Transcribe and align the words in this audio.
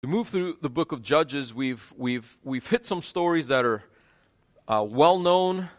We 0.00 0.08
move 0.08 0.28
through 0.28 0.58
the 0.62 0.70
book 0.70 0.92
of 0.92 1.02
Judges. 1.02 1.52
We've 1.52 1.92
we've 1.96 2.36
we've 2.44 2.64
hit 2.64 2.86
some 2.86 3.02
stories 3.02 3.48
that 3.48 3.64
are 3.64 3.82
uh, 4.68 4.86
well 4.88 5.18
known. 5.18 5.70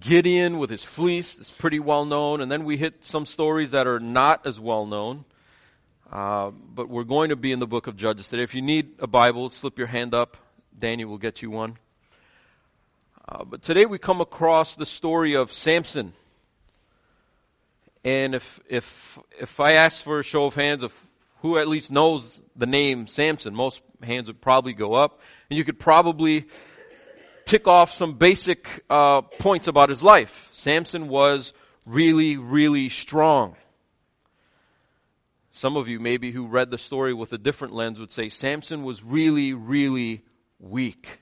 Gideon 0.00 0.58
with 0.58 0.70
his 0.70 0.82
fleece 0.82 1.36
is 1.36 1.50
pretty 1.50 1.78
well 1.78 2.06
known, 2.06 2.40
and 2.40 2.50
then 2.50 2.64
we 2.64 2.78
hit 2.78 3.04
some 3.04 3.26
stories 3.26 3.72
that 3.72 3.86
are 3.86 4.00
not 4.00 4.46
as 4.46 4.58
well 4.58 4.86
known. 4.86 5.26
Uh, 6.10 6.52
but 6.52 6.88
we're 6.88 7.04
going 7.04 7.28
to 7.28 7.36
be 7.36 7.52
in 7.52 7.58
the 7.58 7.66
book 7.66 7.86
of 7.86 7.98
Judges 7.98 8.28
today. 8.28 8.42
If 8.42 8.54
you 8.54 8.62
need 8.62 8.94
a 8.98 9.06
Bible, 9.06 9.50
slip 9.50 9.76
your 9.76 9.88
hand 9.88 10.14
up. 10.14 10.38
Daniel 10.78 11.10
will 11.10 11.18
get 11.18 11.42
you 11.42 11.50
one. 11.50 11.76
Uh, 13.28 13.44
but 13.44 13.60
today 13.60 13.84
we 13.84 13.98
come 13.98 14.22
across 14.22 14.74
the 14.74 14.86
story 14.86 15.34
of 15.34 15.52
Samson. 15.52 16.14
And 18.04 18.34
if 18.34 18.58
if 18.70 19.18
if 19.38 19.60
I 19.60 19.72
ask 19.72 20.02
for 20.02 20.18
a 20.18 20.24
show 20.24 20.46
of 20.46 20.54
hands 20.54 20.82
of 20.82 20.98
who 21.44 21.58
at 21.58 21.68
least 21.68 21.92
knows 21.92 22.40
the 22.56 22.64
name 22.64 23.06
Samson. 23.06 23.54
Most 23.54 23.82
hands 24.02 24.28
would 24.28 24.40
probably 24.40 24.72
go 24.72 24.94
up. 24.94 25.20
And 25.50 25.58
you 25.58 25.62
could 25.62 25.78
probably 25.78 26.46
tick 27.44 27.68
off 27.68 27.92
some 27.92 28.14
basic 28.14 28.82
uh, 28.88 29.20
points 29.20 29.66
about 29.66 29.90
his 29.90 30.02
life. 30.02 30.48
Samson 30.52 31.06
was 31.06 31.52
really, 31.84 32.38
really 32.38 32.88
strong. 32.88 33.56
Some 35.52 35.76
of 35.76 35.86
you, 35.86 36.00
maybe 36.00 36.30
who 36.30 36.46
read 36.46 36.70
the 36.70 36.78
story 36.78 37.12
with 37.12 37.34
a 37.34 37.38
different 37.38 37.74
lens, 37.74 38.00
would 38.00 38.10
say 38.10 38.30
Samson 38.30 38.82
was 38.82 39.04
really, 39.04 39.52
really 39.52 40.22
weak. 40.58 41.20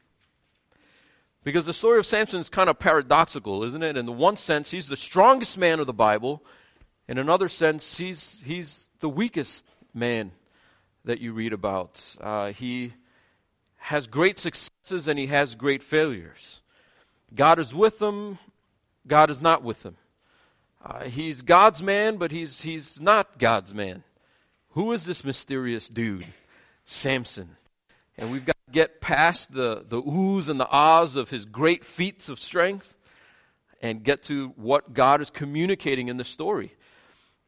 Because 1.43 1.67
the 1.67 1.75
story 1.75 1.98
of 1.98 2.07
Samson 2.07 2.39
is 2.39 2.48
kind 2.48 2.70
of 2.70 2.79
paradoxical, 2.79 3.65
isn't 3.65 3.83
it? 3.83 3.97
In 3.97 4.07
the 4.07 4.12
one 4.12 4.37
sense, 4.37 4.70
he's 4.70 4.87
the 4.87 4.97
strongest 4.97 5.59
man 5.59 5.81
of 5.81 5.89
the 5.89 5.93
Bible. 5.93 6.45
In 7.09 7.19
another 7.19 7.48
sense, 7.48 7.97
he's, 7.97 8.41
he's 8.47 8.89
the 9.01 9.09
weakest 9.09 9.67
man 9.95 10.33
that 11.05 11.21
you 11.21 11.33
read 11.33 11.53
about. 11.53 12.03
Uh, 12.21 12.53
he 12.53 12.93
has 13.77 14.07
great 14.07 14.39
successes 14.39 15.09
and 15.09 15.19
he 15.19 15.27
has 15.27 15.55
great 15.55 15.83
failures. 15.83 16.61
God 17.34 17.59
is 17.59 17.75
with 17.75 18.01
him, 18.01 18.39
God 19.07 19.31
is 19.31 19.41
not 19.41 19.62
with 19.62 19.84
him. 19.84 19.97
Uh, 20.84 21.05
he's 21.05 21.43
God's 21.43 21.83
man, 21.83 22.17
but 22.17 22.33
he's, 22.33 22.62
he's 22.62 23.01
not 23.01 23.39
God's 23.39 23.73
man. 23.73 24.03
Who 24.71 24.93
is 24.93 25.05
this 25.05 25.25
mysterious 25.25 25.89
dude? 25.89 26.27
Samson. 26.84 27.56
And 28.19 28.31
we've 28.33 28.45
got 28.45 28.56
to 28.67 28.73
get 28.73 29.01
past 29.01 29.53
the, 29.53 29.84
the 29.89 30.03
oohs 30.03 30.49
and 30.49 30.59
the 30.59 30.69
ahs 30.69 31.17
of 31.17 31.31
his 31.31 31.45
great 31.45 31.84
feats 31.84 32.29
of 32.29 32.39
strength 32.39 32.97
and 33.81 34.03
get 34.03 34.23
to 34.25 34.49
what 34.56 34.93
God 34.93 35.21
is 35.21 35.31
communicating 35.31 36.09
in 36.09 36.17
the 36.17 36.25
story. 36.25 36.73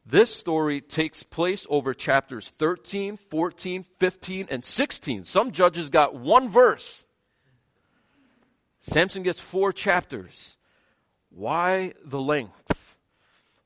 This 0.05 0.33
story 0.33 0.81
takes 0.81 1.23
place 1.23 1.65
over 1.67 1.95
chapters 1.95 2.51
13, 2.59 3.17
14, 3.17 3.85
15, 3.97 4.47
and 4.51 4.63
16. 4.63 5.23
Some 5.23 5.51
judges 5.51 5.89
got 5.89 6.15
one 6.15 6.49
verse. 6.49 7.05
Samson 8.83 9.23
gets 9.23 9.39
four 9.39 9.73
chapters. 9.73 10.57
Why 11.29 11.93
the 12.03 12.21
length? 12.21 12.97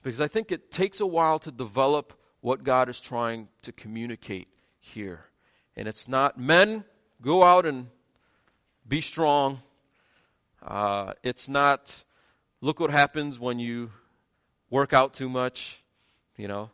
Because 0.02 0.22
I 0.22 0.30
think 0.30 0.54
it 0.54 0.72
takes 0.72 1.02
a 1.02 1.06
while 1.06 1.40
to 1.40 1.52
develop 1.52 2.14
what 2.40 2.64
God 2.64 2.88
is 2.88 3.02
trying 3.02 3.50
to 3.64 3.74
communicate 3.74 4.48
here. 4.80 5.26
And 5.76 5.90
it's 5.90 6.08
not 6.08 6.40
men, 6.40 6.86
go 7.22 7.44
out 7.44 7.66
and 7.66 7.88
be 8.88 9.02
strong. 9.02 9.60
Uh, 10.66 11.14
it's 11.22 11.50
not, 11.50 12.06
look 12.62 12.80
what 12.80 12.92
happens 12.92 13.38
when 13.38 13.60
you 13.60 13.92
work 14.70 14.94
out 14.94 15.14
too 15.14 15.28
much 15.28 15.84
you 16.40 16.48
know. 16.48 16.72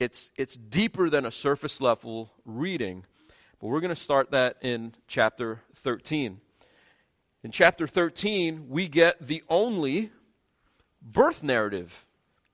It's, 0.00 0.30
it's 0.36 0.54
deeper 0.54 1.08
than 1.08 1.24
a 1.24 1.30
surface 1.30 1.80
level 1.80 2.30
reading, 2.44 3.04
but 3.60 3.68
we're 3.68 3.80
going 3.80 3.94
to 3.94 3.96
start 3.96 4.32
that 4.32 4.56
in 4.60 4.94
chapter 5.06 5.60
13. 5.76 6.40
In 7.44 7.50
chapter 7.50 7.86
13, 7.86 8.68
we 8.68 8.88
get 8.88 9.24
the 9.24 9.42
only 9.48 10.10
birth 11.00 11.42
narrative 11.42 12.04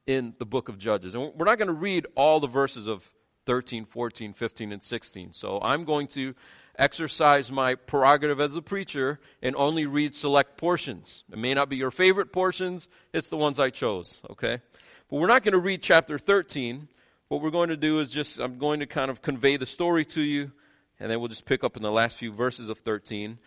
in 0.07 0.35
the 0.39 0.45
book 0.45 0.69
of 0.69 0.79
Judges. 0.79 1.15
And 1.15 1.33
we're 1.35 1.47
not 1.47 1.59
going 1.59 1.69
to 1.69 1.75
read 1.75 2.07
all 2.15 2.41
the 2.41 2.47
verses 2.47 2.87
of 2.87 3.11
13, 3.47 3.87
14, 3.87 4.33
15, 4.35 4.73
and 4.73 4.83
16. 4.83 5.33
So 5.33 5.59
I'm 5.63 5.85
going 5.85 6.07
to 6.09 6.35
exercise 6.79 7.51
my 7.51 7.75
prerogative 7.75 8.41
as 8.41 8.55
a 8.55 8.63
preacher 8.63 9.21
and 9.43 9.55
only 9.57 9.87
read 9.87 10.15
select 10.15 10.57
portions. 10.59 11.25
It 11.33 11.39
may 11.39 11.55
not 11.55 11.69
be 11.69 11.77
your 11.77 11.91
favorite 11.91 12.33
portions, 12.33 12.89
it's 13.13 13.29
the 13.29 13.37
ones 13.37 13.59
I 13.59 13.71
chose, 13.71 14.23
okay? 14.31 14.61
But 15.11 15.17
we're 15.19 15.29
not 15.29 15.43
going 15.43 15.53
to 15.53 15.59
read 15.59 15.83
chapter 15.83 16.19
13. 16.19 16.89
What 17.29 17.43
we're 17.43 17.51
going 17.51 17.69
to 17.69 17.77
do 17.77 18.01
is 18.01 18.11
just, 18.11 18.39
I'm 18.39 18.57
going 18.59 18.81
to 18.81 18.87
kind 18.87 19.11
of 19.11 19.21
convey 19.21 19.59
the 19.59 19.67
story 19.67 20.07
to 20.07 20.23
you, 20.23 20.51
and 20.99 21.11
then 21.11 21.21
we'll 21.21 21.29
just 21.29 21.45
pick 21.45 21.63
up 21.63 21.77
in 21.77 21.83
the 21.83 21.93
last 21.93 22.17
few 22.17 22.33
verses 22.33 22.71
of 22.71 22.79
13. 22.79 23.39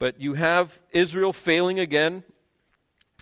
But 0.00 0.20
you 0.20 0.34
have 0.34 0.78
Israel 0.90 1.32
failing 1.32 1.78
again. 1.78 2.24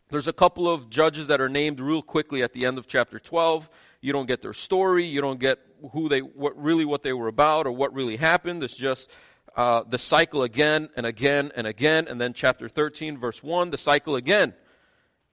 There's 0.08 0.26
a 0.26 0.32
couple 0.32 0.72
of 0.72 0.88
judges 0.88 1.26
that 1.28 1.40
are 1.42 1.50
named 1.50 1.78
real 1.80 2.00
quickly 2.00 2.42
at 2.42 2.54
the 2.54 2.64
end 2.64 2.78
of 2.78 2.86
chapter 2.86 3.18
12. 3.18 3.68
You 4.00 4.12
don't 4.12 4.26
get 4.26 4.40
their 4.40 4.54
story. 4.54 5.04
You 5.04 5.20
don't 5.20 5.40
get 5.40 5.58
who 5.92 6.08
they, 6.08 6.20
what 6.20 6.56
really 6.60 6.86
what 6.86 7.02
they 7.02 7.12
were 7.12 7.28
about 7.28 7.66
or 7.66 7.72
what 7.72 7.92
really 7.92 8.16
happened. 8.16 8.62
It's 8.62 8.76
just 8.76 9.10
uh, 9.54 9.82
the 9.86 9.98
cycle 9.98 10.42
again 10.44 10.88
and 10.96 11.04
again 11.04 11.52
and 11.54 11.66
again. 11.66 12.06
And 12.08 12.18
then 12.18 12.32
chapter 12.32 12.70
13, 12.70 13.18
verse 13.18 13.42
1, 13.42 13.68
the 13.68 13.78
cycle 13.78 14.16
again. 14.16 14.54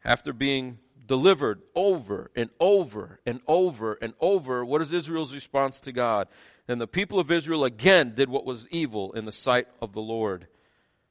After 0.04 0.34
being 0.34 0.80
delivered 1.06 1.62
over 1.76 2.32
and 2.36 2.50
over 2.60 3.20
and 3.26 3.42
over 3.48 3.98
and 4.02 4.14
over. 4.20 4.64
What 4.64 4.82
is 4.82 4.94
Israel's 4.94 5.34
response 5.34 5.80
to 5.82 5.92
God? 5.92 6.28
And 6.68 6.80
the 6.80 6.88
people 6.88 7.20
of 7.20 7.32
Israel 7.32 7.66
again 7.66 8.14
did 8.16 8.30
what 8.30 8.46
was 8.46 8.70
evil 8.70 9.12
in 9.14 9.26
the 9.26 9.32
sight 9.32 9.68
of 9.82 9.94
the 9.94 10.02
Lord. 10.02 10.48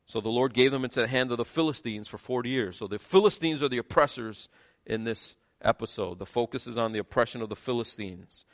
So 0.07 0.21
the 0.21 0.29
Lord 0.29 0.55
gave 0.55 0.73
them 0.73 0.85
into 0.85 1.01
the 1.01 1.09
hand 1.09 1.31
of 1.31 1.39
the 1.39 1.45
Philistines 1.45 2.09
for 2.09 2.19
40 2.19 2.49
years. 2.49 2.77
So 2.77 2.87
the 2.87 2.99
Philistines 2.99 3.63
are 3.63 3.69
the 3.69 3.79
oppressors 3.79 4.49
in 4.87 5.05
this 5.05 5.37
episode. 5.61 6.19
The 6.19 6.27
focus 6.27 6.67
is 6.67 6.77
on 6.77 6.93
the 6.93 6.99
oppression 6.99 7.43
of 7.43 7.49
the 7.49 7.57
Philistines. 7.57 8.45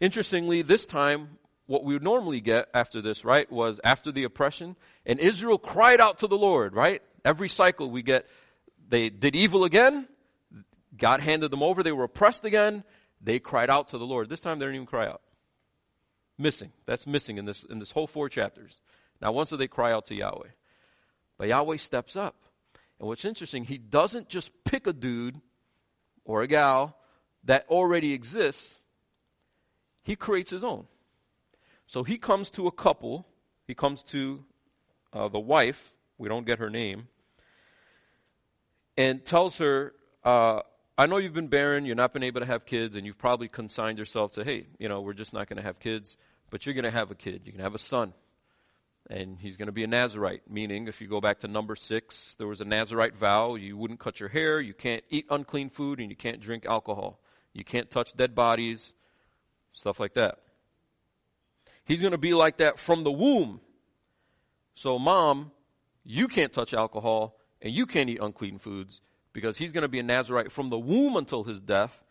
Interestingly, 0.00 0.62
this 0.62 0.84
time, 0.84 1.38
what 1.66 1.84
we 1.84 1.94
would 1.94 2.02
normally 2.02 2.40
get 2.40 2.68
after 2.74 3.00
this, 3.00 3.24
right, 3.24 3.50
was 3.50 3.80
after 3.84 4.12
the 4.12 4.24
oppression, 4.24 4.76
and 5.06 5.18
Israel 5.18 5.58
cried 5.58 6.00
out 6.00 6.18
to 6.18 6.26
the 6.26 6.36
Lord, 6.36 6.74
right? 6.74 7.02
Every 7.24 7.48
cycle 7.48 7.90
we 7.90 8.02
get, 8.02 8.26
they 8.88 9.10
did 9.10 9.36
evil 9.36 9.64
again, 9.64 10.08
God 10.96 11.20
handed 11.20 11.50
them 11.50 11.62
over. 11.62 11.82
They 11.82 11.92
were 11.92 12.04
oppressed 12.04 12.44
again. 12.44 12.84
They 13.20 13.38
cried 13.38 13.70
out 13.70 13.88
to 13.88 13.98
the 13.98 14.06
Lord. 14.06 14.28
This 14.28 14.40
time 14.40 14.58
they 14.58 14.66
didn't 14.66 14.76
even 14.76 14.86
cry 14.86 15.06
out. 15.06 15.22
Missing. 16.38 16.72
That's 16.86 17.06
missing 17.06 17.38
in 17.38 17.44
this, 17.44 17.64
in 17.64 17.78
this 17.78 17.90
whole 17.90 18.06
four 18.06 18.28
chapters. 18.28 18.80
Now, 19.20 19.32
once 19.32 19.50
they 19.50 19.68
cry 19.68 19.92
out 19.92 20.06
to 20.06 20.14
Yahweh? 20.14 20.48
But 21.38 21.48
Yahweh 21.48 21.76
steps 21.76 22.16
up. 22.16 22.36
And 22.98 23.08
what's 23.08 23.24
interesting, 23.24 23.64
he 23.64 23.78
doesn't 23.78 24.28
just 24.28 24.50
pick 24.64 24.86
a 24.86 24.92
dude 24.92 25.40
or 26.24 26.42
a 26.42 26.46
gal 26.46 26.96
that 27.44 27.66
already 27.68 28.12
exists, 28.12 28.78
he 30.02 30.16
creates 30.16 30.50
his 30.50 30.62
own. 30.62 30.86
So 31.86 32.04
he 32.04 32.16
comes 32.16 32.50
to 32.50 32.66
a 32.68 32.72
couple, 32.72 33.26
he 33.66 33.74
comes 33.74 34.02
to 34.04 34.44
uh, 35.12 35.28
the 35.28 35.40
wife, 35.40 35.92
we 36.18 36.28
don't 36.28 36.46
get 36.46 36.58
her 36.58 36.70
name, 36.70 37.08
and 38.96 39.24
tells 39.24 39.58
her, 39.58 39.92
uh, 40.24 40.60
I 40.98 41.06
know 41.06 41.16
you've 41.16 41.32
been 41.32 41.48
barren, 41.48 41.86
you've 41.86 41.96
not 41.96 42.12
been 42.12 42.22
able 42.22 42.40
to 42.40 42.46
have 42.46 42.66
kids, 42.66 42.96
and 42.96 43.06
you've 43.06 43.18
probably 43.18 43.48
consigned 43.48 43.98
yourself 43.98 44.32
to, 44.32 44.44
hey, 44.44 44.66
you 44.78 44.88
know, 44.88 45.00
we're 45.00 45.14
just 45.14 45.32
not 45.32 45.48
going 45.48 45.56
to 45.56 45.62
have 45.62 45.80
kids, 45.80 46.18
but 46.50 46.66
you're 46.66 46.74
going 46.74 46.84
to 46.84 46.90
have 46.90 47.10
a 47.10 47.14
kid. 47.14 47.42
You're 47.44 47.52
going 47.52 47.58
to 47.58 47.64
have 47.64 47.74
a 47.74 47.78
son. 47.78 48.12
And 49.08 49.38
he's 49.38 49.56
going 49.56 49.66
to 49.66 49.72
be 49.72 49.84
a 49.84 49.88
Nazarite, 49.88 50.42
meaning 50.48 50.88
if 50.88 51.00
you 51.00 51.08
go 51.08 51.20
back 51.20 51.40
to 51.40 51.48
number 51.48 51.76
six, 51.76 52.34
there 52.38 52.46
was 52.46 52.60
a 52.60 52.66
Nazarite 52.66 53.16
vow. 53.16 53.54
You 53.54 53.76
wouldn't 53.76 54.00
cut 54.00 54.20
your 54.20 54.28
hair, 54.28 54.60
you 54.60 54.74
can't 54.74 55.02
eat 55.08 55.26
unclean 55.30 55.70
food, 55.70 55.98
and 55.98 56.10
you 56.10 56.16
can't 56.16 56.40
drink 56.40 56.66
alcohol. 56.66 57.20
You 57.54 57.64
can't 57.64 57.90
touch 57.90 58.14
dead 58.14 58.34
bodies, 58.34 58.92
stuff 59.72 59.98
like 59.98 60.14
that. 60.14 60.40
He's 61.84 62.00
going 62.00 62.12
to 62.12 62.18
be 62.18 62.34
like 62.34 62.58
that 62.58 62.78
from 62.78 63.02
the 63.02 63.10
womb. 63.10 63.60
So, 64.74 64.98
mom, 64.98 65.52
you 66.04 66.28
can't 66.28 66.52
touch 66.52 66.74
alcohol, 66.74 67.38
and 67.62 67.72
you 67.72 67.86
can't 67.86 68.10
eat 68.10 68.20
unclean 68.20 68.58
foods 68.58 69.00
because 69.32 69.56
he's 69.56 69.72
going 69.72 69.82
to 69.82 69.88
be 69.88 69.98
a 69.98 70.02
Nazarite 70.02 70.52
from 70.52 70.68
the 70.68 70.78
womb 70.78 71.16
until 71.16 71.44
his 71.44 71.60
death. 71.60 72.02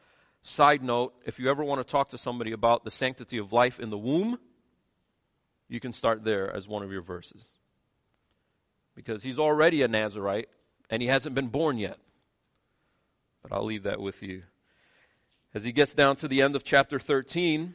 Side 0.44 0.84
note 0.84 1.14
if 1.26 1.40
you 1.40 1.50
ever 1.50 1.64
want 1.64 1.80
to 1.80 1.90
talk 1.90 2.10
to 2.10 2.18
somebody 2.18 2.52
about 2.52 2.84
the 2.84 2.92
sanctity 2.92 3.38
of 3.38 3.54
life 3.54 3.80
in 3.80 3.90
the 3.90 3.98
womb, 3.98 4.40
you 5.68 5.80
can 5.80 5.94
start 5.94 6.24
there 6.24 6.52
as 6.54 6.68
one 6.68 6.84
of 6.84 6.92
your 6.92 7.02
verses. 7.02 7.46
Because 8.96 9.24
he's 9.24 9.40
already 9.40 9.84
a 9.84 9.88
Nazarite 9.88 10.50
and 10.90 11.02
he 11.02 11.08
hasn't 11.08 11.36
been 11.36 11.48
born 11.48 11.78
yet. 11.78 11.98
But 13.42 13.54
I'll 13.54 13.66
leave 13.66 13.84
that 13.84 14.02
with 14.02 14.22
you. 14.22 14.44
As 15.54 15.64
he 15.64 15.72
gets 15.72 15.94
down 15.94 16.16
to 16.18 16.28
the 16.28 16.42
end 16.42 16.56
of 16.56 16.64
chapter 16.64 17.00
13, 17.00 17.74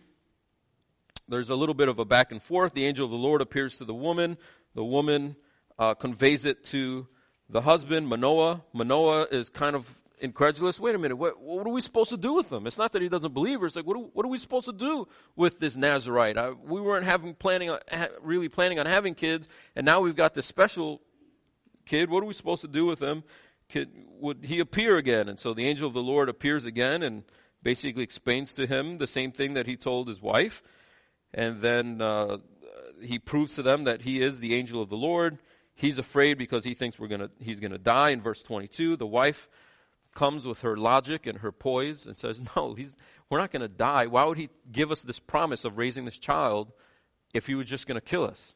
there's 1.29 1.51
a 1.51 1.57
little 1.57 1.75
bit 1.75 1.89
of 1.89 1.99
a 1.99 2.05
back 2.05 2.33
and 2.33 2.43
forth. 2.43 2.73
The 2.73 2.87
angel 2.87 3.05
of 3.05 3.11
the 3.11 3.17
Lord 3.17 3.41
appears 3.41 3.79
to 3.79 3.85
the 3.85 3.95
woman. 3.95 4.39
The 4.75 4.85
woman 4.85 5.37
uh, 5.79 5.95
conveys 5.95 6.45
it 6.45 6.65
to 6.65 7.07
the 7.49 7.63
husband, 7.63 8.09
Manoah. 8.09 8.63
Manoah 8.73 9.27
is 9.31 9.49
kind 9.49 9.77
of 9.77 9.93
incredulous. 10.19 10.81
Wait 10.81 10.95
a 10.95 10.99
minute, 10.99 11.17
what, 11.17 11.41
what, 11.41 11.67
are 11.67 11.71
we 11.71 11.81
supposed 11.81 12.11
to 12.11 12.17
do 12.17 12.33
with 12.33 12.51
him? 12.51 12.67
It's 12.67 12.79
not 12.79 12.93
that 12.93 13.03
he 13.03 13.09
doesn't 13.09 13.35
believe 13.35 13.61
her. 13.61 13.67
It's 13.67 13.77
like, 13.77 13.87
what, 13.87 13.97
are, 13.97 14.05
what 14.13 14.25
are 14.25 14.29
we 14.29 14.39
supposed 14.39 14.67
to 14.67 14.73
do 14.73 15.07
with 15.37 15.59
this 15.59 15.77
Nazarite? 15.77 16.39
I, 16.39 16.51
we 16.51 16.81
weren't 16.81 17.05
having 17.05 17.35
planning 17.35 17.71
on, 17.71 17.79
really 18.23 18.49
planning 18.49 18.79
on 18.79 18.87
having 18.87 19.15
kids, 19.15 19.49
and 19.75 19.85
now 19.85 20.01
we've 20.01 20.17
got 20.17 20.35
this 20.35 20.47
special 20.47 21.01
kid. 21.85 22.11
What 22.11 22.23
are 22.23 22.27
we 22.27 22.35
supposed 22.35 22.63
to 22.63 22.69
do 22.69 22.85
with 22.87 23.01
him? 23.01 23.23
Could, 23.69 23.91
would 24.21 24.45
he 24.45 24.61
appear 24.61 24.97
again? 24.97 25.29
And 25.29 25.39
so 25.39 25.53
the 25.53 25.67
angel 25.67 25.89
of 25.89 25.95
the 25.95 26.03
Lord 26.03 26.29
appears 26.29 26.65
again 26.65 27.03
and 27.03 27.25
basically 27.63 28.05
explains 28.05 28.53
to 28.55 28.67
him 28.67 28.99
the 28.99 29.07
same 29.09 29.33
thing 29.33 29.55
that 29.55 29.67
he 29.67 29.77
told 29.77 30.09
his 30.09 30.23
wife. 30.23 30.63
And 31.35 31.61
then 31.61 32.01
uh, 32.01 32.39
he 33.03 33.19
proves 33.19 33.57
to 33.57 33.63
them 33.63 33.85
that 33.85 34.03
he 34.03 34.23
is 34.23 34.39
the 34.39 34.55
angel 34.55 34.81
of 34.81 34.89
the 34.89 34.97
Lord. 34.97 35.39
He's 35.77 35.99
afraid 35.99 36.39
because 36.39 36.65
he 36.65 36.75
thinks 36.75 36.99
we're 36.99 37.07
gonna, 37.07 37.31
he's 37.39 37.61
going 37.61 37.71
to 37.71 37.79
die. 37.79 38.11
In 38.11 38.23
verse 38.23 38.43
22, 38.43 38.97
the 38.97 39.07
wife 39.07 39.49
comes 40.15 40.47
with 40.47 40.63
her 40.63 40.77
logic 40.77 41.27
and 41.27 41.39
her 41.39 41.53
poise 41.53 42.07
and 42.07 42.19
says, 42.19 42.41
No, 42.57 42.75
he's, 42.75 42.97
we're 43.31 43.39
not 43.39 43.53
going 43.53 43.63
to 43.63 43.69
die. 43.69 44.07
Why 44.07 44.25
would 44.25 44.39
he 44.39 44.49
give 44.73 44.91
us 44.91 45.03
this 45.03 45.21
promise 45.21 45.65
of 45.65 45.79
raising 45.79 46.05
this 46.07 46.19
child 46.19 46.73
if 47.35 47.47
he 47.47 47.55
was 47.55 47.67
just 47.67 47.87
going 47.87 48.01
to 48.01 48.05
kill 48.05 48.25
us? 48.25 48.55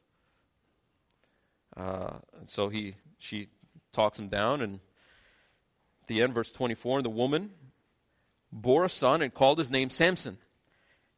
Uh, 1.77 2.19
and 2.39 2.49
so 2.49 2.69
he, 2.69 2.97
she 3.19 3.49
talks 3.93 4.19
him 4.19 4.29
down, 4.29 4.63
and 4.63 4.81
at 6.03 6.09
the 6.09 6.23
end, 6.23 6.35
verse 6.35 6.51
24, 6.51 6.99
and 6.99 7.05
the 7.05 7.11
woman 7.11 7.51
bore 8.51 8.85
a 8.85 8.89
son 8.89 9.23
and 9.23 9.33
called 9.33 9.59
his 9.59 9.71
name 9.71 9.91
Samson. 9.91 10.39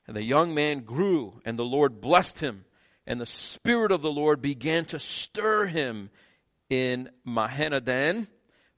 And 0.07 0.17
the 0.17 0.25
young 0.25 0.53
man 0.53 0.81
grew, 0.81 1.41
and 1.45 1.59
the 1.59 1.65
Lord 1.65 2.01
blessed 2.01 2.41
him, 2.41 2.65
and 3.07 3.21
the 3.21 3.27
Spirit 3.27 3.93
of 3.93 4.03
the 4.03 4.11
Lord 4.11 4.41
began 4.41 4.85
to 4.87 4.99
stir 4.99 5.67
him 5.67 6.11
in 6.71 7.11
Mahaneh-dan 7.27 8.29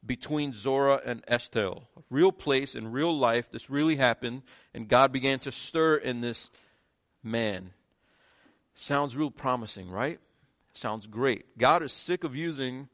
between 0.04 0.52
Zorah 0.52 1.00
and 1.04 1.24
Eshtaol. 1.26 1.82
A 1.96 2.02
real 2.10 2.32
place 2.32 2.74
in 2.74 2.92
real 2.92 3.16
life. 3.16 3.50
This 3.50 3.70
really 3.70 3.96
happened, 3.96 4.42
and 4.72 4.88
God 4.88 5.12
began 5.12 5.38
to 5.40 5.52
stir 5.52 5.96
in 5.96 6.20
this 6.20 6.50
man. 7.22 7.72
Sounds 8.74 9.16
real 9.16 9.30
promising, 9.30 9.90
right? 9.90 10.18
Sounds 10.74 11.06
great. 11.06 11.56
God 11.56 11.82
is 11.82 11.92
sick 11.92 12.24
of 12.24 12.34
using 12.34 12.88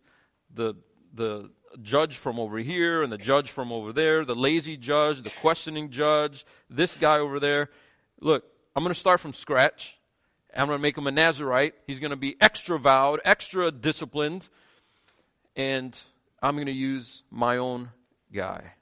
the 0.53 0.75
the 1.15 1.51
judge 1.83 2.17
from 2.17 2.39
over 2.39 2.59
here 2.59 3.03
and 3.03 3.13
the 3.13 3.19
judge 3.19 3.51
from 3.51 3.73
over 3.73 3.93
there, 3.93 4.25
the 4.25 4.35
lazy 4.35 4.77
judge, 4.77 5.23
the 5.23 5.31
questioning 5.31 5.91
judge, 5.91 6.45
this 6.69 6.95
guy 6.95 7.19
over 7.19 7.41
there. 7.41 7.71
Look, 8.21 8.45
I'm 8.75 8.83
going 8.83 8.95
to 8.95 8.99
start 9.01 9.21
from 9.21 9.33
scratch. 9.33 9.97
I'm 10.57 10.67
going 10.67 10.79
to 10.79 10.83
make 10.83 10.99
him 10.99 11.07
a 11.07 11.13
Nazarite. 11.13 11.75
He's 11.87 12.01
going 12.01 12.11
to 12.11 12.17
be 12.17 12.37
extra 12.41 12.79
vowed, 12.79 13.21
extra 13.25 13.71
disciplined, 13.71 14.49
and 15.55 16.01
I'm 16.43 16.57
going 16.57 16.67
to 16.67 16.73
use 16.73 17.23
my 17.31 17.57
own 17.57 17.91
guy. 18.33 18.73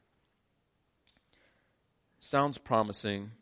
Sounds 2.21 2.59
promising 2.59 3.33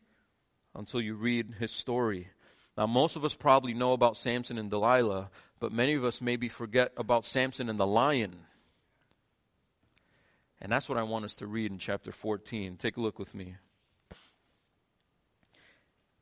until 0.75 1.01
you 1.01 1.15
read 1.15 1.55
his 1.59 1.73
story. 1.73 2.29
Now, 2.77 2.87
most 2.87 3.17
of 3.17 3.25
us 3.25 3.35
probably 3.35 3.75
know 3.75 3.93
about 3.93 4.17
Samson 4.17 4.59
and 4.59 4.71
Delilah, 4.71 5.31
but 5.59 5.73
many 5.73 5.95
of 5.95 6.05
us 6.05 6.21
maybe 6.21 6.49
forget 6.49 6.93
about 6.97 7.25
Samson 7.25 7.71
and 7.71 7.81
the 7.81 7.87
lion. 7.87 8.37
And 10.61 10.71
that's 10.71 10.89
what 10.89 10.99
I 10.99 11.03
want 11.03 11.25
us 11.25 11.37
to 11.37 11.47
read 11.47 11.71
in 11.71 11.79
chapter 11.79 12.13
14. 12.13 12.77
Take 12.77 12.97
a 12.97 13.01
look 13.01 13.19
with 13.19 13.35
me. 13.35 13.57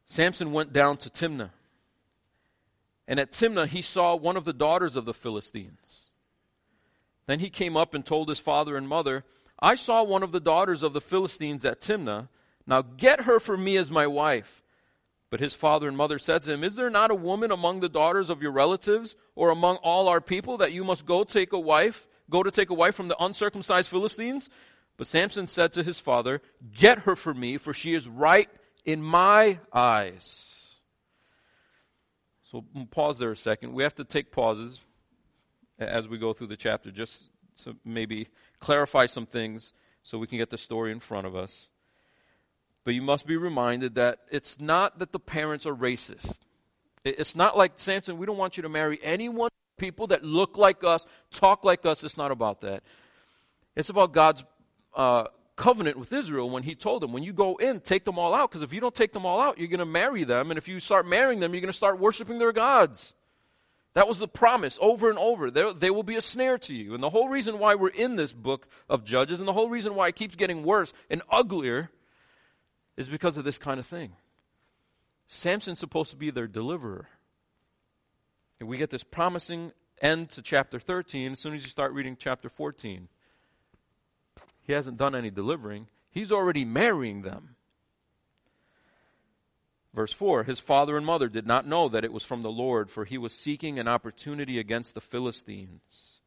Samson 0.07 0.53
went 0.53 0.73
down 0.73 0.97
to 0.99 1.11
Timnah. 1.11 1.51
And 3.07 3.21
at 3.21 3.33
Timnah, 3.33 3.67
he 3.67 3.83
saw 3.83 4.15
one 4.17 4.37
of 4.37 4.45
the 4.45 4.53
daughters 4.53 4.97
of 4.97 5.05
the 5.05 5.15
Philistines. 5.15 6.07
Then 7.27 7.41
he 7.41 7.51
came 7.51 7.77
up 7.77 7.95
and 7.95 8.05
told 8.05 8.29
his 8.29 8.39
father 8.39 8.77
and 8.77 8.89
mother, 8.89 9.25
I 9.59 9.75
saw 9.75 10.03
one 10.03 10.23
of 10.23 10.33
the 10.33 10.41
daughters 10.41 10.83
of 10.83 10.93
the 10.93 11.01
Philistines 11.01 11.65
at 11.65 11.81
Timnah. 11.81 12.29
Now 12.67 12.83
get 12.83 13.23
her 13.23 13.39
for 13.41 13.57
me 13.57 13.77
as 13.77 13.91
my 13.91 14.07
wife. 14.07 14.63
But 15.31 15.41
his 15.41 15.55
father 15.55 15.89
and 15.89 15.97
mother 15.97 16.19
said 16.19 16.43
to 16.43 16.53
him, 16.53 16.63
Is 16.63 16.77
there 16.77 16.91
not 16.91 17.11
a 17.11 17.15
woman 17.15 17.51
among 17.51 17.81
the 17.81 17.89
daughters 17.89 18.31
of 18.31 18.41
your 18.41 18.53
relatives 18.53 19.17
or 19.35 19.51
among 19.51 19.77
all 19.77 20.07
our 20.09 20.21
people 20.21 20.59
that 20.59 20.73
you 20.73 20.85
must 20.85 21.07
go 21.07 21.25
take 21.25 21.53
a 21.53 21.59
wife, 21.59 22.07
go 22.31 22.43
to 22.43 22.51
take 22.51 22.71
a 22.71 22.75
wife 22.75 22.95
from 22.95 23.09
the 23.09 23.23
uncircumcised 23.23 23.89
Philistines? 23.89 24.49
But 24.97 25.09
Samson 25.09 25.47
said 25.47 25.73
to 25.73 25.83
his 25.83 25.99
father, 25.99 26.41
Get 26.73 27.01
her 27.01 27.17
for 27.17 27.35
me, 27.35 27.59
for 27.59 27.73
she 27.73 27.95
is 27.95 28.09
right 28.09 28.49
in 28.85 29.03
my 29.03 29.59
eyes. 29.73 30.54
So 32.55 32.65
we'll 32.73 32.87
pause 32.87 33.19
there 33.19 33.33
a 33.33 33.37
second. 33.37 33.73
We 33.73 33.83
have 33.83 33.97
to 33.97 34.05
take 34.05 34.31
pauses 34.31 34.79
as 35.77 36.07
we 36.07 36.19
go 36.19 36.33
through 36.33 36.47
the 36.47 36.57
chapter, 36.57 36.93
just 36.93 37.31
to 37.65 37.75
maybe 37.85 38.29
clarify 38.61 39.07
some 39.07 39.27
things 39.27 39.73
so 40.05 40.19
we 40.19 40.29
can 40.29 40.39
get 40.39 40.51
the 40.51 40.59
story 40.59 40.93
in 40.93 41.01
front 41.01 41.27
of 41.27 41.35
us. 41.35 41.69
But 42.85 42.95
you 42.95 43.03
must 43.03 43.27
be 43.27 43.37
reminded 43.37 43.97
that 43.97 44.21
it's 44.31 44.61
not 44.61 45.01
that 45.01 45.11
the 45.11 45.19
parents 45.19 45.67
are 45.67 45.75
racist. 45.75 46.39
It's 47.05 47.35
not 47.35 47.57
like 47.57 47.73
Samson, 47.75 48.19
we 48.19 48.27
don't 48.27 48.39
want 48.39 48.57
you 48.57 48.63
to 48.63 48.69
marry 48.69 49.01
anyone, 49.03 49.51
people 49.77 50.07
that 50.07 50.23
look 50.23 50.57
like 50.57 50.85
us, 50.85 51.05
talk 51.33 51.65
like 51.65 51.85
us. 51.85 52.05
It's 52.05 52.17
not 52.17 52.31
about 52.31 52.61
that. 52.61 52.85
It's 53.75 53.89
about 53.89 54.13
God's 54.13 54.45
uh, 54.95 55.25
covenant 55.57 55.99
with 55.99 56.13
Israel 56.13 56.51
when 56.51 56.63
he 56.63 56.75
told 56.75 57.03
them, 57.03 57.13
when 57.13 57.23
you 57.23 57.33
go 57.33 57.57
in, 57.57 57.81
take 57.81 58.05
them 58.05 58.19
all 58.19 58.35
out. 58.35 58.51
Because 58.51 58.63
if 58.63 58.73
you 58.73 58.81
don't 58.81 58.95
take 58.95 59.13
them 59.13 59.25
all 59.25 59.41
out, 59.41 59.59
you're 59.59 59.69
going 59.69 59.79
to 59.79 59.87
marry 59.87 60.25
them. 60.25 60.51
And 60.51 60.59
if 60.59 60.69
you 60.69 60.81
start 60.81 61.07
marrying 61.07 61.41
them, 61.41 61.53
you're 61.53 61.61
going 61.61 61.73
to 61.73 61.77
start 61.77 61.99
worshiping 61.99 62.39
their 62.39 62.53
gods. 62.53 63.15
That 63.95 64.09
was 64.09 64.19
the 64.19 64.29
promise 64.29 64.77
over 64.81 65.09
and 65.09 65.19
over. 65.19 65.51
They, 65.51 65.73
they 65.73 65.91
will 65.91 66.03
be 66.03 66.17
a 66.17 66.23
snare 66.23 66.59
to 66.59 66.75
you. 66.75 66.95
And 66.95 67.03
the 67.03 67.11
whole 67.11 67.29
reason 67.29 67.61
why 67.61 67.77
we're 67.77 67.89
in 67.89 68.17
this 68.17 68.33
book 68.33 68.67
of 68.89 69.05
Judges, 69.05 69.39
and 69.39 69.49
the 69.49 69.53
whole 69.53 69.69
reason 69.69 69.95
why 69.95 70.09
it 70.09 70.17
keeps 70.17 70.35
getting 70.35 70.65
worse 70.65 70.93
and 71.09 71.23
uglier, 71.31 71.91
is 72.97 73.09
because 73.09 73.37
of 73.37 73.45
this 73.45 73.59
kind 73.59 73.79
of 73.79 73.87
thing. 73.87 74.13
Samson's 75.29 75.79
supposed 75.79 76.11
to 76.11 76.17
be 76.17 76.31
their 76.31 76.49
deliverer. 76.49 77.09
And 78.59 78.69
we 78.69 78.79
get 78.79 78.91
this 78.91 79.05
promising 79.05 79.73
end 80.03 80.31
to 80.31 80.43
chapter 80.43 80.81
13 80.81 81.33
as 81.33 81.41
soon 81.41 81.55
as 81.55 81.63
you 81.63 81.71
start 81.71 81.93
reading 81.93 82.17
chapter 82.19 82.49
14. 82.49 83.09
He 84.65 84.73
hasn't 84.73 84.97
done 84.97 85.15
any 85.15 85.31
delivering, 85.31 85.89
he's 86.11 86.33
already 86.33 86.65
marrying 86.65 87.23
them. 87.23 87.57
Verse 89.95 90.13
4 90.13 90.43
His 90.45 90.59
father 90.59 90.97
and 90.97 91.07
mother 91.07 91.29
did 91.29 91.47
not 91.47 91.67
know 91.67 91.89
that 91.89 92.05
it 92.05 92.13
was 92.13 92.25
from 92.25 92.43
the 92.43 92.51
Lord, 92.51 92.91
for 92.91 93.05
he 93.05 93.19
was 93.19 93.33
seeking 93.33 93.79
an 93.79 93.89
opportunity 93.89 94.59
against 94.59 94.95
the 94.95 95.01
Philistines. 95.01 96.21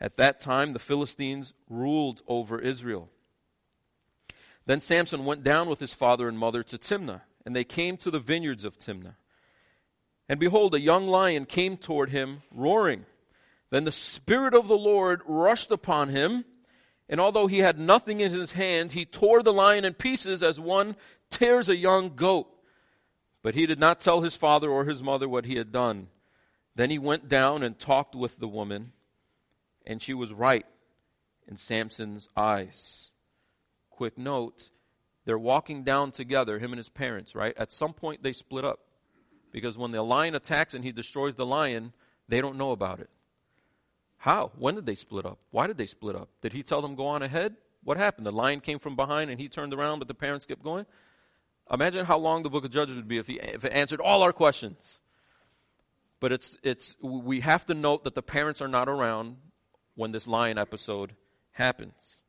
At 0.00 0.16
that 0.16 0.40
time, 0.40 0.72
the 0.72 0.78
Philistines 0.78 1.54
ruled 1.68 2.22
over 2.26 2.58
Israel. 2.58 3.08
Then 4.66 4.80
Samson 4.80 5.24
went 5.24 5.42
down 5.42 5.68
with 5.68 5.80
his 5.80 5.94
father 5.94 6.28
and 6.28 6.38
mother 6.38 6.62
to 6.64 6.78
Timnah, 6.78 7.22
and 7.44 7.54
they 7.54 7.64
came 7.64 7.96
to 7.98 8.10
the 8.10 8.20
vineyards 8.20 8.64
of 8.64 8.78
Timnah. 8.78 9.16
And 10.28 10.38
behold, 10.38 10.74
a 10.74 10.80
young 10.80 11.08
lion 11.08 11.46
came 11.46 11.76
toward 11.76 12.10
him, 12.10 12.42
roaring. 12.52 13.04
Then 13.70 13.84
the 13.84 13.92
Spirit 13.92 14.54
of 14.54 14.68
the 14.68 14.78
Lord 14.78 15.22
rushed 15.26 15.70
upon 15.70 16.10
him, 16.10 16.44
and 17.12 17.20
although 17.20 17.46
he 17.46 17.58
had 17.58 17.78
nothing 17.78 18.20
in 18.20 18.32
his 18.32 18.52
hand, 18.52 18.92
he 18.92 19.04
tore 19.04 19.42
the 19.42 19.52
lion 19.52 19.84
in 19.84 19.92
pieces 19.92 20.42
as 20.42 20.58
one 20.58 20.96
tears 21.28 21.68
a 21.68 21.76
young 21.76 22.16
goat. 22.16 22.48
But 23.42 23.54
he 23.54 23.66
did 23.66 23.78
not 23.78 24.00
tell 24.00 24.22
his 24.22 24.34
father 24.34 24.70
or 24.70 24.86
his 24.86 25.02
mother 25.02 25.28
what 25.28 25.44
he 25.44 25.56
had 25.56 25.70
done. 25.70 26.08
Then 26.74 26.88
he 26.88 26.98
went 26.98 27.28
down 27.28 27.62
and 27.62 27.78
talked 27.78 28.14
with 28.14 28.38
the 28.38 28.48
woman, 28.48 28.92
and 29.86 30.00
she 30.00 30.14
was 30.14 30.32
right 30.32 30.64
in 31.46 31.58
Samson's 31.58 32.30
eyes. 32.34 33.10
Quick 33.90 34.16
note 34.16 34.70
they're 35.26 35.38
walking 35.38 35.84
down 35.84 36.12
together, 36.12 36.58
him 36.60 36.72
and 36.72 36.78
his 36.78 36.88
parents, 36.88 37.34
right? 37.34 37.54
At 37.58 37.72
some 37.72 37.92
point, 37.92 38.22
they 38.22 38.32
split 38.32 38.64
up. 38.64 38.80
Because 39.52 39.76
when 39.76 39.90
the 39.90 40.00
lion 40.00 40.34
attacks 40.34 40.72
and 40.72 40.82
he 40.82 40.92
destroys 40.92 41.34
the 41.34 41.44
lion, 41.44 41.92
they 42.26 42.40
don't 42.40 42.56
know 42.56 42.70
about 42.70 43.00
it. 43.00 43.10
How? 44.22 44.52
When 44.56 44.76
did 44.76 44.86
they 44.86 44.94
split 44.94 45.26
up? 45.26 45.40
Why 45.50 45.66
did 45.66 45.78
they 45.78 45.88
split 45.88 46.14
up? 46.14 46.28
Did 46.42 46.52
he 46.52 46.62
tell 46.62 46.80
them 46.80 46.94
go 46.94 47.08
on 47.08 47.24
ahead? 47.24 47.56
What 47.82 47.96
happened? 47.96 48.24
The 48.24 48.30
lion 48.30 48.60
came 48.60 48.78
from 48.78 48.94
behind 48.94 49.32
and 49.32 49.40
he 49.40 49.48
turned 49.48 49.74
around, 49.74 49.98
but 49.98 50.06
the 50.06 50.14
parents 50.14 50.46
kept 50.46 50.62
going? 50.62 50.86
Imagine 51.72 52.06
how 52.06 52.18
long 52.18 52.44
the 52.44 52.48
book 52.48 52.64
of 52.64 52.70
Judges 52.70 52.94
would 52.94 53.08
be 53.08 53.18
if, 53.18 53.26
he, 53.26 53.40
if 53.40 53.64
it 53.64 53.72
answered 53.72 54.00
all 54.00 54.22
our 54.22 54.32
questions. 54.32 55.00
But 56.20 56.30
it's, 56.30 56.56
it's, 56.62 56.96
we 57.02 57.40
have 57.40 57.66
to 57.66 57.74
note 57.74 58.04
that 58.04 58.14
the 58.14 58.22
parents 58.22 58.60
are 58.60 58.68
not 58.68 58.88
around 58.88 59.38
when 59.96 60.12
this 60.12 60.28
lion 60.28 60.56
episode 60.56 61.16
happens. 61.50 62.22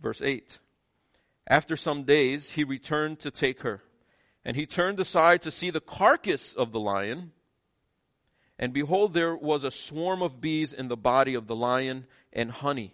Verse 0.00 0.22
8 0.22 0.60
After 1.46 1.76
some 1.76 2.04
days, 2.04 2.52
he 2.52 2.64
returned 2.64 3.18
to 3.18 3.30
take 3.30 3.60
her. 3.60 3.82
And 4.46 4.56
he 4.56 4.64
turned 4.64 4.98
aside 4.98 5.42
to 5.42 5.50
see 5.50 5.68
the 5.68 5.82
carcass 5.82 6.54
of 6.54 6.72
the 6.72 6.80
lion. 6.80 7.32
And 8.60 8.74
behold, 8.74 9.14
there 9.14 9.34
was 9.34 9.64
a 9.64 9.70
swarm 9.70 10.20
of 10.20 10.38
bees 10.38 10.74
in 10.74 10.88
the 10.88 10.96
body 10.96 11.32
of 11.32 11.46
the 11.46 11.56
lion 11.56 12.04
and 12.30 12.50
honey. 12.50 12.92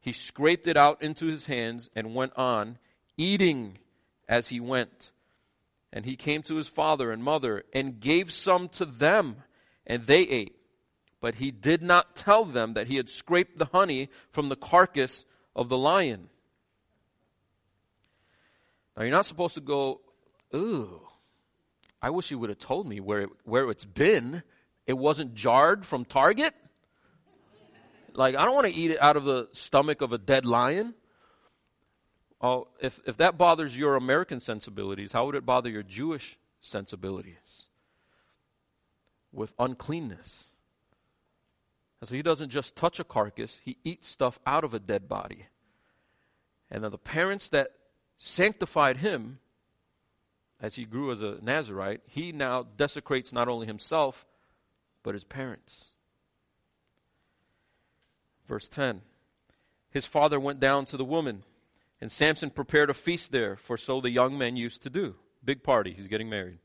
He 0.00 0.12
scraped 0.12 0.68
it 0.68 0.76
out 0.76 1.02
into 1.02 1.26
his 1.26 1.46
hands 1.46 1.90
and 1.96 2.14
went 2.14 2.34
on, 2.36 2.78
eating 3.16 3.78
as 4.28 4.48
he 4.48 4.60
went. 4.60 5.10
And 5.92 6.04
he 6.04 6.14
came 6.14 6.42
to 6.44 6.54
his 6.54 6.68
father 6.68 7.10
and 7.10 7.22
mother 7.22 7.64
and 7.72 7.98
gave 7.98 8.30
some 8.30 8.68
to 8.70 8.84
them, 8.84 9.38
and 9.84 10.06
they 10.06 10.22
ate. 10.22 10.54
But 11.20 11.34
he 11.34 11.50
did 11.50 11.82
not 11.82 12.14
tell 12.14 12.44
them 12.44 12.74
that 12.74 12.86
he 12.86 12.96
had 12.96 13.10
scraped 13.10 13.58
the 13.58 13.66
honey 13.66 14.08
from 14.30 14.48
the 14.48 14.56
carcass 14.56 15.24
of 15.56 15.68
the 15.68 15.76
lion. 15.76 16.28
Now, 18.96 19.02
you're 19.02 19.10
not 19.10 19.26
supposed 19.26 19.54
to 19.54 19.60
go, 19.60 20.00
ooh, 20.54 21.00
I 22.00 22.10
wish 22.10 22.30
you 22.30 22.38
would 22.38 22.50
have 22.50 22.58
told 22.58 22.86
me 22.86 23.00
where, 23.00 23.22
it, 23.22 23.30
where 23.44 23.68
it's 23.68 23.84
been. 23.84 24.44
It 24.86 24.94
wasn't 24.94 25.34
jarred 25.34 25.86
from 25.86 26.04
Target. 26.04 26.54
Like, 28.14 28.36
I 28.36 28.44
don't 28.44 28.54
want 28.54 28.66
to 28.66 28.74
eat 28.74 28.90
it 28.90 29.00
out 29.00 29.16
of 29.16 29.24
the 29.24 29.48
stomach 29.52 30.02
of 30.02 30.12
a 30.12 30.18
dead 30.18 30.44
lion. 30.44 30.94
Oh, 32.40 32.68
if, 32.80 33.00
if 33.06 33.16
that 33.18 33.38
bothers 33.38 33.78
your 33.78 33.94
American 33.94 34.40
sensibilities, 34.40 35.12
how 35.12 35.26
would 35.26 35.36
it 35.36 35.46
bother 35.46 35.70
your 35.70 35.84
Jewish 35.84 36.36
sensibilities? 36.60 37.68
With 39.32 39.54
uncleanness. 39.58 40.50
And 42.00 42.08
so 42.08 42.14
he 42.14 42.22
doesn't 42.22 42.50
just 42.50 42.74
touch 42.74 42.98
a 42.98 43.04
carcass, 43.04 43.60
he 43.64 43.78
eats 43.84 44.08
stuff 44.08 44.40
out 44.44 44.64
of 44.64 44.74
a 44.74 44.80
dead 44.80 45.08
body. 45.08 45.46
And 46.70 46.82
then 46.82 46.90
the 46.90 46.98
parents 46.98 47.48
that 47.50 47.70
sanctified 48.18 48.96
him 48.98 49.38
as 50.60 50.74
he 50.74 50.84
grew 50.84 51.12
as 51.12 51.22
a 51.22 51.38
Nazarite, 51.42 52.00
he 52.06 52.32
now 52.32 52.66
desecrates 52.76 53.32
not 53.32 53.48
only 53.48 53.66
himself, 53.66 54.26
but 55.02 55.14
his 55.14 55.24
parents. 55.24 55.90
Verse 58.46 58.68
10 58.68 59.02
His 59.90 60.06
father 60.06 60.38
went 60.38 60.60
down 60.60 60.84
to 60.86 60.96
the 60.96 61.04
woman, 61.04 61.44
and 62.00 62.10
Samson 62.10 62.50
prepared 62.50 62.90
a 62.90 62.94
feast 62.94 63.32
there, 63.32 63.56
for 63.56 63.76
so 63.76 64.00
the 64.00 64.10
young 64.10 64.36
men 64.36 64.56
used 64.56 64.82
to 64.82 64.90
do. 64.90 65.14
Big 65.44 65.62
party, 65.62 65.92
he's 65.92 66.08
getting 66.08 66.30
married. 66.30 66.58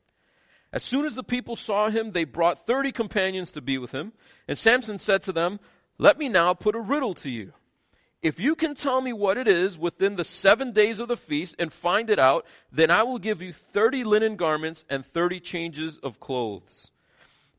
As 0.72 0.82
soon 0.82 1.06
as 1.06 1.14
the 1.14 1.24
people 1.24 1.56
saw 1.56 1.88
him, 1.88 2.12
they 2.12 2.24
brought 2.24 2.66
thirty 2.66 2.92
companions 2.92 3.52
to 3.52 3.60
be 3.60 3.78
with 3.78 3.92
him. 3.92 4.12
And 4.46 4.58
Samson 4.58 4.98
said 4.98 5.22
to 5.22 5.32
them, 5.32 5.60
Let 5.96 6.18
me 6.18 6.28
now 6.28 6.54
put 6.54 6.74
a 6.74 6.80
riddle 6.80 7.14
to 7.14 7.30
you. 7.30 7.52
If 8.20 8.40
you 8.40 8.54
can 8.56 8.74
tell 8.74 9.00
me 9.00 9.12
what 9.12 9.38
it 9.38 9.46
is 9.46 9.78
within 9.78 10.16
the 10.16 10.24
seven 10.24 10.72
days 10.72 10.98
of 10.98 11.08
the 11.08 11.16
feast 11.16 11.54
and 11.58 11.72
find 11.72 12.10
it 12.10 12.18
out, 12.18 12.44
then 12.72 12.90
I 12.90 13.04
will 13.04 13.18
give 13.18 13.40
you 13.40 13.52
thirty 13.52 14.02
linen 14.04 14.36
garments 14.36 14.84
and 14.90 15.06
thirty 15.06 15.40
changes 15.40 15.98
of 15.98 16.18
clothes. 16.18 16.90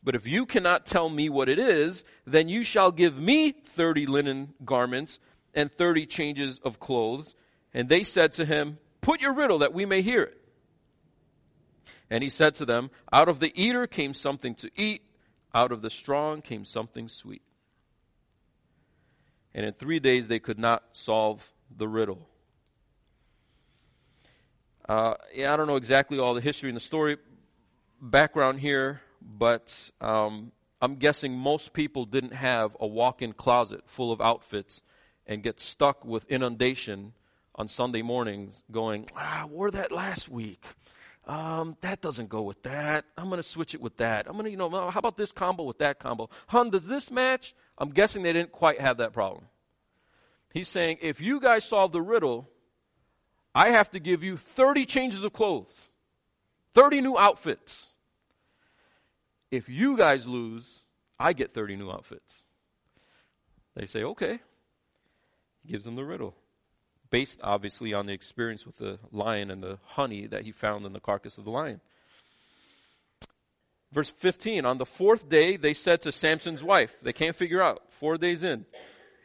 But 0.03 0.15
if 0.15 0.25
you 0.25 0.45
cannot 0.45 0.85
tell 0.85 1.09
me 1.09 1.29
what 1.29 1.49
it 1.49 1.59
is, 1.59 2.03
then 2.25 2.47
you 2.47 2.63
shall 2.63 2.91
give 2.91 3.17
me 3.17 3.51
thirty 3.51 4.05
linen 4.05 4.53
garments 4.63 5.19
and 5.53 5.71
thirty 5.71 6.05
changes 6.05 6.59
of 6.63 6.79
clothes. 6.79 7.35
And 7.73 7.89
they 7.89 8.03
said 8.03 8.33
to 8.33 8.45
him, 8.45 8.79
Put 9.01 9.21
your 9.21 9.33
riddle 9.33 9.59
that 9.59 9.73
we 9.73 9.85
may 9.85 10.01
hear 10.01 10.23
it. 10.23 10.37
And 12.09 12.23
he 12.23 12.29
said 12.29 12.55
to 12.55 12.65
them, 12.65 12.89
Out 13.11 13.29
of 13.29 13.39
the 13.39 13.51
eater 13.61 13.87
came 13.87 14.13
something 14.13 14.55
to 14.55 14.71
eat, 14.75 15.03
out 15.53 15.71
of 15.71 15.81
the 15.81 15.89
strong 15.89 16.41
came 16.41 16.65
something 16.65 17.07
sweet. 17.07 17.41
And 19.53 19.65
in 19.65 19.73
three 19.73 19.99
days 19.99 20.27
they 20.27 20.39
could 20.39 20.59
not 20.59 20.83
solve 20.91 21.51
the 21.75 21.87
riddle. 21.87 22.27
Uh, 24.87 25.15
yeah, 25.33 25.53
I 25.53 25.57
don't 25.57 25.67
know 25.67 25.75
exactly 25.75 26.17
all 26.17 26.33
the 26.33 26.41
history 26.41 26.69
and 26.69 26.75
the 26.75 26.81
story 26.81 27.17
background 28.01 28.59
here, 28.59 29.01
but 29.21 29.91
um, 30.01 30.51
I'm 30.81 30.95
guessing 30.95 31.33
most 31.33 31.73
people 31.73 32.05
didn't 32.05 32.33
have 32.33 32.75
a 32.79 32.87
walk 32.87 33.21
in 33.21 33.33
closet 33.33 33.81
full 33.85 34.11
of 34.11 34.21
outfits 34.21 34.81
and 35.27 35.43
get 35.43 35.59
stuck 35.59 36.03
with 36.05 36.25
inundation 36.29 37.13
on 37.55 37.67
Sunday 37.67 38.01
mornings 38.01 38.63
going, 38.71 39.07
ah, 39.15 39.41
I 39.41 39.45
wore 39.45 39.71
that 39.71 39.91
last 39.91 40.29
week. 40.29 40.63
Um, 41.27 41.77
that 41.81 42.01
doesn't 42.01 42.29
go 42.29 42.41
with 42.41 42.63
that. 42.63 43.05
I'm 43.17 43.25
going 43.25 43.37
to 43.37 43.43
switch 43.43 43.75
it 43.75 43.81
with 43.81 43.97
that. 43.97 44.25
I'm 44.25 44.33
going 44.33 44.45
to, 44.45 44.51
you 44.51 44.57
know, 44.57 44.69
how 44.69 44.97
about 44.97 45.17
this 45.17 45.31
combo 45.31 45.63
with 45.63 45.77
that 45.77 45.99
combo? 45.99 46.29
Hun, 46.47 46.71
does 46.71 46.87
this 46.87 47.11
match? 47.11 47.53
I'm 47.77 47.89
guessing 47.89 48.23
they 48.23 48.33
didn't 48.33 48.51
quite 48.51 48.81
have 48.81 48.97
that 48.97 49.13
problem. 49.13 49.45
He's 50.51 50.67
saying, 50.67 50.97
if 51.01 51.21
you 51.21 51.39
guys 51.39 51.65
solve 51.65 51.91
the 51.91 52.01
riddle, 52.01 52.49
I 53.53 53.69
have 53.69 53.91
to 53.91 53.99
give 53.99 54.23
you 54.23 54.37
30 54.37 54.85
changes 54.85 55.23
of 55.23 55.33
clothes, 55.33 55.89
30 56.73 57.01
new 57.01 57.17
outfits. 57.17 57.88
If 59.51 59.69
you 59.69 59.97
guys 59.97 60.27
lose, 60.27 60.81
I 61.19 61.33
get 61.33 61.53
30 61.53 61.75
new 61.75 61.91
outfits. 61.91 62.43
They 63.75 63.87
say, 63.87 64.03
okay. 64.03 64.39
He 65.63 65.71
gives 65.71 65.85
them 65.85 65.95
the 65.95 66.05
riddle 66.05 66.35
based 67.09 67.39
obviously 67.43 67.93
on 67.93 68.05
the 68.05 68.13
experience 68.13 68.65
with 68.65 68.77
the 68.77 68.99
lion 69.11 69.51
and 69.51 69.63
the 69.63 69.79
honey 69.83 70.27
that 70.27 70.43
he 70.43 70.51
found 70.51 70.85
in 70.85 70.93
the 70.93 70.99
carcass 70.99 71.37
of 71.37 71.45
the 71.45 71.51
lion. 71.51 71.81
Verse 73.91 74.11
15 74.11 74.65
On 74.65 74.77
the 74.77 74.85
fourth 74.85 75.29
day, 75.29 75.57
they 75.57 75.73
said 75.73 76.01
to 76.01 76.11
Samson's 76.11 76.63
wife, 76.63 76.95
they 77.01 77.13
can't 77.13 77.35
figure 77.35 77.61
out, 77.61 77.81
four 77.89 78.17
days 78.17 78.43
in, 78.43 78.65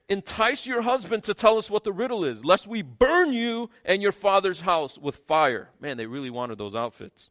entice 0.08 0.66
your 0.66 0.82
husband 0.82 1.24
to 1.24 1.34
tell 1.34 1.58
us 1.58 1.70
what 1.70 1.84
the 1.84 1.92
riddle 1.92 2.24
is, 2.24 2.44
lest 2.44 2.66
we 2.66 2.82
burn 2.82 3.32
you 3.32 3.70
and 3.84 4.02
your 4.02 4.12
father's 4.12 4.60
house 4.60 4.98
with 4.98 5.16
fire. 5.26 5.70
Man, 5.80 5.96
they 5.96 6.06
really 6.06 6.30
wanted 6.30 6.58
those 6.58 6.74
outfits. 6.74 7.30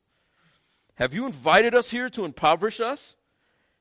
Have 0.95 1.13
you 1.13 1.25
invited 1.25 1.73
us 1.73 1.89
here 1.89 2.09
to 2.11 2.25
impoverish 2.25 2.79
us? 2.79 3.17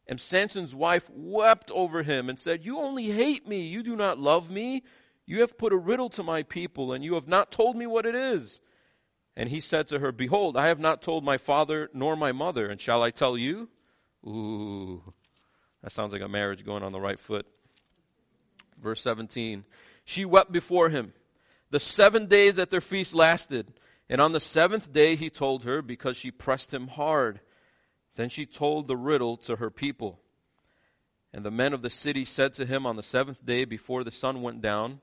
And 0.07 0.21
Samson's 0.21 0.75
wife 0.75 1.09
wept 1.11 1.71
over 1.71 2.03
him 2.03 2.29
and 2.29 2.39
said, 2.39 2.65
You 2.65 2.79
only 2.79 3.11
hate 3.11 3.47
me. 3.47 3.63
You 3.63 3.83
do 3.83 3.95
not 3.95 4.19
love 4.19 4.51
me. 4.51 4.83
You 5.27 5.41
have 5.41 5.57
put 5.57 5.73
a 5.73 5.77
riddle 5.77 6.11
to 6.11 6.23
my 6.23 6.43
people, 6.43 6.93
and 6.93 7.05
you 7.05 7.15
have 7.15 7.29
not 7.29 7.53
told 7.53 7.77
me 7.77 7.87
what 7.87 8.07
it 8.07 8.15
is. 8.15 8.61
And 9.37 9.49
he 9.49 9.61
said 9.61 9.87
to 9.89 9.99
her, 10.01 10.13
Behold, 10.13 10.57
I 10.57 10.67
have 10.67 10.81
not 10.81 11.03
told 11.03 11.25
my 11.25 11.39
father 11.39 11.89
nor 11.95 12.17
my 12.17 12.33
mother, 12.33 12.67
and 12.67 12.81
shall 12.81 13.03
I 13.03 13.11
tell 13.11 13.37
you? 13.37 13.69
Ooh, 14.27 15.03
that 15.83 15.93
sounds 15.93 16.13
like 16.13 16.23
a 16.23 16.29
marriage 16.29 16.65
going 16.65 16.83
on 16.83 16.93
the 16.93 17.01
right 17.01 17.19
foot. 17.19 17.47
Verse 18.83 19.01
17 19.03 19.65
She 20.05 20.25
wept 20.25 20.53
before 20.53 20.89
him 20.89 21.13
the 21.71 21.81
seven 21.81 22.27
days 22.27 22.57
that 22.57 22.71
their 22.71 22.81
feast 22.81 23.15
lasted. 23.15 23.73
And 24.09 24.21
on 24.21 24.33
the 24.33 24.41
seventh 24.41 24.93
day 24.93 25.17
he 25.17 25.31
told 25.31 25.65
her, 25.65 25.83
because 25.83 26.17
she 26.17 26.31
pressed 26.31 26.73
him 26.73 26.89
hard. 26.89 27.41
Then 28.17 28.29
she 28.29 28.45
told 28.45 28.89
the 28.89 28.97
riddle 28.97 29.37
to 29.39 29.57
her 29.57 29.71
people. 29.71 30.21
And 31.33 31.45
the 31.45 31.51
men 31.51 31.73
of 31.73 31.83
the 31.83 31.91
city 31.91 32.25
said 32.25 32.53
to 32.55 32.67
him 32.67 32.85
on 32.85 32.97
the 32.97 33.03
seventh 33.03 33.45
day 33.45 33.65
before 33.65 34.05
the 34.05 34.11
sun 34.11 34.43
went 34.43 34.61
down, 34.61 35.01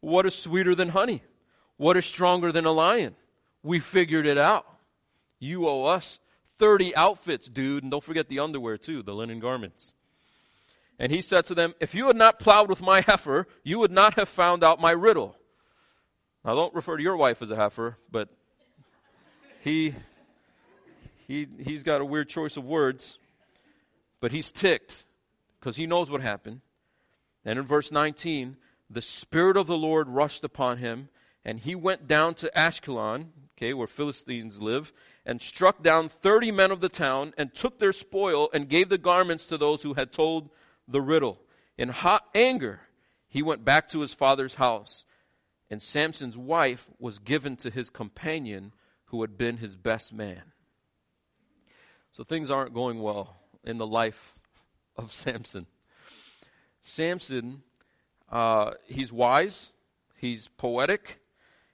what 0.00 0.26
is 0.26 0.34
sweeter 0.34 0.74
than 0.74 0.90
honey? 0.90 1.22
What 1.76 1.96
is 1.96 2.04
stronger 2.04 2.52
than 2.52 2.64
a 2.64 2.72
lion? 2.72 3.14
We 3.62 3.80
figured 3.80 4.26
it 4.26 4.38
out. 4.38 4.66
You 5.38 5.66
owe 5.68 5.84
us 5.84 6.18
30 6.58 6.94
outfits, 6.96 7.48
dude. 7.48 7.82
And 7.82 7.90
don't 7.90 8.04
forget 8.04 8.28
the 8.28 8.40
underwear, 8.40 8.76
too, 8.76 9.02
the 9.02 9.14
linen 9.14 9.40
garments. 9.40 9.94
And 10.98 11.10
he 11.10 11.22
said 11.22 11.46
to 11.46 11.54
them, 11.54 11.74
If 11.80 11.94
you 11.94 12.06
had 12.08 12.16
not 12.16 12.38
plowed 12.38 12.68
with 12.68 12.82
my 12.82 13.00
heifer, 13.06 13.46
you 13.62 13.78
would 13.78 13.90
not 13.90 14.14
have 14.14 14.28
found 14.28 14.62
out 14.64 14.80
my 14.80 14.90
riddle. 14.90 15.36
Now, 16.44 16.54
don't 16.54 16.74
refer 16.74 16.96
to 16.96 17.02
your 17.02 17.16
wife 17.16 17.42
as 17.42 17.50
a 17.50 17.56
heifer, 17.56 17.98
but 18.10 18.28
he, 19.60 19.94
he, 21.26 21.46
he's 21.58 21.82
got 21.82 22.00
a 22.00 22.04
weird 22.04 22.28
choice 22.28 22.56
of 22.56 22.64
words. 22.64 23.18
But 24.20 24.32
he's 24.32 24.52
ticked 24.52 25.04
because 25.58 25.76
he 25.76 25.86
knows 25.86 26.10
what 26.10 26.20
happened. 26.20 26.60
And 27.44 27.58
in 27.58 27.66
verse 27.66 27.90
19, 27.90 28.56
the 28.90 29.02
Spirit 29.02 29.56
of 29.56 29.66
the 29.66 29.76
Lord 29.76 30.08
rushed 30.08 30.44
upon 30.44 30.78
him, 30.78 31.08
and 31.44 31.60
he 31.60 31.74
went 31.74 32.06
down 32.06 32.34
to 32.34 32.50
Ashkelon, 32.54 33.28
okay, 33.56 33.72
where 33.72 33.86
Philistines 33.86 34.60
live, 34.60 34.92
and 35.24 35.40
struck 35.40 35.82
down 35.82 36.08
thirty 36.08 36.50
men 36.50 36.70
of 36.70 36.80
the 36.80 36.88
town, 36.88 37.32
and 37.38 37.54
took 37.54 37.78
their 37.78 37.92
spoil, 37.92 38.50
and 38.52 38.68
gave 38.68 38.88
the 38.88 38.98
garments 38.98 39.46
to 39.46 39.56
those 39.56 39.82
who 39.82 39.94
had 39.94 40.12
told 40.12 40.50
the 40.88 41.00
riddle. 41.00 41.38
In 41.78 41.88
hot 41.88 42.24
anger, 42.34 42.80
he 43.28 43.42
went 43.42 43.64
back 43.64 43.88
to 43.90 44.00
his 44.00 44.12
father's 44.12 44.56
house, 44.56 45.06
and 45.70 45.80
Samson's 45.80 46.36
wife 46.36 46.88
was 46.98 47.20
given 47.20 47.56
to 47.56 47.70
his 47.70 47.88
companion, 47.88 48.72
who 49.10 49.20
had 49.20 49.38
been 49.38 49.58
his 49.58 49.76
best 49.76 50.12
man. 50.12 50.42
So 52.12 52.24
things 52.24 52.50
aren't 52.50 52.74
going 52.74 53.00
well 53.00 53.36
in 53.64 53.78
the 53.78 53.86
life 53.86 54.34
of 54.96 55.12
Samson. 55.12 55.66
Samson 56.82 57.62
uh, 58.30 58.72
he's 58.86 59.12
wise, 59.12 59.70
he's 60.16 60.48
poetic, 60.56 61.18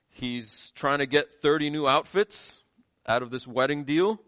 he's 0.09 0.71
trying 0.71 0.99
to 0.99 1.05
get 1.05 1.41
30 1.41 1.69
new 1.69 1.87
outfits 1.87 2.63
out 3.05 3.21
of 3.21 3.29
this 3.29 3.47
wedding 3.47 3.83
deal. 3.83 4.19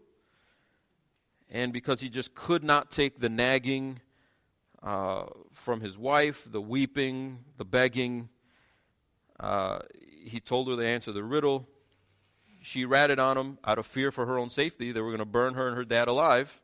And 1.50 1.72
because 1.72 2.00
he 2.00 2.08
just 2.08 2.34
could 2.34 2.62
not 2.62 2.92
take 2.92 3.18
the 3.18 3.28
nagging 3.28 3.98
uh, 4.80 5.24
from 5.52 5.80
his 5.80 5.98
wife, 5.98 6.46
the 6.48 6.60
weeping, 6.60 7.40
the 7.56 7.64
begging, 7.64 8.28
uh, 9.40 9.80
he 10.24 10.38
told 10.38 10.68
her 10.68 10.76
the 10.76 10.86
answer 10.86 11.06
to 11.06 11.12
the 11.12 11.24
riddle. 11.24 11.66
She 12.62 12.84
ratted 12.84 13.18
on 13.18 13.38
him 13.38 13.58
out 13.64 13.78
of 13.78 13.86
fear 13.86 14.10
for 14.10 14.26
her 14.26 14.38
own 14.38 14.50
safety. 14.50 14.92
They 14.92 15.00
were 15.00 15.10
going 15.10 15.18
to 15.18 15.24
burn 15.24 15.54
her 15.54 15.68
and 15.68 15.76
her 15.76 15.84
dad 15.84 16.08
alive. 16.08 16.60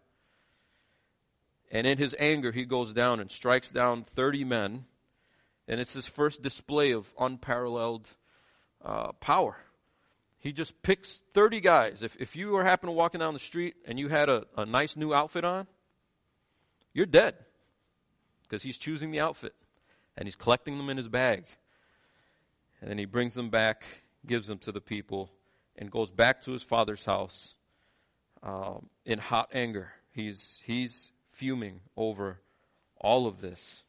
And 1.70 1.86
in 1.86 1.98
his 1.98 2.14
anger, 2.18 2.52
he 2.52 2.64
goes 2.64 2.92
down 2.92 3.18
and 3.18 3.30
strikes 3.30 3.70
down 3.70 4.04
30 4.04 4.44
men 4.44 4.84
and 5.68 5.80
it's 5.80 5.92
his 5.92 6.06
first 6.06 6.42
display 6.42 6.92
of 6.92 7.12
unparalleled 7.18 8.08
uh, 8.84 9.12
power. 9.12 9.56
He 10.38 10.52
just 10.52 10.80
picks 10.82 11.20
30 11.34 11.60
guys. 11.60 12.02
If, 12.02 12.16
if 12.20 12.36
you 12.36 12.50
were 12.50 12.64
happen 12.64 12.86
to 12.86 12.92
walking 12.92 13.18
down 13.18 13.34
the 13.34 13.40
street 13.40 13.74
and 13.84 13.98
you 13.98 14.08
had 14.08 14.28
a, 14.28 14.44
a 14.56 14.64
nice 14.64 14.96
new 14.96 15.12
outfit 15.12 15.44
on, 15.44 15.66
you're 16.92 17.06
dead 17.06 17.34
because 18.42 18.62
he's 18.62 18.78
choosing 18.78 19.10
the 19.10 19.20
outfit 19.20 19.54
and 20.16 20.26
he's 20.26 20.36
collecting 20.36 20.78
them 20.78 20.88
in 20.88 20.96
his 20.96 21.08
bag. 21.08 21.46
And 22.80 22.88
then 22.88 22.98
he 22.98 23.06
brings 23.06 23.34
them 23.34 23.50
back, 23.50 23.84
gives 24.24 24.46
them 24.46 24.58
to 24.58 24.72
the 24.72 24.80
people, 24.80 25.30
and 25.78 25.90
goes 25.90 26.10
back 26.10 26.42
to 26.42 26.52
his 26.52 26.62
father's 26.62 27.04
house 27.04 27.56
um, 28.42 28.88
in 29.04 29.18
hot 29.18 29.50
anger. 29.52 29.92
He's, 30.12 30.62
he's 30.64 31.10
fuming 31.30 31.80
over 31.96 32.40
all 32.98 33.26
of 33.26 33.40
this. 33.40 33.84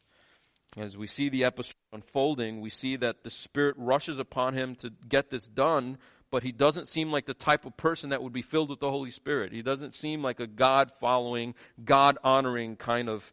As 0.76 0.98
we 0.98 1.08
see 1.08 1.30
the 1.30 1.44
episode 1.44 1.74
unfolding, 1.92 2.62
we 2.62 2.70
see 2.70 2.98
that 2.98 3.24
the 3.24 3.30
Spirit 3.30 3.76
rushes 3.78 4.20
upon 4.20 4.54
him 4.54 4.76
to 4.76 4.92
get 5.08 5.30
this 5.30 5.48
done, 5.48 5.98
but 6.30 6.44
he 6.44 6.52
doesn't 6.52 6.88
seem 6.88 7.12
like 7.12 7.26
the 7.26 7.34
type 7.34 7.66
of 7.66 7.78
person 7.78 8.10
that 8.10 8.22
would 8.22 8.34
be 8.34 8.42
filled 8.42 8.70
with 8.70 8.80
the 8.80 8.92
Holy 8.92 9.12
Spirit. 9.12 9.54
He 9.54 9.62
doesn't 9.62 9.94
seem 9.94 10.22
like 10.22 10.40
a 10.40 10.48
God 10.48 10.92
following, 11.00 11.56
God 11.84 12.18
honoring 12.24 12.76
kind 12.76 13.10
of 13.10 13.32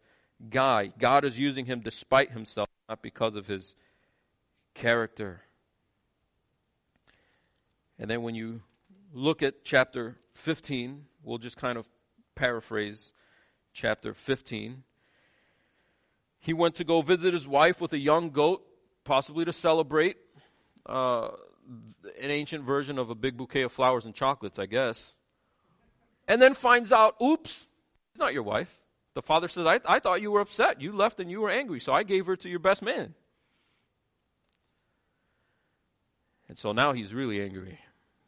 guy. 0.49 0.93
God 0.99 1.25
is 1.25 1.39
using 1.39 1.67
him 1.67 1.81
despite 1.81 2.31
himself, 2.31 2.69
not 2.89 3.03
because 3.03 3.37
of 3.37 3.47
his 3.47 3.75
character. 4.75 5.43
And 7.99 8.11
then 8.11 8.23
when 8.23 8.35
you 8.35 8.63
look 9.13 9.43
at 9.43 9.65
chapter 9.65 10.17
15, 10.35 11.05
we'll 11.23 11.39
just 11.39 11.57
kind 11.57 11.79
of 11.79 11.89
paraphrase 12.35 13.13
chapter 13.73 14.15
15. 14.15 14.83
He 16.41 16.53
went 16.53 16.75
to 16.77 16.85
go 16.85 17.03
visit 17.03 17.33
his 17.33 17.49
wife 17.49 17.81
with 17.81 17.93
a 17.93 17.99
young 17.99 18.31
goat, 18.31 18.65
possibly 19.05 19.45
to 19.45 19.53
celebrate. 19.53 20.17
Uh, 20.85 21.29
an 22.21 22.31
ancient 22.31 22.65
version 22.65 22.99
of 22.99 23.09
a 23.11 23.15
big 23.15 23.37
bouquet 23.37 23.63
of 23.63 23.73
flowers 23.73 24.05
and 24.05 24.15
chocolates, 24.15 24.59
I 24.59 24.67
guess. 24.67 25.15
And 26.29 26.41
then 26.41 26.55
finds 26.55 26.93
out, 26.93 27.17
oops, 27.23 27.67
it's 28.11 28.19
not 28.19 28.35
your 28.35 28.43
wife. 28.43 28.81
The 29.15 29.23
father 29.23 29.49
says, 29.49 29.67
I, 29.67 29.81
I 29.87 30.01
thought 30.01 30.21
you 30.21 30.31
were 30.31 30.41
upset. 30.41 30.81
You 30.81 30.93
left 30.93 31.21
and 31.21 31.31
you 31.31 31.41
were 31.41 31.51
angry, 31.51 31.81
so 31.81 31.93
I 31.93 32.03
gave 32.03 32.27
her 32.27 32.37
to 32.37 32.49
your 32.49 32.59
best 32.59 32.83
man. 32.83 33.15
And 36.49 36.59
so 36.59 36.73
now 36.73 36.93
he's 36.93 37.15
really 37.15 37.41
angry. 37.41 37.79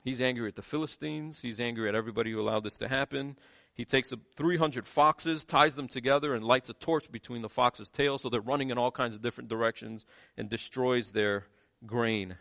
He's 0.06 0.20
angry 0.20 0.46
at 0.46 0.54
the 0.54 0.62
Philistines. 0.62 1.40
He's 1.40 1.58
angry 1.58 1.88
at 1.88 1.96
everybody 1.96 2.30
who 2.30 2.40
allowed 2.40 2.62
this 2.62 2.76
to 2.76 2.86
happen. 2.86 3.36
He 3.74 3.84
takes 3.84 4.12
300 4.36 4.86
foxes, 4.86 5.44
ties 5.44 5.74
them 5.74 5.88
together, 5.88 6.32
and 6.32 6.44
lights 6.44 6.68
a 6.68 6.74
torch 6.74 7.10
between 7.10 7.42
the 7.42 7.48
foxes' 7.48 7.90
tails 7.90 8.22
so 8.22 8.28
they're 8.28 8.40
running 8.40 8.70
in 8.70 8.78
all 8.78 8.92
kinds 8.92 9.16
of 9.16 9.20
different 9.20 9.50
directions 9.50 10.04
and 10.36 10.48
destroys 10.48 11.10
their 11.10 11.46
grain. 11.84 12.36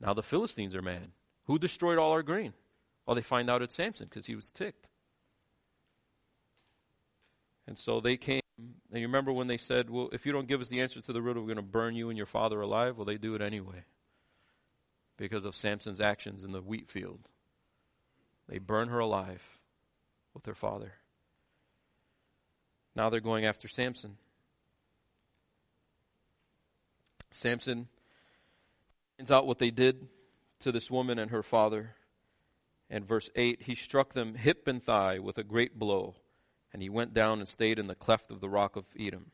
Now 0.00 0.14
the 0.14 0.22
Philistines 0.24 0.74
are 0.74 0.82
mad. 0.82 1.12
Who 1.44 1.60
destroyed 1.60 1.98
all 1.98 2.10
our 2.10 2.24
grain? 2.24 2.54
Well, 3.06 3.14
they 3.14 3.22
find 3.22 3.48
out 3.48 3.62
it's 3.62 3.76
Samson 3.76 4.08
because 4.10 4.26
he 4.26 4.34
was 4.34 4.50
ticked. 4.50 4.88
And 7.68 7.78
so 7.78 8.00
they 8.00 8.16
came. 8.16 8.40
And 8.58 9.00
you 9.00 9.06
remember 9.06 9.32
when 9.32 9.46
they 9.46 9.58
said, 9.58 9.90
Well, 9.90 10.08
if 10.12 10.26
you 10.26 10.32
don't 10.32 10.48
give 10.48 10.60
us 10.60 10.68
the 10.68 10.80
answer 10.80 11.00
to 11.00 11.12
the 11.12 11.22
riddle, 11.22 11.42
we're 11.42 11.54
going 11.54 11.64
to 11.64 11.72
burn 11.72 11.94
you 11.94 12.08
and 12.08 12.16
your 12.16 12.26
father 12.26 12.60
alive? 12.60 12.96
Well, 12.96 13.06
they 13.06 13.16
do 13.16 13.36
it 13.36 13.42
anyway 13.42 13.84
because 15.22 15.44
of 15.44 15.54
Samson's 15.54 16.00
actions 16.00 16.42
in 16.42 16.50
the 16.50 16.60
wheat 16.60 16.90
field. 16.90 17.20
They 18.48 18.58
burn 18.58 18.88
her 18.88 18.98
alive 18.98 19.40
with 20.34 20.44
her 20.46 20.54
father. 20.56 20.94
Now 22.96 23.08
they're 23.08 23.20
going 23.20 23.44
after 23.44 23.68
Samson. 23.68 24.16
Samson 27.30 27.86
finds 29.16 29.30
out 29.30 29.46
what 29.46 29.60
they 29.60 29.70
did 29.70 30.08
to 30.58 30.72
this 30.72 30.90
woman 30.90 31.20
and 31.20 31.30
her 31.30 31.44
father. 31.44 31.94
And 32.90 33.06
verse 33.06 33.30
8 33.36 33.62
he 33.62 33.76
struck 33.76 34.14
them 34.14 34.34
hip 34.34 34.66
and 34.66 34.82
thigh 34.82 35.20
with 35.20 35.38
a 35.38 35.44
great 35.44 35.78
blow, 35.78 36.16
and 36.72 36.82
he 36.82 36.88
went 36.88 37.14
down 37.14 37.38
and 37.38 37.48
stayed 37.48 37.78
in 37.78 37.86
the 37.86 37.94
cleft 37.94 38.32
of 38.32 38.40
the 38.40 38.50
rock 38.50 38.74
of 38.74 38.92
Etam. 38.98 39.26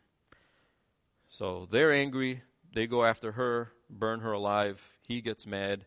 So 1.30 1.66
they're 1.70 1.92
angry. 1.92 2.42
They 2.74 2.86
go 2.86 3.06
after 3.06 3.32
her, 3.32 3.72
burn 3.88 4.20
her 4.20 4.32
alive. 4.32 4.97
He 5.08 5.22
gets 5.22 5.46
mad, 5.46 5.86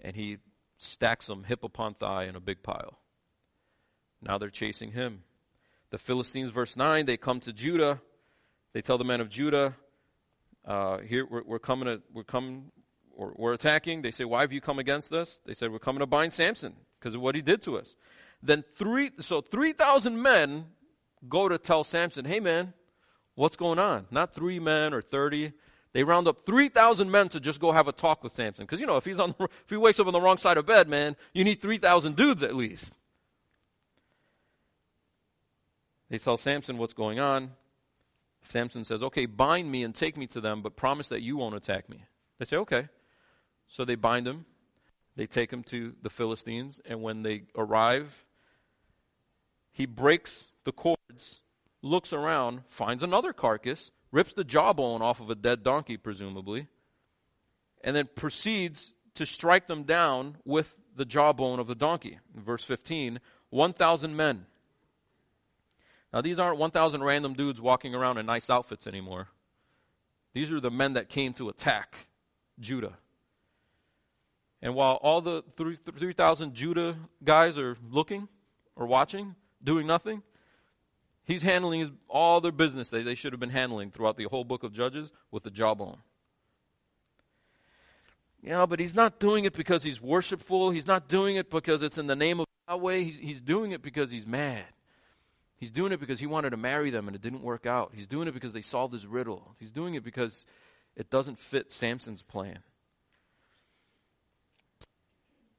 and 0.00 0.16
he 0.16 0.38
stacks 0.76 1.26
them 1.26 1.44
hip 1.44 1.62
upon 1.62 1.94
thigh 1.94 2.24
in 2.24 2.34
a 2.34 2.40
big 2.40 2.62
pile. 2.62 2.98
Now 4.20 4.38
they're 4.38 4.50
chasing 4.50 4.92
him. 4.92 5.22
The 5.90 5.98
Philistines, 5.98 6.50
verse 6.50 6.76
9, 6.76 7.06
they 7.06 7.16
come 7.16 7.38
to 7.40 7.52
Judah. 7.52 8.00
They 8.72 8.82
tell 8.82 8.98
the 8.98 9.04
men 9.04 9.20
of 9.20 9.28
Judah, 9.28 9.74
uh, 10.66 10.98
here 10.98 11.24
we're, 11.24 11.44
we're, 11.44 11.58
coming 11.60 11.86
to, 11.86 12.02
we're 12.12 12.24
coming, 12.24 12.72
or 13.16 13.32
we're 13.36 13.52
attacking. 13.52 14.02
They 14.02 14.10
say, 14.10 14.24
why 14.24 14.40
have 14.40 14.52
you 14.52 14.60
come 14.60 14.80
against 14.80 15.12
us? 15.12 15.40
They 15.46 15.54
said, 15.54 15.70
we're 15.70 15.78
coming 15.78 16.00
to 16.00 16.06
bind 16.06 16.32
Samson 16.32 16.74
because 16.98 17.14
of 17.14 17.20
what 17.20 17.36
he 17.36 17.40
did 17.40 17.62
to 17.62 17.78
us. 17.78 17.94
Then 18.42 18.64
three, 18.76 19.12
so 19.20 19.40
3,000 19.40 20.20
men 20.20 20.66
go 21.28 21.48
to 21.48 21.56
tell 21.56 21.84
Samson, 21.84 22.24
hey 22.24 22.40
man, 22.40 22.74
what's 23.36 23.56
going 23.56 23.78
on? 23.78 24.06
Not 24.10 24.34
three 24.34 24.58
men 24.58 24.92
or 24.92 25.00
30. 25.00 25.52
They 25.96 26.04
round 26.04 26.28
up 26.28 26.44
3,000 26.44 27.10
men 27.10 27.30
to 27.30 27.40
just 27.40 27.58
go 27.58 27.72
have 27.72 27.88
a 27.88 27.92
talk 27.92 28.22
with 28.22 28.30
Samson. 28.30 28.66
Because, 28.66 28.80
you 28.80 28.86
know, 28.86 28.98
if, 28.98 29.06
he's 29.06 29.18
on, 29.18 29.34
if 29.40 29.70
he 29.70 29.78
wakes 29.78 29.98
up 29.98 30.06
on 30.06 30.12
the 30.12 30.20
wrong 30.20 30.36
side 30.36 30.58
of 30.58 30.66
bed, 30.66 30.90
man, 30.90 31.16
you 31.32 31.42
need 31.42 31.62
3,000 31.62 32.14
dudes 32.14 32.42
at 32.42 32.54
least. 32.54 32.92
They 36.10 36.18
tell 36.18 36.36
Samson 36.36 36.76
what's 36.76 36.92
going 36.92 37.18
on. 37.18 37.52
Samson 38.50 38.84
says, 38.84 39.02
Okay, 39.02 39.24
bind 39.24 39.72
me 39.72 39.84
and 39.84 39.94
take 39.94 40.18
me 40.18 40.26
to 40.26 40.40
them, 40.42 40.60
but 40.60 40.76
promise 40.76 41.08
that 41.08 41.22
you 41.22 41.38
won't 41.38 41.54
attack 41.54 41.88
me. 41.88 42.04
They 42.38 42.44
say, 42.44 42.58
Okay. 42.58 42.90
So 43.66 43.86
they 43.86 43.94
bind 43.94 44.28
him. 44.28 44.44
They 45.16 45.26
take 45.26 45.50
him 45.50 45.62
to 45.62 45.94
the 46.02 46.10
Philistines, 46.10 46.78
and 46.84 47.00
when 47.00 47.22
they 47.22 47.44
arrive, 47.56 48.26
he 49.72 49.86
breaks 49.86 50.48
the 50.64 50.72
cords, 50.72 51.40
looks 51.80 52.12
around, 52.12 52.64
finds 52.68 53.02
another 53.02 53.32
carcass, 53.32 53.92
rips 54.12 54.32
the 54.32 54.44
jawbone 54.44 55.02
off 55.02 55.20
of 55.20 55.30
a 55.30 55.34
dead 55.34 55.62
donkey, 55.62 55.96
presumably, 55.96 56.68
and 57.82 57.94
then 57.94 58.08
proceeds 58.14 58.92
to 59.14 59.26
strike 59.26 59.66
them 59.66 59.84
down 59.84 60.36
with 60.44 60.76
the 60.94 61.04
jawbone 61.04 61.58
of 61.58 61.66
the 61.66 61.74
donkey. 61.74 62.18
In 62.34 62.42
verse 62.42 62.64
15, 62.64 63.20
1,000 63.50 64.16
men 64.16 64.46
now, 66.16 66.22
these 66.22 66.38
aren't 66.38 66.56
1,000 66.56 67.02
random 67.02 67.34
dudes 67.34 67.60
walking 67.60 67.94
around 67.94 68.16
in 68.16 68.24
nice 68.24 68.48
outfits 68.48 68.86
anymore. 68.86 69.28
These 70.32 70.50
are 70.50 70.60
the 70.60 70.70
men 70.70 70.94
that 70.94 71.10
came 71.10 71.34
to 71.34 71.50
attack 71.50 72.08
Judah. 72.58 72.94
And 74.62 74.74
while 74.74 74.94
all 74.94 75.20
the 75.20 75.42
3,000 75.42 76.54
Judah 76.54 76.96
guys 77.22 77.58
are 77.58 77.76
looking 77.90 78.28
or 78.76 78.86
watching, 78.86 79.34
doing 79.62 79.86
nothing, 79.86 80.22
he's 81.26 81.42
handling 81.42 81.98
all 82.08 82.40
their 82.40 82.52
business 82.52 82.88
that 82.90 83.04
they 83.04 83.14
should 83.14 83.32
have 83.32 83.40
been 83.40 83.50
handling 83.50 83.90
throughout 83.90 84.16
the 84.16 84.24
whole 84.24 84.44
book 84.44 84.62
of 84.62 84.72
Judges 84.72 85.12
with 85.30 85.42
the 85.42 85.50
jawbone. 85.50 85.98
Yeah, 88.42 88.64
but 88.66 88.78
he's 88.78 88.94
not 88.94 89.18
doing 89.18 89.44
it 89.44 89.54
because 89.54 89.82
he's 89.82 90.00
worshipful. 90.00 90.70
He's 90.70 90.86
not 90.86 91.08
doing 91.08 91.36
it 91.36 91.50
because 91.50 91.82
it's 91.82 91.98
in 91.98 92.06
the 92.06 92.16
name 92.16 92.40
of 92.40 92.46
Yahweh. 92.68 92.98
He's, 92.98 93.18
he's 93.18 93.40
doing 93.40 93.72
it 93.72 93.82
because 93.82 94.10
he's 94.10 94.26
mad. 94.26 94.64
He's 95.58 95.70
doing 95.70 95.90
it 95.90 96.00
because 96.00 96.20
he 96.20 96.26
wanted 96.26 96.50
to 96.50 96.56
marry 96.56 96.90
them 96.90 97.08
and 97.08 97.16
it 97.16 97.22
didn't 97.22 97.42
work 97.42 97.66
out. 97.66 97.92
He's 97.94 98.06
doing 98.06 98.28
it 98.28 98.34
because 98.34 98.52
they 98.52 98.62
solved 98.62 98.92
his 98.92 99.06
riddle. 99.06 99.54
He's 99.58 99.70
doing 99.70 99.94
it 99.94 100.04
because 100.04 100.46
it 100.94 101.10
doesn't 101.10 101.38
fit 101.38 101.72
Samson's 101.72 102.22
plan. 102.22 102.60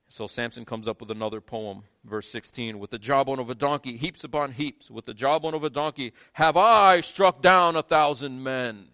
So 0.09 0.27
Samson 0.27 0.63
comes 0.63 0.87
up 0.87 1.01
with 1.01 1.11
another 1.11 1.41
poem, 1.41 1.83
verse 2.05 2.29
16. 2.29 2.79
With 2.79 2.91
the 2.91 2.99
jawbone 2.99 3.39
of 3.39 3.49
a 3.49 3.55
donkey, 3.55 3.97
heaps 3.97 4.23
upon 4.23 4.53
heaps. 4.53 4.89
With 4.89 5.05
the 5.05 5.13
jawbone 5.13 5.53
of 5.53 5.63
a 5.63 5.69
donkey, 5.69 6.13
have 6.33 6.55
I 6.55 7.01
struck 7.01 7.41
down 7.41 7.75
a 7.75 7.83
thousand 7.83 8.41
men. 8.41 8.87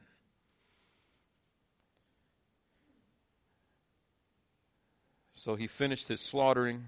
So 5.32 5.56
he 5.56 5.68
finished 5.68 6.08
his 6.08 6.22
slaughtering. 6.22 6.86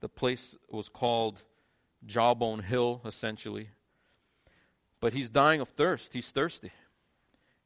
The 0.00 0.08
place 0.08 0.56
was 0.70 0.88
called 0.88 1.42
Jawbone 2.06 2.60
Hill, 2.60 3.02
essentially. 3.04 3.70
But 5.00 5.12
he's 5.12 5.28
dying 5.28 5.60
of 5.60 5.68
thirst. 5.68 6.12
He's 6.12 6.30
thirsty. 6.30 6.72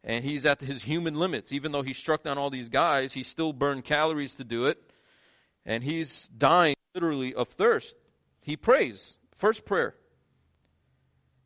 And 0.02 0.24
he's 0.24 0.44
at 0.44 0.60
his 0.60 0.82
human 0.84 1.14
limits. 1.14 1.52
Even 1.52 1.72
though 1.72 1.82
he 1.82 1.92
struck 1.92 2.24
down 2.24 2.36
all 2.36 2.50
these 2.50 2.68
guys, 2.68 3.12
he 3.12 3.22
still 3.22 3.52
burned 3.52 3.84
calories 3.84 4.34
to 4.36 4.44
do 4.44 4.66
it. 4.66 4.91
And 5.64 5.84
he's 5.84 6.28
dying 6.28 6.76
literally 6.94 7.34
of 7.34 7.48
thirst. 7.48 7.96
He 8.40 8.56
prays. 8.56 9.16
First 9.34 9.64
prayer. 9.64 9.94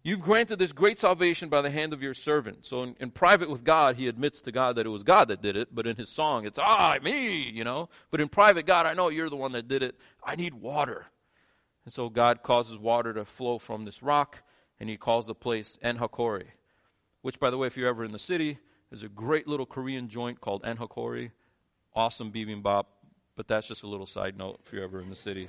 You've 0.06 0.22
granted 0.22 0.60
this 0.60 0.70
great 0.70 0.98
salvation 0.98 1.48
by 1.48 1.62
the 1.62 1.70
hand 1.70 1.92
of 1.92 2.00
your 2.00 2.14
servant. 2.14 2.64
So 2.64 2.84
in, 2.84 2.96
in, 3.00 3.10
private 3.10 3.50
with 3.50 3.64
God, 3.64 3.96
he 3.96 4.06
admits 4.06 4.40
to 4.42 4.52
God 4.52 4.76
that 4.76 4.86
it 4.86 4.90
was 4.90 5.02
God 5.02 5.26
that 5.28 5.42
did 5.42 5.56
it, 5.56 5.74
but 5.74 5.84
in 5.84 5.96
his 5.96 6.10
song, 6.10 6.46
it's, 6.46 6.60
ah, 6.62 6.96
me, 7.02 7.50
you 7.50 7.64
know. 7.64 7.88
But 8.12 8.20
in 8.20 8.28
private, 8.28 8.66
God, 8.66 8.86
I 8.86 8.94
know 8.94 9.08
you're 9.08 9.28
the 9.28 9.34
one 9.34 9.50
that 9.52 9.66
did 9.66 9.82
it. 9.82 9.96
I 10.22 10.36
need 10.36 10.54
water. 10.54 11.06
And 11.84 11.92
so 11.92 12.08
God 12.08 12.44
causes 12.44 12.78
water 12.78 13.12
to 13.14 13.24
flow 13.24 13.58
from 13.58 13.84
this 13.84 14.00
rock, 14.00 14.44
and 14.78 14.88
he 14.88 14.96
calls 14.96 15.26
the 15.26 15.34
place 15.34 15.76
En-hakkore, 15.82 16.44
which, 17.22 17.40
by 17.40 17.50
the 17.50 17.58
way, 17.58 17.66
if 17.66 17.76
you're 17.76 17.88
ever 17.88 18.04
in 18.04 18.12
the 18.12 18.18
city, 18.20 18.60
there's 18.90 19.02
a 19.02 19.08
great 19.08 19.48
little 19.48 19.66
Korean 19.66 20.08
joint 20.08 20.40
called 20.40 20.64
En-hakkore. 20.64 21.32
Awesome 21.96 22.30
bibimbap, 22.30 22.84
but 23.36 23.46
that's 23.46 23.68
just 23.68 23.82
a 23.82 23.86
little 23.86 24.06
side 24.06 24.36
note 24.36 24.60
if 24.64 24.72
you're 24.72 24.82
ever 24.82 25.00
in 25.00 25.10
the 25.10 25.16
city. 25.16 25.48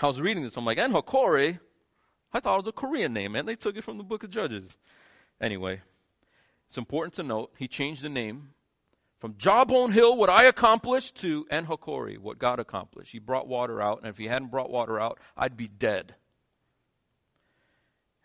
I 0.00 0.06
was 0.06 0.20
reading 0.20 0.42
this, 0.42 0.56
I'm 0.56 0.64
like, 0.64 0.78
En-hakkore? 0.78 1.60
I 2.32 2.40
thought 2.40 2.54
it 2.54 2.64
was 2.64 2.66
a 2.66 2.72
Korean 2.72 3.12
name, 3.12 3.36
and 3.36 3.46
They 3.46 3.56
took 3.56 3.76
it 3.76 3.84
from 3.84 3.98
the 3.98 4.04
book 4.04 4.24
of 4.24 4.30
Judges. 4.30 4.76
Anyway, 5.40 5.80
it's 6.68 6.78
important 6.78 7.14
to 7.14 7.22
note 7.22 7.52
he 7.56 7.68
changed 7.68 8.02
the 8.02 8.08
name 8.08 8.54
From 9.20 9.36
Jawbone 9.36 9.92
Hill, 9.92 10.16
what 10.16 10.30
I 10.30 10.44
accomplished, 10.44 11.16
to 11.18 11.46
En 11.50 11.66
Hakkore, 11.66 12.18
what 12.18 12.38
God 12.38 12.58
accomplished. 12.58 13.12
He 13.12 13.20
brought 13.20 13.46
water 13.46 13.80
out, 13.80 13.98
and 13.98 14.08
if 14.08 14.18
he 14.18 14.26
hadn't 14.26 14.50
brought 14.50 14.70
water 14.70 14.98
out, 14.98 15.20
I'd 15.36 15.56
be 15.56 15.68
dead. 15.68 16.16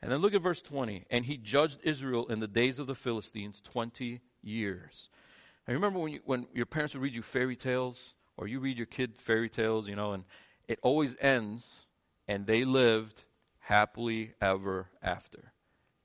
And 0.01 0.11
then 0.11 0.19
look 0.19 0.33
at 0.33 0.41
verse 0.41 0.61
20. 0.61 1.05
And 1.09 1.25
he 1.25 1.37
judged 1.37 1.81
Israel 1.83 2.27
in 2.27 2.39
the 2.39 2.47
days 2.47 2.79
of 2.79 2.87
the 2.87 2.95
Philistines 2.95 3.61
20 3.61 4.21
years. 4.41 5.09
I 5.67 5.73
remember 5.73 5.99
when, 5.99 6.13
you, 6.13 6.19
when 6.25 6.47
your 6.53 6.65
parents 6.65 6.93
would 6.93 7.03
read 7.03 7.15
you 7.15 7.21
fairy 7.21 7.55
tales, 7.55 8.15
or 8.37 8.47
you 8.47 8.59
read 8.59 8.77
your 8.77 8.85
kid 8.85 9.17
fairy 9.17 9.49
tales, 9.49 9.87
you 9.87 9.95
know, 9.95 10.13
and 10.13 10.23
it 10.67 10.79
always 10.81 11.15
ends, 11.19 11.85
and 12.27 12.45
they 12.45 12.63
lived 12.63 13.23
happily 13.59 14.33
ever 14.41 14.87
after 15.01 15.51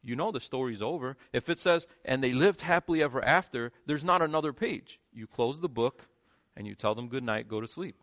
you 0.03 0.17
know 0.17 0.33
the 0.33 0.41
story's 0.41 0.83
over. 0.83 1.17
If 1.33 1.49
it 1.49 1.59
says, 1.59 1.87
and 2.05 2.23
they 2.23 2.33
lived 2.33 2.61
happily 2.61 3.03
ever 3.03 3.25
after, 3.25 3.73
there's 3.87 4.05
not 4.05 4.23
another 4.23 4.53
page. 4.53 5.01
You 5.13 5.27
close 5.27 5.61
the 5.61 5.69
book 5.69 6.09
and 6.57 6.67
you 6.67 6.75
tell 6.75 6.95
them 6.95 7.09
good 7.09 7.23
night, 7.23 7.49
go 7.49 7.61
to 7.61 7.69
sleep. 7.69 7.97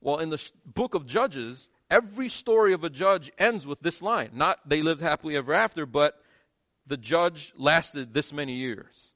Well, 0.00 0.18
in 0.18 0.30
the 0.30 0.50
book 0.64 0.94
of 0.94 1.04
Judges, 1.04 1.68
every 1.90 2.28
story 2.28 2.72
of 2.72 2.84
a 2.84 2.90
judge 2.90 3.30
ends 3.38 3.66
with 3.66 3.80
this 3.80 4.00
line. 4.00 4.30
Not 4.32 4.66
they 4.66 4.82
lived 4.82 5.02
happily 5.02 5.36
ever 5.36 5.52
after, 5.52 5.84
but 5.84 6.22
the 6.86 6.96
judge 6.96 7.52
lasted 7.56 8.14
this 8.14 8.32
many 8.32 8.54
years. 8.54 9.12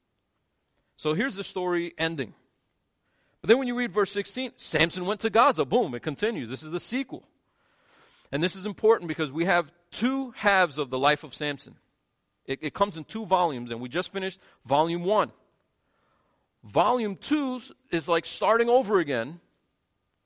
So 0.97 1.13
here's 1.13 1.35
the 1.35 1.43
story 1.43 1.93
ending. 1.97 2.33
But 3.41 3.49
then 3.49 3.59
when 3.59 3.67
you 3.67 3.75
read 3.75 3.91
verse 3.91 4.11
16, 4.11 4.53
Samson 4.55 5.05
went 5.05 5.21
to 5.21 5.29
Gaza. 5.29 5.65
Boom, 5.65 5.93
it 5.93 6.01
continues. 6.01 6.49
This 6.49 6.63
is 6.63 6.71
the 6.71 6.79
sequel. 6.79 7.27
And 8.31 8.41
this 8.41 8.55
is 8.55 8.65
important 8.65 9.07
because 9.07 9.31
we 9.31 9.45
have 9.45 9.71
two 9.91 10.31
halves 10.31 10.77
of 10.77 10.89
the 10.89 10.97
life 10.97 11.23
of 11.23 11.33
Samson. 11.33 11.75
It, 12.45 12.59
it 12.61 12.73
comes 12.73 12.97
in 12.97 13.03
two 13.03 13.25
volumes, 13.25 13.71
and 13.71 13.79
we 13.79 13.89
just 13.89 14.11
finished 14.11 14.39
volume 14.65 15.03
one. 15.03 15.31
Volume 16.63 17.15
two 17.15 17.61
is 17.91 18.07
like 18.07 18.25
starting 18.25 18.69
over 18.69 18.99
again, 18.99 19.39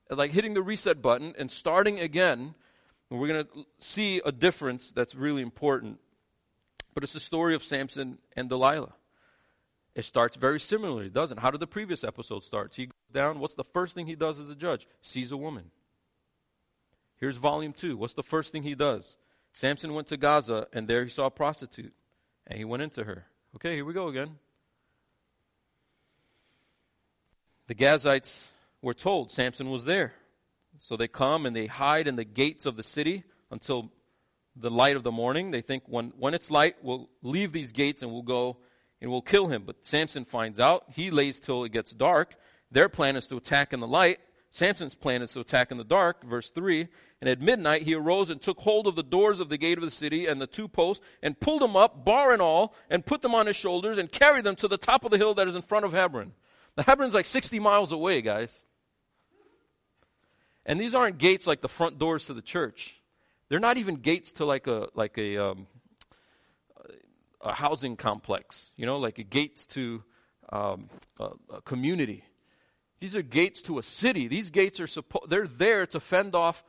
like 0.09 0.31
hitting 0.31 0.53
the 0.53 0.61
reset 0.61 1.01
button 1.01 1.33
and 1.37 1.51
starting 1.51 1.99
again. 1.99 2.55
And 3.09 3.19
we're 3.19 3.27
going 3.27 3.45
to 3.45 3.65
see 3.79 4.21
a 4.23 4.31
difference 4.31 4.91
that's 4.91 5.13
really 5.13 5.41
important. 5.41 5.99
But 6.93 7.03
it's 7.03 7.13
the 7.13 7.19
story 7.19 7.55
of 7.55 7.63
Samson 7.63 8.19
and 8.35 8.47
Delilah. 8.47 8.93
It 9.99 10.05
starts 10.05 10.37
very 10.37 10.61
similarly, 10.61 11.09
doesn't? 11.09 11.39
How 11.39 11.51
did 11.51 11.59
the 11.59 11.67
previous 11.67 12.05
episode 12.05 12.43
start? 12.43 12.73
He 12.73 12.85
goes 12.85 12.93
down. 13.11 13.39
What's 13.39 13.55
the 13.55 13.65
first 13.65 13.95
thing 13.95 14.07
he 14.07 14.15
does 14.15 14.39
as 14.39 14.49
a 14.49 14.55
judge? 14.55 14.87
Sees 15.01 15.33
a 15.33 15.37
woman. 15.37 15.71
Here's 17.17 17.35
volume 17.35 17.73
two. 17.73 17.97
What's 17.97 18.13
the 18.13 18.23
first 18.23 18.53
thing 18.53 18.63
he 18.63 18.75
does? 18.75 19.17
Samson 19.51 19.93
went 19.93 20.07
to 20.07 20.15
Gaza, 20.15 20.67
and 20.71 20.87
there 20.87 21.03
he 21.03 21.09
saw 21.09 21.25
a 21.25 21.29
prostitute. 21.29 21.91
And 22.47 22.57
he 22.57 22.63
went 22.63 22.81
into 22.81 23.03
her. 23.03 23.25
Okay, 23.57 23.75
here 23.75 23.83
we 23.83 23.91
go 23.93 24.07
again. 24.07 24.37
The 27.67 27.75
Gazites 27.75 28.51
were 28.81 28.93
told 28.93 29.33
Samson 29.33 29.69
was 29.69 29.83
there. 29.83 30.13
So 30.77 30.95
they 30.95 31.09
come 31.09 31.45
and 31.45 31.53
they 31.53 31.67
hide 31.67 32.07
in 32.07 32.15
the 32.15 32.23
gates 32.23 32.65
of 32.65 32.77
the 32.77 32.83
city 32.83 33.25
until 33.51 33.91
the 34.55 34.71
light 34.71 34.95
of 34.95 35.03
the 35.03 35.11
morning. 35.11 35.51
They 35.51 35.61
think 35.61 35.83
when, 35.87 36.13
when 36.17 36.33
it's 36.33 36.49
light, 36.49 36.77
we'll 36.81 37.09
leave 37.21 37.51
these 37.51 37.73
gates 37.73 38.01
and 38.01 38.13
we'll 38.13 38.21
go 38.21 38.59
and 39.01 39.09
we'll 39.09 39.21
kill 39.21 39.47
him. 39.47 39.63
But 39.65 39.85
Samson 39.85 40.25
finds 40.25 40.59
out. 40.59 40.85
He 40.89 41.11
lays 41.11 41.39
till 41.39 41.63
it 41.63 41.71
gets 41.71 41.91
dark. 41.91 42.35
Their 42.71 42.89
plan 42.89 43.15
is 43.15 43.27
to 43.27 43.37
attack 43.37 43.73
in 43.73 43.79
the 43.79 43.87
light. 43.87 44.19
Samson's 44.51 44.95
plan 44.95 45.21
is 45.21 45.33
to 45.33 45.41
attack 45.41 45.71
in 45.71 45.77
the 45.77 45.83
dark, 45.83 46.23
verse 46.23 46.49
3. 46.49 46.87
And 47.21 47.29
at 47.29 47.41
midnight 47.41 47.83
he 47.83 47.93
arose 47.93 48.29
and 48.29 48.41
took 48.41 48.59
hold 48.59 48.87
of 48.87 48.95
the 48.95 49.03
doors 49.03 49.39
of 49.39 49.49
the 49.49 49.57
gate 49.57 49.77
of 49.77 49.83
the 49.83 49.91
city 49.91 50.25
and 50.25 50.41
the 50.41 50.47
two 50.47 50.67
posts, 50.67 51.03
and 51.21 51.39
pulled 51.39 51.61
them 51.61 51.75
up, 51.75 52.05
bar 52.05 52.31
and 52.31 52.41
all, 52.41 52.73
and 52.89 53.05
put 53.05 53.21
them 53.21 53.35
on 53.35 53.47
his 53.47 53.55
shoulders, 53.55 53.97
and 53.97 54.11
carried 54.11 54.45
them 54.45 54.55
to 54.55 54.67
the 54.67 54.77
top 54.77 55.03
of 55.03 55.11
the 55.11 55.17
hill 55.17 55.33
that 55.33 55.47
is 55.47 55.55
in 55.55 55.61
front 55.61 55.85
of 55.85 55.91
Hebron. 55.91 56.31
The 56.75 56.83
Hebron's 56.83 57.13
like 57.13 57.25
60 57.25 57.59
miles 57.59 57.91
away, 57.91 58.21
guys. 58.21 58.55
And 60.65 60.79
these 60.79 60.93
aren't 60.93 61.17
gates 61.17 61.45
like 61.45 61.61
the 61.61 61.67
front 61.67 61.97
doors 61.97 62.25
to 62.25 62.33
the 62.33 62.41
church. 62.41 63.01
They're 63.49 63.59
not 63.59 63.77
even 63.77 63.95
gates 63.95 64.33
to 64.33 64.45
like 64.45 64.67
a 64.67 64.87
like 64.93 65.17
a 65.17 65.37
um, 65.37 65.67
a 67.41 67.53
housing 67.53 67.95
complex, 67.95 68.71
you 68.75 68.85
know, 68.85 68.97
like 68.97 69.29
gates 69.29 69.65
to 69.67 70.03
um, 70.51 70.89
a, 71.19 71.29
a 71.55 71.61
community. 71.61 72.23
These 72.99 73.15
are 73.15 73.21
gates 73.21 73.61
to 73.63 73.79
a 73.79 73.83
city. 73.83 74.27
These 74.27 74.49
gates 74.49 74.79
are 74.79 74.87
supposed, 74.87 75.29
they're 75.29 75.47
there 75.47 75.85
to 75.87 75.99
fend 75.99 76.35
off 76.35 76.63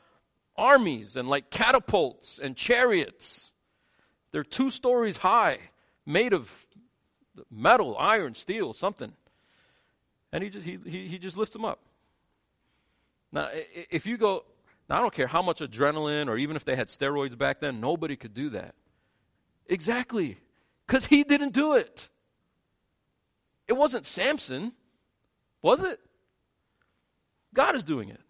armies 0.57 1.17
and 1.17 1.29
like 1.29 1.51
catapults 1.51 2.39
and 2.39 2.57
chariots. 2.57 3.51
They're 4.33 4.45
two 4.45 4.71
stories 4.71 5.17
high, 5.17 5.59
made 6.07 6.33
of 6.33 6.67
metal, 7.51 7.97
iron, 7.99 8.35
steel, 8.35 8.73
something. 8.73 9.13
And 10.33 10.45
he 10.45 10.51
just, 10.51 10.65
he, 10.65 10.79
he, 10.85 11.09
he 11.09 11.19
just 11.19 11.37
lifts 11.37 11.53
them 11.53 11.65
up. 11.65 11.81
Now, 13.33 13.49
if 13.91 14.07
you 14.07 14.17
go, 14.17 14.45
now 14.89 14.99
I 14.99 15.01
don't 15.01 15.15
care 15.15 15.27
how 15.27 15.43
much 15.43 15.61
adrenaline 15.61 16.29
or 16.29 16.37
even 16.37 16.57
if 16.57 16.65
they 16.65 16.77
had 16.77 16.89
steroids 16.89 17.37
back 17.37 17.61
then, 17.61 17.81
nobody 17.81 18.17
could 18.17 18.35
do 18.35 18.51
that. 18.51 18.75
Exactly. 19.67 20.39
Because 20.91 21.07
he 21.07 21.23
didn't 21.23 21.53
do 21.53 21.75
it. 21.75 22.09
It 23.69 23.75
wasn't 23.75 24.05
Samson, 24.05 24.73
was 25.63 25.79
it? 25.79 26.01
God 27.55 27.77
is 27.77 27.85
doing 27.85 28.09
it. 28.09 28.21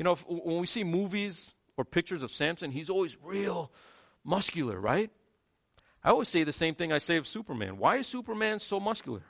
You 0.00 0.04
know, 0.04 0.14
if, 0.14 0.24
when 0.26 0.58
we 0.58 0.66
see 0.66 0.82
movies 0.82 1.54
or 1.76 1.84
pictures 1.84 2.24
of 2.24 2.32
Samson, 2.32 2.72
he's 2.72 2.90
always 2.90 3.16
real 3.22 3.70
muscular, 4.24 4.80
right? 4.80 5.12
I 6.02 6.10
always 6.10 6.26
say 6.26 6.42
the 6.42 6.52
same 6.52 6.74
thing 6.74 6.92
I 6.92 6.98
say 6.98 7.18
of 7.18 7.28
Superman. 7.28 7.78
Why 7.78 7.98
is 7.98 8.08
Superman 8.08 8.58
so 8.58 8.80
muscular? 8.80 9.22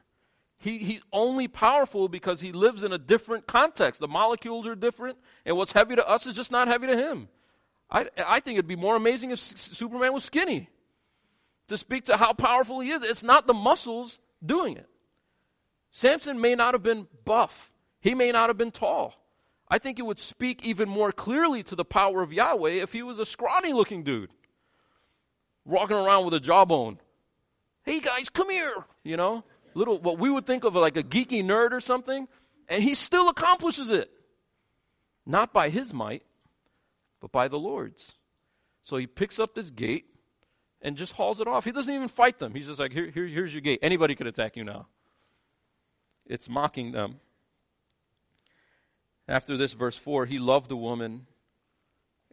He, 0.56 0.78
he's 0.78 1.02
only 1.12 1.46
powerful 1.46 2.08
because 2.08 2.40
he 2.40 2.52
lives 2.52 2.84
in 2.84 2.92
a 2.94 2.98
different 2.98 3.46
context. 3.46 4.00
The 4.00 4.08
molecules 4.08 4.66
are 4.66 4.74
different, 4.74 5.18
and 5.44 5.58
what's 5.58 5.72
heavy 5.72 5.94
to 5.96 6.08
us 6.08 6.24
is 6.24 6.34
just 6.34 6.50
not 6.50 6.68
heavy 6.68 6.86
to 6.86 6.96
him. 6.96 7.28
I, 7.90 8.08
I 8.26 8.40
think 8.40 8.56
it'd 8.56 8.66
be 8.66 8.76
more 8.76 8.96
amazing 8.96 9.30
if 9.30 9.40
S- 9.40 9.60
Superman 9.76 10.14
was 10.14 10.24
skinny. 10.24 10.70
To 11.68 11.76
speak 11.76 12.05
to 12.07 12.16
how 12.16 12.33
powerful 12.33 12.81
he 12.81 12.90
is, 12.90 13.02
it's 13.02 13.22
not 13.22 13.46
the 13.46 13.55
muscles 13.55 14.18
doing 14.44 14.76
it. 14.76 14.88
Samson 15.90 16.40
may 16.40 16.55
not 16.55 16.74
have 16.74 16.83
been 16.83 17.09
buff, 17.24 17.72
he 18.00 18.14
may 18.14 18.31
not 18.33 18.48
have 18.48 18.59
been 18.59 18.70
tall. 18.70 19.14
I 19.68 19.79
think 19.79 19.98
it 19.98 20.07
would 20.07 20.20
speak 20.20 20.64
even 20.64 20.88
more 20.88 21.11
clearly 21.11 21.64
to 21.64 21.74
the 21.74 21.85
power 21.85 22.22
of 22.22 22.33
Yahweh 22.33 22.83
if 22.83 22.92
he 22.92 23.02
was 23.02 23.18
a 23.18 23.26
scrawny 23.26 23.72
looking 23.72 24.05
dude 24.05 24.31
walking 25.64 25.96
around 25.96 26.24
with 26.24 26.35
a 26.35 26.40
jawbone. 26.40 26.98
Hey 27.83 28.00
guys, 28.00 28.29
come 28.29 28.50
here. 28.50 28.85
You 29.02 29.16
know, 29.16 29.44
little 29.74 29.98
what 29.98 30.18
we 30.18 30.31
would 30.31 30.46
think 30.46 30.64
of 30.64 30.74
like 30.74 30.96
a 30.96 31.02
geeky 31.02 31.44
nerd 31.44 31.72
or 31.72 31.81
something, 31.81 32.29
and 32.68 32.83
he 32.83 32.94
still 32.94 33.29
accomplishes 33.29 33.90
it. 33.90 34.11
Not 35.24 35.52
by 35.52 35.68
his 35.70 35.92
might, 35.92 36.22
but 37.20 37.33
by 37.33 37.48
the 37.48 37.59
Lord's. 37.59 38.12
So 38.85 38.96
he 38.96 39.09
picks 39.09 39.40
up 39.40 39.55
this 39.55 39.70
gate 39.70 40.07
and 40.82 40.96
just 40.96 41.12
hauls 41.12 41.40
it 41.40 41.48
off. 41.48 41.64
He 41.64 41.72
doesn't 41.72 41.92
even 41.92 42.08
fight 42.08 42.38
them. 42.38 42.54
He's 42.54 42.66
just 42.66 42.78
like, 42.78 42.92
here, 42.92 43.10
here, 43.10 43.26
here's 43.26 43.52
your 43.52 43.60
gate. 43.60 43.80
Anybody 43.82 44.14
could 44.14 44.26
attack 44.26 44.56
you 44.56 44.64
now. 44.64 44.86
It's 46.26 46.48
mocking 46.48 46.92
them. 46.92 47.20
After 49.28 49.56
this, 49.56 49.72
verse 49.72 49.96
4, 49.96 50.26
he 50.26 50.38
loved 50.38 50.70
a 50.70 50.76
woman 50.76 51.26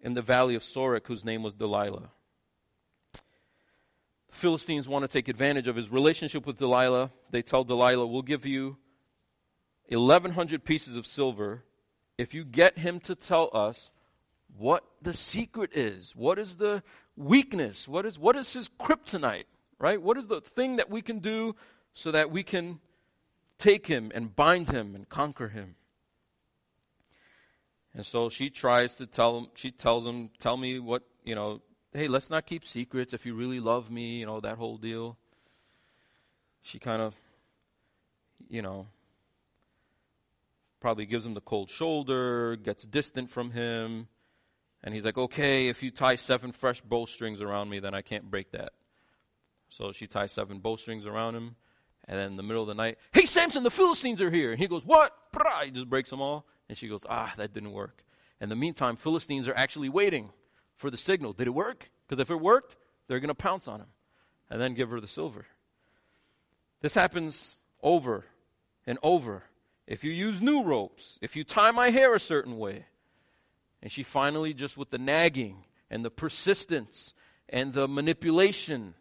in 0.02 0.14
the 0.14 0.22
valley 0.22 0.56
of 0.56 0.64
Sorek 0.64 1.08
whose 1.08 1.26
name 1.26 1.42
was 1.42 1.54
Delilah. 1.54 2.10
The 3.14 3.20
Philistines 4.32 4.88
want 4.88 5.04
to 5.04 5.08
take 5.08 5.28
advantage 5.28 5.68
of 5.68 5.76
his 5.76 5.90
relationship 5.90 6.46
with 6.46 6.58
Delilah. 6.58 7.12
They 7.32 7.42
tell 7.42 7.64
Delilah, 7.64 8.06
We'll 8.06 8.22
give 8.22 8.46
you 8.46 8.78
1,100 9.90 10.64
pieces 10.64 10.96
of 10.96 11.06
silver 11.06 11.64
if 12.18 12.34
you 12.34 12.44
get 12.44 12.80
him 12.80 13.00
to 13.02 13.16
tell 13.16 13.50
us 13.54 13.92
what 14.58 14.84
the 15.02 15.14
secret 15.14 15.72
is. 15.74 16.16
What 16.16 16.40
is 16.40 16.58
the 16.58 16.84
weakness? 17.16 17.88
What 17.88 18.06
is, 18.06 18.18
what 18.20 18.36
is 18.36 18.54
his 18.54 18.70
kryptonite? 18.80 19.46
Right? 19.80 20.02
What 20.02 20.18
is 20.18 20.28
the 20.28 20.42
thing 20.42 20.78
that 20.78 20.90
we 20.90 21.02
can 21.02 21.20
do 21.20 21.56
so 21.94 22.12
that 22.12 22.32
we 22.32 22.44
can 22.44 22.80
take 23.58 23.88
him 23.88 24.12
and 24.14 24.36
bind 24.36 24.70
him 24.70 24.96
and 24.96 25.08
conquer 25.10 25.50
him? 25.50 25.76
And 27.94 28.06
so 28.06 28.30
she 28.30 28.50
tries 28.50 28.96
to 28.96 29.06
tell 29.06 29.38
him, 29.38 29.48
she 29.56 29.72
tells 29.72 30.06
him, 30.06 30.30
tell 30.40 30.58
me 30.58 30.80
what, 30.80 31.04
you 31.24 31.36
know, 31.36 31.62
hey, 31.94 32.08
let's 32.08 32.30
not 32.30 32.46
keep 32.46 32.66
secrets 32.66 33.14
if 33.14 33.26
you 33.26 33.36
really 33.36 33.60
love 33.60 33.92
me, 33.92 34.20
you 34.20 34.26
know, 34.26 34.40
that 34.40 34.58
whole 34.58 34.78
deal. 34.78 35.18
She 36.64 36.80
kind 36.80 37.02
of, 37.02 37.14
you 38.50 38.62
know, 38.62 38.88
probably 40.80 41.06
gives 41.06 41.26
him 41.26 41.34
the 41.34 41.42
cold 41.42 41.70
shoulder, 41.70 42.56
gets 42.56 42.84
distant 42.84 43.30
from 43.30 43.52
him. 43.52 44.08
And 44.84 44.94
he's 44.94 45.06
like, 45.06 45.18
okay, 45.18 45.68
if 45.68 45.82
you 45.82 45.92
tie 45.92 46.16
seven 46.16 46.52
fresh 46.52 46.82
bowstrings 46.82 47.42
around 47.42 47.70
me, 47.70 47.80
then 47.80 47.94
I 47.94 48.02
can't 48.02 48.30
break 48.30 48.52
that. 48.52 48.74
So 49.70 49.92
she 49.92 50.08
ties 50.08 50.34
seven 50.34 50.60
bowstrings 50.60 51.06
around 51.06 51.36
him. 51.36 51.56
And 52.06 52.20
then 52.20 52.32
in 52.32 52.38
the 52.38 52.44
middle 52.44 52.62
of 52.62 52.68
the 52.68 52.76
night, 52.76 52.98
hey, 53.14 53.26
Samson, 53.26 53.64
the 53.64 53.72
Philistines 53.72 54.22
are 54.22 54.30
here. 54.30 54.52
And 54.52 54.60
he 54.60 54.68
goes, 54.68 54.84
what? 54.86 55.16
He 55.64 55.72
just 55.72 55.90
breaks 55.90 56.10
them 56.10 56.22
all. 56.22 56.46
And 56.70 56.78
she 56.78 56.88
goes, 56.88 57.02
Ah, 57.10 57.34
that 57.38 57.54
didn't 57.54 57.72
work. 57.72 58.04
In 58.42 58.50
the 58.50 58.56
meantime, 58.56 58.96
Philistines 58.96 59.48
are 59.48 59.56
actually 59.56 59.90
waiting 59.90 60.32
for 60.76 60.90
the 60.90 60.98
signal. 60.98 61.34
Did 61.34 61.48
it 61.48 61.52
work? 61.52 61.90
Because 62.08 62.22
if 62.22 62.30
it 62.30 62.40
worked, 62.40 62.76
they're 63.08 63.20
going 63.20 63.30
to 63.30 63.36
pounce 63.36 63.68
on 63.68 63.80
him 63.80 63.88
and 64.50 64.62
then 64.62 64.74
give 64.74 64.90
her 64.90 65.00
the 65.00 65.08
silver. 65.08 65.46
This 66.82 66.94
happens 66.94 67.58
over 67.82 68.26
and 68.86 68.98
over. 69.02 69.44
If 69.88 70.04
you 70.04 70.12
use 70.12 70.42
new 70.42 70.64
ropes, 70.64 71.20
if 71.22 71.36
you 71.36 71.44
tie 71.44 71.72
my 71.72 71.90
hair 71.90 72.14
a 72.14 72.20
certain 72.20 72.58
way. 72.58 72.86
And 73.84 73.92
she 73.92 74.02
finally, 74.02 74.54
just 74.54 74.78
with 74.78 74.92
the 74.92 74.98
nagging 74.98 75.66
and 75.90 76.06
the 76.06 76.10
persistence 76.10 77.14
and 77.50 77.74
the 77.74 77.86
manipulation 77.86 78.94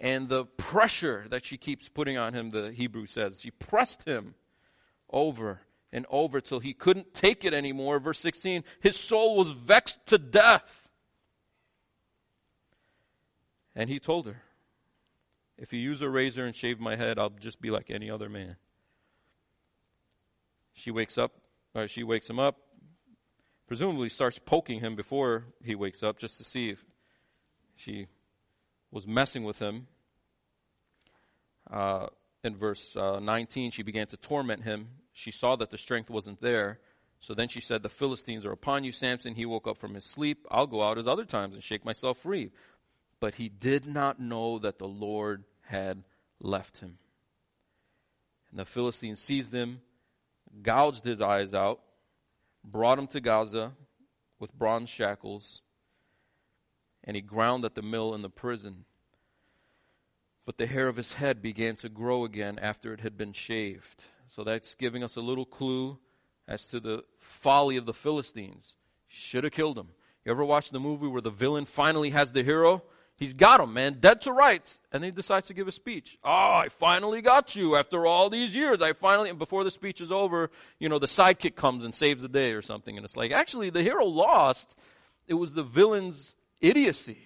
and 0.00 0.30
the 0.30 0.46
pressure 0.46 1.26
that 1.28 1.44
she 1.44 1.58
keeps 1.58 1.90
putting 1.90 2.16
on 2.16 2.32
him, 2.32 2.50
the 2.50 2.72
Hebrew 2.72 3.04
says, 3.04 3.42
she 3.42 3.50
pressed 3.50 4.04
him 4.04 4.34
over 5.10 5.60
and 5.92 6.06
over 6.08 6.40
till 6.40 6.58
he 6.58 6.72
couldn't 6.72 7.12
take 7.12 7.44
it 7.44 7.52
anymore. 7.52 7.98
Verse 7.98 8.18
16, 8.20 8.64
his 8.80 8.96
soul 8.96 9.36
was 9.36 9.50
vexed 9.50 10.06
to 10.06 10.16
death. 10.16 10.88
And 13.76 13.90
he 13.90 13.98
told 13.98 14.24
her, 14.24 14.42
If 15.58 15.74
you 15.74 15.80
use 15.80 16.00
a 16.00 16.08
razor 16.08 16.46
and 16.46 16.56
shave 16.56 16.80
my 16.80 16.96
head, 16.96 17.18
I'll 17.18 17.28
just 17.28 17.60
be 17.60 17.70
like 17.70 17.90
any 17.90 18.10
other 18.10 18.30
man. 18.30 18.56
She 20.72 20.90
wakes 20.90 21.18
up, 21.18 21.32
or 21.74 21.88
she 21.88 22.04
wakes 22.04 22.30
him 22.30 22.38
up, 22.38 22.56
presumably 23.70 24.08
starts 24.08 24.36
poking 24.36 24.80
him 24.80 24.96
before 24.96 25.44
he 25.62 25.76
wakes 25.76 26.02
up 26.02 26.18
just 26.18 26.38
to 26.38 26.42
see 26.42 26.70
if 26.70 26.84
she 27.76 28.08
was 28.90 29.06
messing 29.06 29.44
with 29.44 29.60
him. 29.60 29.86
Uh, 31.70 32.08
in 32.42 32.56
verse 32.56 32.96
uh, 32.96 33.20
19, 33.20 33.70
she 33.70 33.84
began 33.84 34.08
to 34.08 34.16
torment 34.16 34.64
him. 34.64 34.88
She 35.12 35.30
saw 35.30 35.54
that 35.54 35.70
the 35.70 35.78
strength 35.78 36.10
wasn't 36.10 36.40
there. 36.40 36.80
So 37.20 37.32
then 37.32 37.46
she 37.46 37.60
said, 37.60 37.84
The 37.84 37.88
Philistines 37.88 38.44
are 38.44 38.50
upon 38.50 38.82
you, 38.82 38.90
Samson. 38.90 39.36
He 39.36 39.46
woke 39.46 39.68
up 39.68 39.78
from 39.78 39.94
his 39.94 40.04
sleep. 40.04 40.48
I'll 40.50 40.66
go 40.66 40.82
out 40.82 40.98
as 40.98 41.06
other 41.06 41.24
times 41.24 41.54
and 41.54 41.62
shake 41.62 41.84
myself 41.84 42.18
free. 42.18 42.50
But 43.20 43.36
he 43.36 43.48
did 43.48 43.86
not 43.86 44.18
know 44.18 44.58
that 44.58 44.80
the 44.80 44.88
Lord 44.88 45.44
had 45.62 46.02
left 46.40 46.78
him. 46.78 46.98
And 48.50 48.58
the 48.58 48.64
Philistine 48.64 49.14
seized 49.14 49.54
him, 49.54 49.80
gouged 50.60 51.04
his 51.04 51.20
eyes 51.20 51.54
out, 51.54 51.82
brought 52.64 52.98
him 52.98 53.06
to 53.08 53.20
Gaza 53.20 53.72
with 54.38 54.58
bronze 54.58 54.88
shackles, 54.88 55.62
and 57.04 57.16
he 57.16 57.22
ground 57.22 57.64
at 57.64 57.74
the 57.74 57.82
mill 57.82 58.14
in 58.14 58.22
the 58.22 58.30
prison. 58.30 58.84
But 60.46 60.56
the 60.58 60.66
hair 60.66 60.88
of 60.88 60.96
his 60.96 61.14
head 61.14 61.42
began 61.42 61.76
to 61.76 61.88
grow 61.88 62.24
again 62.24 62.58
after 62.60 62.92
it 62.92 63.00
had 63.00 63.16
been 63.16 63.32
shaved. 63.32 64.04
So 64.26 64.44
that's 64.44 64.74
giving 64.74 65.04
us 65.04 65.16
a 65.16 65.20
little 65.20 65.44
clue 65.44 65.98
as 66.48 66.64
to 66.66 66.80
the 66.80 67.04
folly 67.18 67.76
of 67.76 67.86
the 67.86 67.94
Philistines. 67.94 68.74
Should 69.06 69.44
have 69.44 69.52
killed 69.52 69.78
him. 69.78 69.90
You 70.24 70.32
ever 70.32 70.44
watch 70.44 70.70
the 70.70 70.80
movie 70.80 71.06
where 71.06 71.20
the 71.20 71.30
villain 71.30 71.66
finally 71.66 72.10
has 72.10 72.32
the 72.32 72.42
hero? 72.42 72.82
He's 73.20 73.34
got 73.34 73.60
him, 73.60 73.74
man, 73.74 73.98
dead 74.00 74.22
to 74.22 74.32
rights. 74.32 74.80
And 74.90 75.04
he 75.04 75.10
decides 75.10 75.46
to 75.48 75.54
give 75.54 75.68
a 75.68 75.72
speech. 75.72 76.18
Oh, 76.24 76.30
I 76.30 76.68
finally 76.70 77.20
got 77.20 77.54
you 77.54 77.76
after 77.76 78.06
all 78.06 78.30
these 78.30 78.56
years. 78.56 78.80
I 78.80 78.94
finally, 78.94 79.28
and 79.28 79.38
before 79.38 79.62
the 79.62 79.70
speech 79.70 80.00
is 80.00 80.10
over, 80.10 80.50
you 80.78 80.88
know, 80.88 80.98
the 80.98 81.06
sidekick 81.06 81.54
comes 81.54 81.84
and 81.84 81.94
saves 81.94 82.22
the 82.22 82.30
day 82.30 82.52
or 82.52 82.62
something. 82.62 82.96
And 82.96 83.04
it's 83.04 83.18
like, 83.18 83.30
actually, 83.30 83.68
the 83.68 83.82
hero 83.82 84.06
lost. 84.06 84.74
It 85.28 85.34
was 85.34 85.52
the 85.52 85.62
villain's 85.62 86.34
idiocy 86.62 87.18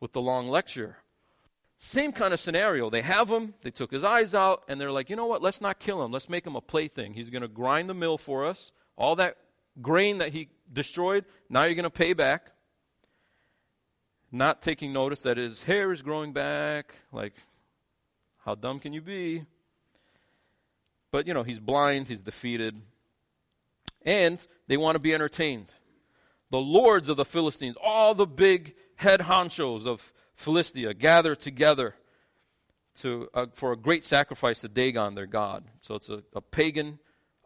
with 0.00 0.12
the 0.12 0.20
long 0.20 0.48
lecture. 0.48 0.98
Same 1.78 2.12
kind 2.12 2.34
of 2.34 2.40
scenario. 2.40 2.90
They 2.90 3.00
have 3.00 3.30
him, 3.30 3.54
they 3.62 3.70
took 3.70 3.90
his 3.90 4.04
eyes 4.04 4.34
out, 4.34 4.64
and 4.68 4.78
they're 4.78 4.92
like, 4.92 5.08
you 5.08 5.16
know 5.16 5.24
what, 5.24 5.40
let's 5.40 5.62
not 5.62 5.80
kill 5.80 6.04
him. 6.04 6.12
Let's 6.12 6.28
make 6.28 6.46
him 6.46 6.56
a 6.56 6.60
plaything. 6.60 7.14
He's 7.14 7.30
going 7.30 7.40
to 7.40 7.48
grind 7.48 7.88
the 7.88 7.94
mill 7.94 8.18
for 8.18 8.44
us. 8.44 8.70
All 8.98 9.16
that 9.16 9.38
grain 9.80 10.18
that 10.18 10.34
he 10.34 10.50
destroyed, 10.70 11.24
now 11.48 11.64
you're 11.64 11.74
going 11.74 11.84
to 11.84 11.90
pay 11.90 12.12
back 12.12 12.52
not 14.32 14.62
taking 14.62 14.92
notice 14.92 15.22
that 15.22 15.36
his 15.36 15.62
hair 15.62 15.92
is 15.92 16.02
growing 16.02 16.32
back. 16.32 16.94
Like, 17.12 17.34
how 18.44 18.54
dumb 18.54 18.80
can 18.80 18.92
you 18.92 19.00
be? 19.00 19.44
But, 21.10 21.26
you 21.26 21.34
know, 21.34 21.42
he's 21.42 21.58
blind, 21.58 22.08
he's 22.08 22.22
defeated. 22.22 22.80
And 24.02 24.44
they 24.68 24.76
want 24.76 24.94
to 24.94 25.00
be 25.00 25.12
entertained. 25.12 25.66
The 26.50 26.58
lords 26.58 27.08
of 27.08 27.16
the 27.16 27.24
Philistines, 27.24 27.76
all 27.82 28.14
the 28.14 28.26
big 28.26 28.74
head 28.96 29.20
honchos 29.20 29.86
of 29.86 30.12
Philistia, 30.34 30.94
gather 30.94 31.34
together 31.34 31.94
to, 32.96 33.28
uh, 33.34 33.46
for 33.54 33.72
a 33.72 33.76
great 33.76 34.04
sacrifice 34.04 34.60
to 34.60 34.68
Dagon, 34.68 35.14
their 35.14 35.26
god. 35.26 35.64
So 35.80 35.94
it's 35.94 36.08
a, 36.08 36.22
a 36.34 36.40
pagan 36.40 36.98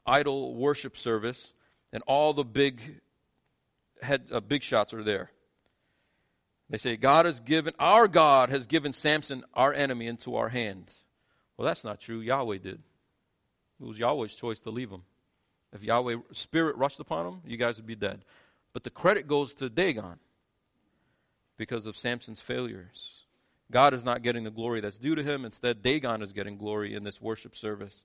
idol 0.06 0.54
worship 0.54 0.96
service, 0.96 1.54
and 1.92 2.02
all 2.06 2.32
the 2.34 2.44
big 2.44 3.00
head, 4.02 4.28
uh, 4.30 4.40
big 4.40 4.62
shots 4.62 4.92
are 4.94 5.02
there. 5.02 5.30
They 6.70 6.78
say, 6.78 6.96
God 6.96 7.26
has 7.26 7.40
given, 7.40 7.74
our 7.78 8.08
God 8.08 8.50
has 8.50 8.66
given 8.66 8.92
Samson, 8.92 9.44
our 9.52 9.72
enemy, 9.72 10.06
into 10.06 10.36
our 10.36 10.48
hands. 10.48 11.04
Well, 11.56 11.66
that's 11.66 11.84
not 11.84 12.00
true. 12.00 12.20
Yahweh 12.20 12.58
did. 12.58 12.82
It 13.80 13.84
was 13.84 13.98
Yahweh's 13.98 14.34
choice 14.34 14.60
to 14.60 14.70
leave 14.70 14.90
him. 14.90 15.02
If 15.72 15.82
Yahweh's 15.82 16.20
spirit 16.32 16.76
rushed 16.76 17.00
upon 17.00 17.26
him, 17.26 17.40
you 17.44 17.56
guys 17.56 17.76
would 17.76 17.86
be 17.86 17.96
dead. 17.96 18.24
But 18.72 18.84
the 18.84 18.90
credit 18.90 19.28
goes 19.28 19.54
to 19.54 19.68
Dagon 19.68 20.18
because 21.56 21.86
of 21.86 21.96
Samson's 21.96 22.40
failures. 22.40 23.24
God 23.70 23.94
is 23.94 24.04
not 24.04 24.22
getting 24.22 24.44
the 24.44 24.50
glory 24.50 24.80
that's 24.80 24.98
due 24.98 25.14
to 25.14 25.22
him. 25.22 25.44
Instead, 25.44 25.82
Dagon 25.82 26.22
is 26.22 26.32
getting 26.32 26.56
glory 26.56 26.94
in 26.94 27.04
this 27.04 27.20
worship 27.20 27.56
service. 27.56 28.04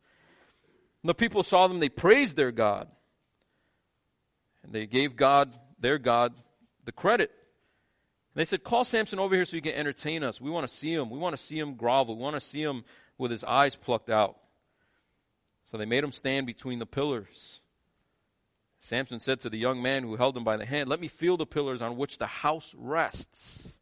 the 1.03 1.13
people 1.13 1.43
saw 1.43 1.67
them, 1.67 1.79
they 1.79 1.89
praised 1.89 2.35
their 2.35 2.51
God. 2.51 2.87
And 4.63 4.73
they 4.73 4.85
gave 4.85 5.15
God, 5.15 5.53
their 5.79 5.97
God, 5.97 6.33
the 6.85 6.91
credit 6.91 7.31
they 8.39 8.45
said, 8.45 8.63
Call 8.63 8.85
Samson 8.85 9.19
over 9.19 9.35
here 9.35 9.43
so 9.43 9.57
he 9.57 9.61
can 9.61 9.73
entertain 9.73 10.23
us. 10.23 10.39
We 10.39 10.49
want 10.49 10.65
to 10.65 10.73
see 10.73 10.93
him. 10.93 11.09
We 11.09 11.19
want 11.19 11.35
to 11.35 11.43
see 11.43 11.59
him 11.59 11.75
grovel. 11.75 12.15
We 12.15 12.23
want 12.23 12.35
to 12.35 12.39
see 12.39 12.61
him 12.61 12.85
with 13.17 13.31
his 13.31 13.43
eyes 13.43 13.75
plucked 13.75 14.09
out. 14.09 14.37
So 15.65 15.77
they 15.77 15.85
made 15.85 16.05
him 16.05 16.13
stand 16.13 16.47
between 16.47 16.79
the 16.79 16.85
pillars. 16.85 17.59
Samson 18.79 19.19
said 19.19 19.41
to 19.41 19.49
the 19.49 19.57
young 19.57 19.81
man 19.81 20.03
who 20.03 20.15
held 20.15 20.37
him 20.37 20.45
by 20.45 20.55
the 20.55 20.65
hand, 20.65 20.87
Let 20.87 21.01
me 21.01 21.09
feel 21.09 21.35
the 21.35 21.45
pillars 21.45 21.81
on 21.81 21.97
which 21.97 22.17
the 22.17 22.27
house 22.27 22.73
rests, 22.77 23.77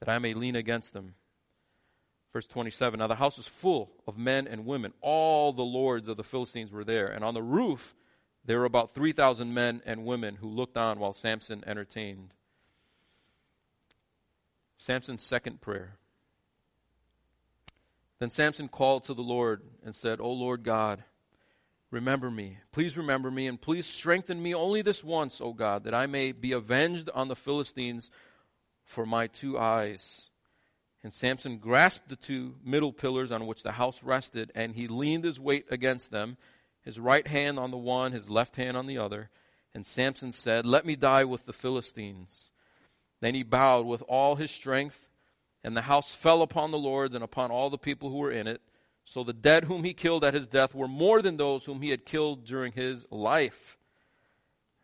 that 0.00 0.10
I 0.10 0.18
may 0.18 0.34
lean 0.34 0.54
against 0.54 0.92
them. 0.92 1.14
Verse 2.30 2.46
27 2.46 2.98
Now 2.98 3.06
the 3.06 3.14
house 3.14 3.38
was 3.38 3.48
full 3.48 3.90
of 4.06 4.18
men 4.18 4.46
and 4.46 4.66
women. 4.66 4.92
All 5.00 5.54
the 5.54 5.62
lords 5.62 6.08
of 6.08 6.18
the 6.18 6.24
Philistines 6.24 6.70
were 6.70 6.84
there. 6.84 7.06
And 7.06 7.24
on 7.24 7.32
the 7.32 7.42
roof, 7.42 7.94
there 8.44 8.58
were 8.58 8.66
about 8.66 8.94
3,000 8.94 9.54
men 9.54 9.80
and 9.86 10.04
women 10.04 10.34
who 10.34 10.48
looked 10.48 10.76
on 10.76 10.98
while 10.98 11.14
Samson 11.14 11.64
entertained. 11.66 12.34
Samson's 14.76 15.22
second 15.22 15.60
prayer. 15.60 15.98
Then 18.18 18.30
Samson 18.30 18.68
called 18.68 19.04
to 19.04 19.14
the 19.14 19.22
Lord 19.22 19.62
and 19.84 19.94
said, 19.94 20.20
O 20.20 20.30
Lord 20.30 20.62
God, 20.62 21.04
remember 21.90 22.30
me. 22.30 22.58
Please 22.72 22.96
remember 22.96 23.30
me, 23.30 23.46
and 23.46 23.60
please 23.60 23.86
strengthen 23.86 24.42
me 24.42 24.54
only 24.54 24.82
this 24.82 25.04
once, 25.04 25.40
O 25.40 25.52
God, 25.52 25.84
that 25.84 25.94
I 25.94 26.06
may 26.06 26.32
be 26.32 26.52
avenged 26.52 27.10
on 27.14 27.28
the 27.28 27.36
Philistines 27.36 28.10
for 28.84 29.04
my 29.04 29.26
two 29.26 29.58
eyes. 29.58 30.30
And 31.02 31.12
Samson 31.12 31.58
grasped 31.58 32.08
the 32.08 32.16
two 32.16 32.54
middle 32.64 32.92
pillars 32.92 33.30
on 33.30 33.46
which 33.46 33.62
the 33.62 33.72
house 33.72 34.02
rested, 34.02 34.50
and 34.54 34.74
he 34.74 34.88
leaned 34.88 35.24
his 35.24 35.38
weight 35.38 35.66
against 35.70 36.10
them, 36.10 36.38
his 36.82 36.98
right 36.98 37.26
hand 37.26 37.58
on 37.58 37.70
the 37.70 37.76
one, 37.76 38.12
his 38.12 38.30
left 38.30 38.56
hand 38.56 38.76
on 38.76 38.86
the 38.86 38.96
other. 38.96 39.28
And 39.74 39.86
Samson 39.86 40.32
said, 40.32 40.64
Let 40.64 40.86
me 40.86 40.96
die 40.96 41.24
with 41.24 41.44
the 41.44 41.52
Philistines. 41.52 42.52
Then 43.24 43.34
he 43.34 43.42
bowed 43.42 43.86
with 43.86 44.02
all 44.02 44.34
his 44.34 44.50
strength, 44.50 45.08
and 45.62 45.74
the 45.74 45.80
house 45.80 46.12
fell 46.12 46.42
upon 46.42 46.72
the 46.72 46.78
lords 46.78 47.14
and 47.14 47.24
upon 47.24 47.50
all 47.50 47.70
the 47.70 47.78
people 47.78 48.10
who 48.10 48.18
were 48.18 48.30
in 48.30 48.46
it. 48.46 48.60
So 49.06 49.24
the 49.24 49.32
dead 49.32 49.64
whom 49.64 49.82
he 49.82 49.94
killed 49.94 50.24
at 50.24 50.34
his 50.34 50.46
death 50.46 50.74
were 50.74 50.86
more 50.86 51.22
than 51.22 51.38
those 51.38 51.64
whom 51.64 51.80
he 51.80 51.88
had 51.88 52.04
killed 52.04 52.44
during 52.44 52.72
his 52.72 53.06
life. 53.10 53.78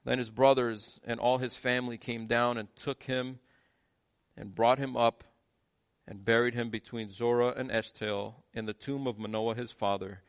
Then 0.07 0.16
his 0.16 0.31
brothers 0.31 0.98
and 1.05 1.20
all 1.20 1.37
his 1.37 1.55
family 1.55 1.98
came 1.98 2.26
down 2.26 2.57
and 2.57 2.74
took 2.76 3.03
him 3.03 3.40
and 4.38 4.55
brought 4.55 4.79
him 4.79 4.96
up 4.96 5.22
and 6.09 6.24
buried 6.24 6.55
him 6.55 6.70
between 6.70 7.11
Zorah 7.11 7.53
and 7.55 7.70
Eshtaol 7.70 8.37
in 8.55 8.64
the 8.64 8.72
tomb 8.72 9.07
of 9.07 9.18
Manoah 9.18 9.55
his 9.55 9.70
father. 9.70 10.22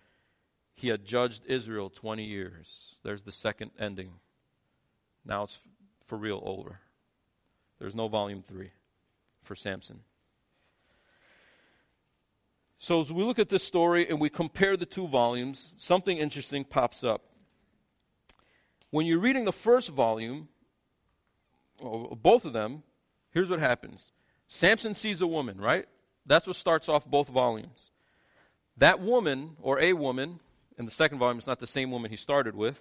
He 0.75 0.89
had 0.89 1.05
judged 1.05 1.45
Israel 1.45 1.89
20 1.89 2.25
years. 2.25 2.95
There's 3.03 3.23
the 3.23 3.31
second 3.31 3.71
ending. 3.79 4.15
Now 5.23 5.43
it's 5.43 5.59
for 6.03 6.17
real 6.17 6.43
over. 6.43 6.81
There's 7.81 7.95
no 7.95 8.07
volume 8.07 8.43
three 8.47 8.69
for 9.41 9.55
Samson. 9.55 10.01
So, 12.77 13.01
as 13.01 13.11
we 13.11 13.23
look 13.23 13.39
at 13.39 13.49
this 13.49 13.63
story 13.63 14.07
and 14.07 14.21
we 14.21 14.29
compare 14.29 14.77
the 14.77 14.85
two 14.85 15.07
volumes, 15.07 15.73
something 15.77 16.15
interesting 16.15 16.63
pops 16.63 17.03
up. 17.03 17.23
When 18.91 19.07
you're 19.07 19.17
reading 19.17 19.45
the 19.45 19.51
first 19.51 19.89
volume, 19.89 20.47
both 21.81 22.45
of 22.45 22.53
them, 22.53 22.83
here's 23.31 23.49
what 23.49 23.59
happens 23.59 24.11
Samson 24.47 24.93
sees 24.93 25.21
a 25.21 25.27
woman, 25.27 25.59
right? 25.59 25.87
That's 26.27 26.45
what 26.45 26.57
starts 26.57 26.87
off 26.87 27.07
both 27.07 27.29
volumes. 27.29 27.89
That 28.77 28.99
woman, 28.99 29.57
or 29.59 29.79
a 29.79 29.93
woman, 29.93 30.39
in 30.77 30.85
the 30.85 30.91
second 30.91 31.17
volume, 31.17 31.39
it's 31.39 31.47
not 31.47 31.59
the 31.59 31.65
same 31.65 31.89
woman 31.89 32.11
he 32.11 32.17
started 32.17 32.53
with, 32.53 32.79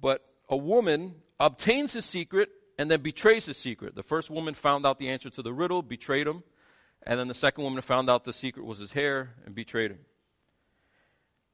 but 0.00 0.24
a 0.48 0.56
woman 0.56 1.16
obtains 1.38 1.92
his 1.92 2.06
secret 2.06 2.48
and 2.78 2.90
then 2.90 3.00
betrays 3.00 3.46
his 3.46 3.56
secret. 3.56 3.94
The 3.94 4.02
first 4.02 4.30
woman 4.30 4.54
found 4.54 4.86
out 4.86 4.98
the 4.98 5.08
answer 5.08 5.30
to 5.30 5.42
the 5.42 5.52
riddle, 5.52 5.82
betrayed 5.82 6.26
him. 6.26 6.42
And 7.04 7.18
then 7.18 7.28
the 7.28 7.34
second 7.34 7.64
woman 7.64 7.82
found 7.82 8.08
out 8.08 8.24
the 8.24 8.32
secret 8.32 8.64
was 8.64 8.78
his 8.78 8.92
hair 8.92 9.34
and 9.44 9.54
betrayed 9.54 9.90
him. 9.90 9.98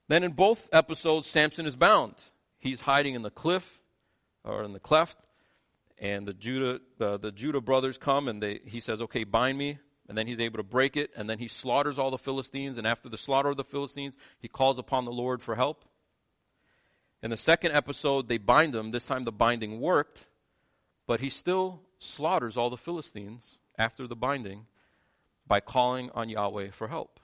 Then 0.09 0.25
in 0.25 0.33
both 0.33 0.69
episodes, 0.73 1.29
Samson 1.29 1.67
is 1.67 1.77
bound. 1.77 2.15
He's 2.59 2.81
hiding 2.81 3.15
in 3.15 3.23
the 3.23 3.31
cliff 3.31 3.81
or 4.45 4.63
in 4.65 4.73
the 4.73 4.81
cleft, 4.81 5.17
and 5.99 6.27
the 6.27 6.33
Judah 6.33 6.81
uh, 7.01 7.17
the 7.19 7.31
Judah 7.31 7.61
brothers 7.61 7.99
come 7.99 8.29
and 8.29 8.43
they 8.43 8.61
he 8.65 8.81
says, 8.81 9.03
"Okay, 9.03 9.25
bind 9.25 9.59
me." 9.59 9.79
And 10.09 10.17
then 10.17 10.27
he's 10.27 10.41
able 10.41 10.57
to 10.57 10.63
break 10.63 10.97
it, 10.97 11.11
and 11.15 11.29
then 11.29 11.39
he 11.39 11.49
slaughters 11.49 11.99
all 11.99 12.11
the 12.11 12.17
Philistines. 12.17 12.79
And 12.79 12.87
after 12.87 13.11
the 13.11 13.19
slaughter 13.19 13.51
of 13.51 13.59
the 13.59 13.65
Philistines, 13.65 14.17
he 14.39 14.49
calls 14.49 14.79
upon 14.79 15.05
the 15.05 15.13
Lord 15.13 15.43
for 15.43 15.55
help. 15.55 15.85
In 17.23 17.29
the 17.29 17.37
second 17.37 17.73
episode, 17.73 18.27
they 18.27 18.39
bind 18.39 18.75
him. 18.75 18.91
This 18.91 19.05
time 19.05 19.25
the 19.25 19.33
binding 19.33 19.81
worked, 19.81 20.25
but 21.09 21.21
he 21.21 21.31
still 21.31 21.81
slaughters 21.99 22.57
all 22.57 22.69
the 22.69 22.77
Philistines 22.77 23.59
after 23.79 24.07
the 24.07 24.15
binding 24.15 24.67
by 25.47 25.59
calling 25.59 26.11
on 26.15 26.29
Yahweh 26.29 26.71
for 26.71 26.87
help. 26.87 27.19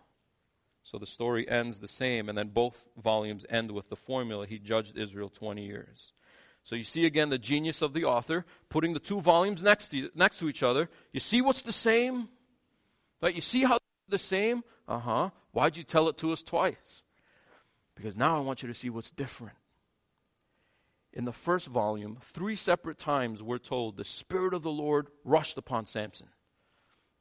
So 0.83 0.99
the 0.99 1.07
story 1.07 1.49
ends 1.49 1.81
the 1.81 1.88
same, 1.88 2.29
and 2.29 2.37
then 2.37 2.49
both 2.49 2.88
volumes 2.97 3.44
end 3.49 3.70
with 3.70 3.90
the 3.90 3.97
formula 3.97 4.47
He 4.47 4.59
judged 4.59 4.97
Israel 4.97 5.29
20 5.29 5.64
years. 5.64 6.12
So 6.62 6.77
you 6.77 6.85
see 6.85 7.05
again 7.05 7.29
the 7.29 7.38
genius 7.38 7.83
of 7.83 7.92
the 7.92 8.05
author 8.05 8.47
putting 8.70 8.94
the 8.94 9.01
two 9.01 9.20
volumes 9.20 9.62
next 9.62 9.88
to, 9.88 10.11
next 10.14 10.38
to 10.38 10.49
each 10.49 10.62
other. 10.62 10.88
You 11.12 11.20
see 11.20 11.42
what's 11.42 11.61
the 11.61 11.73
same? 11.73 12.29
Right? 13.20 13.35
You 13.35 13.42
see 13.42 13.64
how 13.64 13.79
the 14.09 14.18
same? 14.18 14.64
Uh 14.88 14.99
huh. 14.99 15.31
Why'd 15.53 15.77
you 15.77 15.85
tell 15.85 16.09
it 16.09 16.16
to 16.18 16.33
us 16.33 16.42
twice? 16.42 17.03
Because 17.94 18.16
now 18.16 18.37
I 18.37 18.40
want 18.40 18.62
you 18.62 18.68
to 18.68 18.75
see 18.75 18.88
what's 18.88 19.11
different. 19.11 19.57
In 21.14 21.24
the 21.24 21.33
first 21.33 21.68
volume, 21.68 22.18
three 22.20 22.57
separate 22.57 22.98
times 22.98 23.40
we're 23.40 23.59
told 23.59 23.96
the 23.96 24.05
Spirit 24.05 24.53
of 24.53 24.62
the 24.62 24.72
Lord 24.72 25.07
rushed 25.22 25.57
upon 25.57 25.87
Samson. 25.87 26.27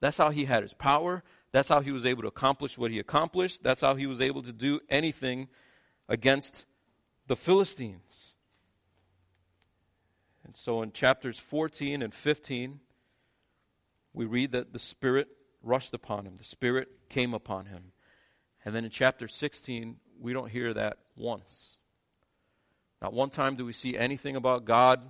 That's 0.01 0.17
how 0.17 0.32
he 0.32 0.45
had 0.45 0.63
his 0.63 0.73
power. 0.73 1.23
That's 1.51 1.69
how 1.69 1.79
he 1.79 1.91
was 1.91 2.03
able 2.03 2.23
to 2.23 2.27
accomplish 2.27 2.75
what 2.75 2.89
he 2.89 2.97
accomplished. 2.97 3.62
That's 3.62 3.82
how 3.82 3.93
he 3.93 4.08
was 4.08 4.19
able 4.19 4.41
to 4.41 4.51
do 4.51 4.79
anything 4.89 5.47
against 6.10 6.65
the 7.27 7.36
Philistines. 7.36 8.36
And 10.43 10.56
so 10.56 10.82
in 10.82 10.91
chapters 10.91 11.38
14 11.38 12.01
and 12.01 12.13
15, 12.13 12.79
we 14.12 14.25
read 14.25 14.53
that 14.53 14.73
the 14.73 14.79
Spirit 14.79 15.27
rushed 15.62 15.93
upon 15.93 16.25
him, 16.25 16.36
the 16.36 16.43
Spirit 16.43 16.89
came 17.10 17.36
upon 17.36 17.67
him. 17.67 17.91
And 18.65 18.73
then 18.73 18.86
in 18.86 18.89
chapter 18.89 19.27
16, 19.27 19.97
we 20.19 20.34
don't 20.34 20.49
hear 20.49 20.73
that 20.73 20.97
once. 21.15 21.77
Not 23.03 23.13
one 23.13 23.29
time 23.29 23.57
do 23.57 23.65
we 23.65 23.73
see 23.73 23.97
anything 23.97 24.37
about 24.37 24.63
God 24.63 25.01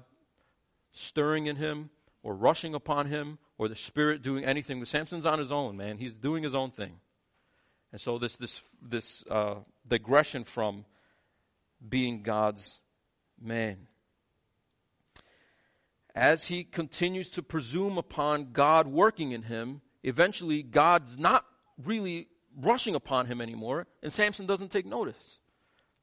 stirring 0.91 1.45
in 1.45 1.57
him 1.57 1.91
or 2.23 2.33
rushing 2.33 2.73
upon 2.73 3.05
him 3.05 3.37
or 3.59 3.67
the 3.67 3.75
Spirit 3.75 4.23
doing 4.23 4.43
anything. 4.43 4.79
But 4.79 4.87
Samson's 4.87 5.27
on 5.27 5.37
his 5.37 5.51
own, 5.51 5.77
man. 5.77 5.99
He's 5.99 6.17
doing 6.17 6.43
his 6.43 6.55
own 6.55 6.71
thing. 6.71 6.93
And 7.91 8.01
so 8.01 8.17
this 8.17 8.35
this 8.37 8.61
this 8.81 9.23
uh, 9.29 9.57
digression 9.87 10.43
from 10.43 10.85
being 11.87 12.23
God's 12.23 12.81
man. 13.39 13.87
As 16.15 16.45
he 16.45 16.63
continues 16.63 17.29
to 17.29 17.43
presume 17.43 17.99
upon 17.99 18.53
God 18.53 18.87
working 18.87 19.33
in 19.33 19.43
him, 19.43 19.81
eventually 20.01 20.63
God's 20.63 21.19
not 21.19 21.45
really 21.83 22.27
rushing 22.59 22.95
upon 22.95 23.27
him 23.27 23.39
anymore, 23.39 23.85
and 24.01 24.11
Samson 24.11 24.47
doesn't 24.47 24.71
take 24.71 24.85
notice. 24.85 25.42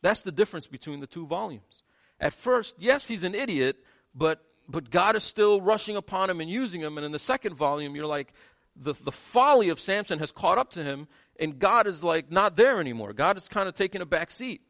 That's 0.03 0.23
the 0.23 0.33
difference 0.33 0.67
between 0.67 1.01
the 1.01 1.07
two 1.07 1.27
volumes. 1.27 1.83
At 2.19 2.35
first, 2.35 2.77
yes, 2.79 3.07
he's 3.07 3.23
an 3.23 3.35
idiot, 3.35 3.77
but 4.15 4.45
but 4.69 4.91
God 4.91 5.17
is 5.17 5.25
still 5.25 5.61
rushing 5.61 5.97
upon 5.97 6.31
him 6.31 6.41
and 6.41 6.49
using 6.49 6.81
him. 6.81 6.97
And 6.97 7.05
in 7.05 7.11
the 7.11 7.19
second 7.19 7.57
volume, 7.57 7.97
you're 7.97 8.07
like, 8.07 8.33
the, 8.77 8.95
the 8.95 9.11
folly 9.11 9.69
of 9.69 9.81
Samson 9.81 10.21
has 10.21 10.31
caught 10.31 10.59
up 10.59 10.71
to 10.73 10.85
him, 10.85 11.09
and 11.41 11.59
God 11.59 11.89
is 11.89 12.05
like 12.05 12.31
not 12.31 12.57
there 12.57 12.81
anymore. 12.81 13.13
God 13.13 13.37
is 13.37 13.49
kind 13.49 13.69
of 13.69 13.75
taking 13.75 14.01
a 14.01 14.07
back 14.07 14.31
seat. 14.31 14.63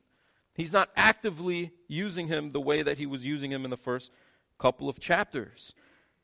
He's 0.54 0.72
not 0.72 0.88
actively 0.96 1.72
using 1.86 2.28
him 2.28 2.52
the 2.52 2.60
way 2.60 2.82
that 2.82 2.98
he 2.98 3.06
was 3.06 3.26
using 3.26 3.50
him 3.50 3.64
in 3.64 3.70
the 3.70 3.76
first 3.76 4.10
couple 4.58 4.88
of 4.88 4.98
chapters. 4.98 5.74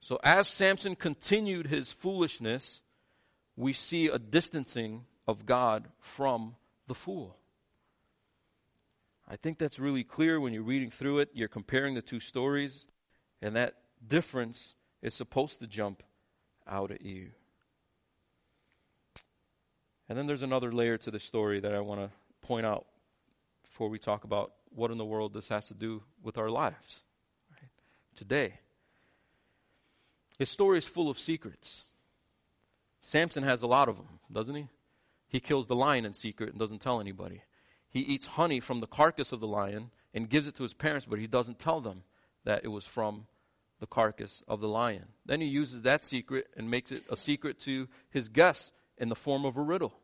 So 0.00 0.18
as 0.22 0.48
Samson 0.48 0.96
continued 0.96 1.66
his 1.66 1.92
foolishness, 1.92 2.80
we 3.56 3.72
see 3.72 4.08
a 4.08 4.18
distancing 4.18 5.04
of 5.26 5.46
God 5.46 5.88
from 6.00 6.56
the 6.86 6.94
fool. 6.94 7.36
I 9.28 9.36
think 9.36 9.58
that's 9.58 9.78
really 9.78 10.04
clear 10.04 10.40
when 10.40 10.52
you're 10.52 10.62
reading 10.62 10.90
through 10.90 11.18
it. 11.18 11.30
You're 11.34 11.48
comparing 11.48 11.94
the 11.94 12.02
two 12.02 12.20
stories. 12.20 12.86
And 13.42 13.56
that 13.56 13.74
difference 14.06 14.74
is 15.02 15.14
supposed 15.14 15.60
to 15.60 15.66
jump 15.66 16.02
out 16.66 16.90
at 16.90 17.02
you. 17.02 17.30
And 20.08 20.16
then 20.16 20.26
there's 20.26 20.42
another 20.42 20.72
layer 20.72 20.96
to 20.98 21.10
the 21.10 21.18
story 21.18 21.60
that 21.60 21.74
I 21.74 21.80
want 21.80 22.00
to 22.00 22.10
point 22.40 22.64
out 22.64 22.86
before 23.64 23.88
we 23.88 23.98
talk 23.98 24.24
about 24.24 24.52
what 24.70 24.90
in 24.90 24.98
the 24.98 25.04
world 25.04 25.32
this 25.32 25.48
has 25.48 25.66
to 25.68 25.74
do 25.74 26.02
with 26.22 26.38
our 26.38 26.50
lives 26.50 27.02
right? 27.50 27.70
today. 28.14 28.60
His 30.38 30.50
story 30.50 30.78
is 30.78 30.86
full 30.86 31.10
of 31.10 31.18
secrets. 31.18 31.86
Samson 33.00 33.42
has 33.42 33.62
a 33.62 33.66
lot 33.66 33.88
of 33.88 33.96
them, 33.96 34.06
doesn't 34.30 34.54
he? 34.54 34.68
He 35.28 35.40
kills 35.40 35.66
the 35.66 35.74
lion 35.74 36.04
in 36.04 36.12
secret 36.12 36.50
and 36.50 36.58
doesn't 36.58 36.80
tell 36.80 37.00
anybody. 37.00 37.42
He 37.96 38.02
eats 38.02 38.26
honey 38.26 38.60
from 38.60 38.80
the 38.80 38.86
carcass 38.86 39.32
of 39.32 39.40
the 39.40 39.46
lion 39.46 39.90
and 40.12 40.28
gives 40.28 40.46
it 40.46 40.54
to 40.56 40.62
his 40.64 40.74
parents, 40.74 41.06
but 41.08 41.18
he 41.18 41.26
doesn't 41.26 41.58
tell 41.58 41.80
them 41.80 42.02
that 42.44 42.62
it 42.62 42.68
was 42.68 42.84
from 42.84 43.26
the 43.80 43.86
carcass 43.86 44.44
of 44.46 44.60
the 44.60 44.68
lion. 44.68 45.06
Then 45.24 45.40
he 45.40 45.46
uses 45.46 45.80
that 45.80 46.04
secret 46.04 46.48
and 46.58 46.70
makes 46.70 46.92
it 46.92 47.04
a 47.08 47.16
secret 47.16 47.58
to 47.60 47.88
his 48.10 48.28
guests 48.28 48.70
in 48.98 49.08
the 49.08 49.14
form 49.14 49.46
of 49.46 49.56
a 49.56 49.62
riddle. 49.62 49.94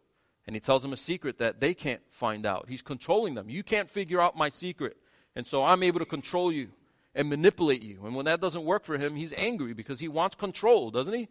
And 0.47 0.57
he 0.57 0.61
tells 0.61 0.81
them 0.81 0.95
a 0.95 0.97
secret 0.97 1.37
that 1.41 1.61
they 1.61 1.75
can't 1.75 2.01
find 2.09 2.47
out. 2.47 2.65
He's 2.67 2.81
controlling 2.81 3.35
them. 3.35 3.51
You 3.51 3.63
can't 3.63 3.91
figure 3.91 4.23
out 4.23 4.39
my 4.39 4.49
secret. 4.49 4.97
And 5.37 5.47
so 5.47 5.63
I'm 5.63 5.83
able 5.83 5.99
to 5.99 6.07
control 6.07 6.51
you 6.51 6.71
and 7.15 7.29
manipulate 7.29 7.83
you. 7.83 8.07
And 8.07 8.15
when 8.15 8.25
that 8.25 8.41
doesn't 8.41 8.65
work 8.65 8.87
for 8.87 8.97
him, 8.97 9.17
he's 9.17 9.35
angry 9.37 9.75
because 9.75 10.01
he 10.01 10.09
wants 10.09 10.35
control, 10.35 10.91
doesn't 10.91 11.13
he? 11.13 11.29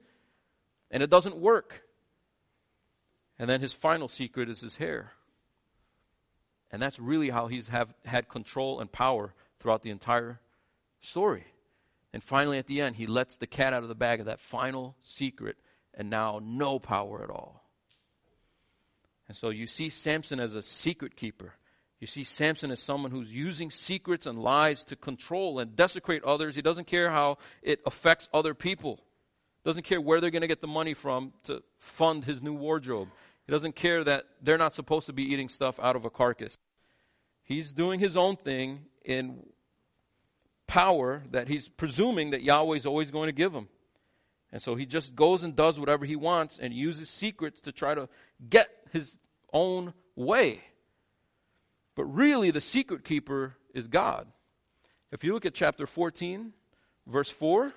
And 0.91 1.01
it 1.01 1.09
doesn't 1.09 1.37
work. 1.37 1.81
And 3.39 3.49
then 3.49 3.61
his 3.61 3.73
final 3.73 4.07
secret 4.07 4.47
is 4.47 4.59
his 4.59 4.75
hair. 4.75 5.13
And 6.71 6.81
that's 6.81 6.99
really 6.99 7.29
how 7.29 7.47
he's 7.47 7.67
have, 7.67 7.93
had 8.05 8.29
control 8.29 8.79
and 8.79 8.91
power 8.91 9.33
throughout 9.59 9.81
the 9.81 9.89
entire 9.89 10.39
story. 11.01 11.45
And 12.13 12.23
finally, 12.23 12.57
at 12.57 12.67
the 12.67 12.81
end, 12.81 12.95
he 12.95 13.07
lets 13.07 13.37
the 13.37 13.47
cat 13.47 13.73
out 13.73 13.83
of 13.83 13.89
the 13.89 13.95
bag 13.95 14.19
of 14.19 14.25
that 14.25 14.39
final 14.39 14.95
secret, 15.01 15.57
and 15.93 16.09
now 16.09 16.39
no 16.41 16.79
power 16.79 17.23
at 17.23 17.29
all. 17.29 17.63
And 19.27 19.37
so 19.37 19.49
you 19.49 19.67
see 19.67 19.89
Samson 19.89 20.39
as 20.39 20.55
a 20.55 20.63
secret 20.63 21.15
keeper. 21.15 21.53
You 21.99 22.07
see 22.07 22.23
Samson 22.23 22.71
as 22.71 22.81
someone 22.81 23.11
who's 23.11 23.33
using 23.33 23.69
secrets 23.69 24.25
and 24.25 24.39
lies 24.39 24.83
to 24.85 24.95
control 24.95 25.59
and 25.59 25.75
desecrate 25.75 26.23
others. 26.23 26.55
He 26.55 26.61
doesn't 26.61 26.87
care 26.87 27.11
how 27.11 27.37
it 27.61 27.79
affects 27.85 28.27
other 28.33 28.53
people. 28.53 28.99
Doesn't 29.63 29.83
care 29.83 30.01
where 30.01 30.19
they're 30.19 30.31
going 30.31 30.41
to 30.41 30.47
get 30.47 30.61
the 30.61 30.67
money 30.67 30.95
from 30.95 31.31
to 31.43 31.61
fund 31.77 32.25
his 32.25 32.41
new 32.41 32.53
wardrobe. 32.53 33.09
He 33.51 33.53
doesn't 33.53 33.75
care 33.75 34.01
that 34.05 34.27
they're 34.41 34.57
not 34.57 34.73
supposed 34.73 35.07
to 35.07 35.11
be 35.11 35.23
eating 35.23 35.49
stuff 35.49 35.77
out 35.81 35.97
of 35.97 36.05
a 36.05 36.09
carcass. 36.09 36.57
He's 37.43 37.73
doing 37.73 37.99
his 37.99 38.15
own 38.15 38.37
thing 38.37 38.85
in 39.03 39.45
power 40.67 41.23
that 41.31 41.49
he's 41.49 41.67
presuming 41.67 42.29
that 42.29 42.43
Yahweh 42.43 42.77
is 42.77 42.85
always 42.85 43.11
going 43.11 43.27
to 43.27 43.33
give 43.33 43.53
him. 43.53 43.67
And 44.53 44.61
so 44.61 44.75
he 44.75 44.85
just 44.85 45.17
goes 45.17 45.43
and 45.43 45.53
does 45.53 45.77
whatever 45.77 46.05
he 46.05 46.15
wants 46.15 46.59
and 46.59 46.73
uses 46.73 47.09
secrets 47.09 47.59
to 47.63 47.73
try 47.73 47.93
to 47.93 48.07
get 48.49 48.69
his 48.93 49.19
own 49.51 49.93
way. 50.15 50.61
But 51.97 52.05
really, 52.05 52.51
the 52.51 52.61
secret 52.61 53.03
keeper 53.03 53.57
is 53.73 53.89
God. 53.89 54.27
If 55.11 55.25
you 55.25 55.33
look 55.33 55.45
at 55.45 55.53
chapter 55.53 55.85
14, 55.85 56.53
verse 57.05 57.29
4, 57.29 57.73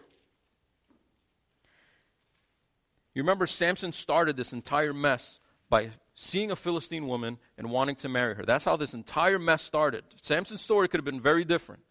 you 3.13 3.23
remember 3.23 3.49
Samson 3.49 3.91
started 3.91 4.37
this 4.37 4.53
entire 4.53 4.93
mess 4.93 5.41
by 5.75 5.91
seeing 6.15 6.53
a 6.53 6.57
Philistine 6.57 7.09
woman 7.09 7.37
and 7.59 7.69
wanting 7.69 7.97
to 7.97 8.09
marry 8.09 8.37
her. 8.37 8.45
That's 8.45 8.65
how 8.65 8.77
this 8.77 8.95
entire 8.95 9.41
mess 9.41 9.61
started. 9.61 10.05
Samson's 10.21 10.61
story 10.61 10.87
could 10.87 10.99
have 10.99 11.05
been 11.05 11.21
very 11.21 11.45
different. 11.45 11.83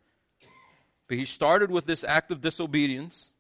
But 1.09 1.17
he 1.17 1.25
started 1.25 1.69
with 1.69 1.86
this 1.86 2.05
act 2.05 2.31
of 2.31 2.39
disobedience. 2.39 3.31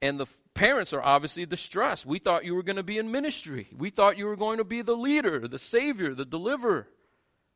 And 0.00 0.20
the 0.20 0.26
parents 0.54 0.92
are 0.92 1.02
obviously 1.02 1.44
distressed. 1.44 2.06
We 2.06 2.20
thought 2.20 2.44
you 2.44 2.54
were 2.54 2.62
going 2.62 2.76
to 2.76 2.84
be 2.84 2.98
in 2.98 3.10
ministry. 3.10 3.66
We 3.76 3.90
thought 3.90 4.16
you 4.16 4.26
were 4.26 4.36
going 4.36 4.58
to 4.58 4.64
be 4.64 4.82
the 4.82 4.94
leader, 4.94 5.48
the 5.48 5.58
savior, 5.58 6.14
the 6.14 6.24
deliverer. 6.24 6.86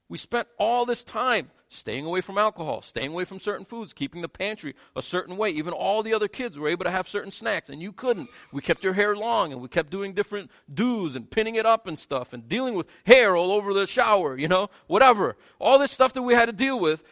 We 0.08 0.18
spent 0.18 0.48
all 0.58 0.86
this 0.86 1.04
time 1.04 1.50
staying 1.68 2.06
away 2.06 2.22
from 2.22 2.38
alcohol, 2.38 2.80
staying 2.80 3.12
away 3.12 3.24
from 3.26 3.38
certain 3.38 3.66
foods, 3.66 3.92
keeping 3.92 4.22
the 4.22 4.28
pantry 4.28 4.74
a 4.96 5.02
certain 5.02 5.36
way. 5.36 5.50
Even 5.50 5.74
all 5.74 6.02
the 6.02 6.14
other 6.14 6.28
kids 6.28 6.58
were 6.58 6.68
able 6.68 6.84
to 6.84 6.90
have 6.90 7.06
certain 7.06 7.30
snacks, 7.30 7.68
and 7.68 7.82
you 7.82 7.92
couldn't. 7.92 8.30
We 8.52 8.62
kept 8.62 8.84
your 8.84 8.94
hair 8.94 9.14
long, 9.14 9.52
and 9.52 9.60
we 9.60 9.68
kept 9.68 9.90
doing 9.90 10.14
different 10.14 10.50
do's 10.72 11.14
and 11.14 11.30
pinning 11.30 11.56
it 11.56 11.66
up 11.66 11.86
and 11.86 11.98
stuff, 11.98 12.32
and 12.32 12.48
dealing 12.48 12.74
with 12.74 12.86
hair 13.04 13.36
all 13.36 13.52
over 13.52 13.74
the 13.74 13.86
shower, 13.86 14.36
you 14.36 14.48
know, 14.48 14.70
whatever. 14.86 15.36
All 15.58 15.78
this 15.78 15.92
stuff 15.92 16.14
that 16.14 16.22
we 16.22 16.34
had 16.34 16.46
to 16.46 16.52
deal 16.52 16.80
with, 16.80 17.02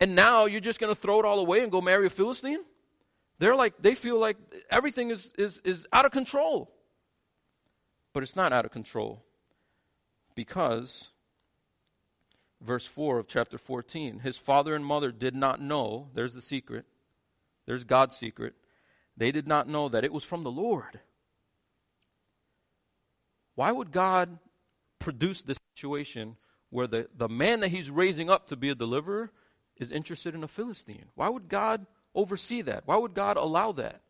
and 0.00 0.16
now 0.16 0.46
you're 0.46 0.60
just 0.60 0.80
going 0.80 0.92
to 0.92 1.00
throw 1.00 1.20
it 1.20 1.24
all 1.24 1.38
away 1.38 1.60
and 1.60 1.70
go 1.70 1.80
marry 1.80 2.06
a 2.06 2.10
Philistine? 2.10 2.64
They're 3.38 3.56
like, 3.56 3.74
they 3.80 3.94
feel 3.94 4.18
like 4.18 4.36
everything 4.70 5.10
is, 5.10 5.32
is, 5.38 5.60
is 5.64 5.86
out 5.92 6.04
of 6.04 6.10
control. 6.10 6.70
But 8.12 8.24
it's 8.24 8.34
not 8.34 8.52
out 8.52 8.64
of 8.64 8.72
control 8.72 9.24
because 10.34 11.10
verse 12.60 12.86
4 12.86 13.18
of 13.18 13.26
chapter 13.26 13.58
14. 13.58 14.20
His 14.20 14.36
father 14.36 14.74
and 14.74 14.84
mother 14.84 15.10
did 15.12 15.34
not 15.34 15.60
know, 15.60 16.08
there's 16.14 16.34
the 16.34 16.42
secret, 16.42 16.86
there's 17.66 17.84
God's 17.84 18.16
secret. 18.16 18.54
They 19.16 19.32
did 19.32 19.46
not 19.46 19.68
know 19.68 19.88
that 19.88 20.04
it 20.04 20.12
was 20.12 20.24
from 20.24 20.44
the 20.44 20.50
Lord. 20.50 21.00
Why 23.54 23.70
would 23.70 23.92
God 23.92 24.38
produce 24.98 25.42
this 25.42 25.58
situation 25.74 26.36
where 26.70 26.86
the, 26.86 27.08
the 27.16 27.28
man 27.28 27.60
that 27.60 27.68
he's 27.68 27.90
raising 27.90 28.30
up 28.30 28.46
to 28.46 28.56
be 28.56 28.70
a 28.70 28.74
deliverer 28.74 29.30
is 29.76 29.90
interested 29.90 30.34
in 30.34 30.42
a 30.42 30.48
Philistine? 30.48 31.06
Why 31.14 31.28
would 31.28 31.48
God 31.48 31.86
oversee 32.14 32.62
that? 32.62 32.84
Why 32.86 32.96
would 32.96 33.14
God 33.14 33.36
allow 33.36 33.72
that? 33.72 34.00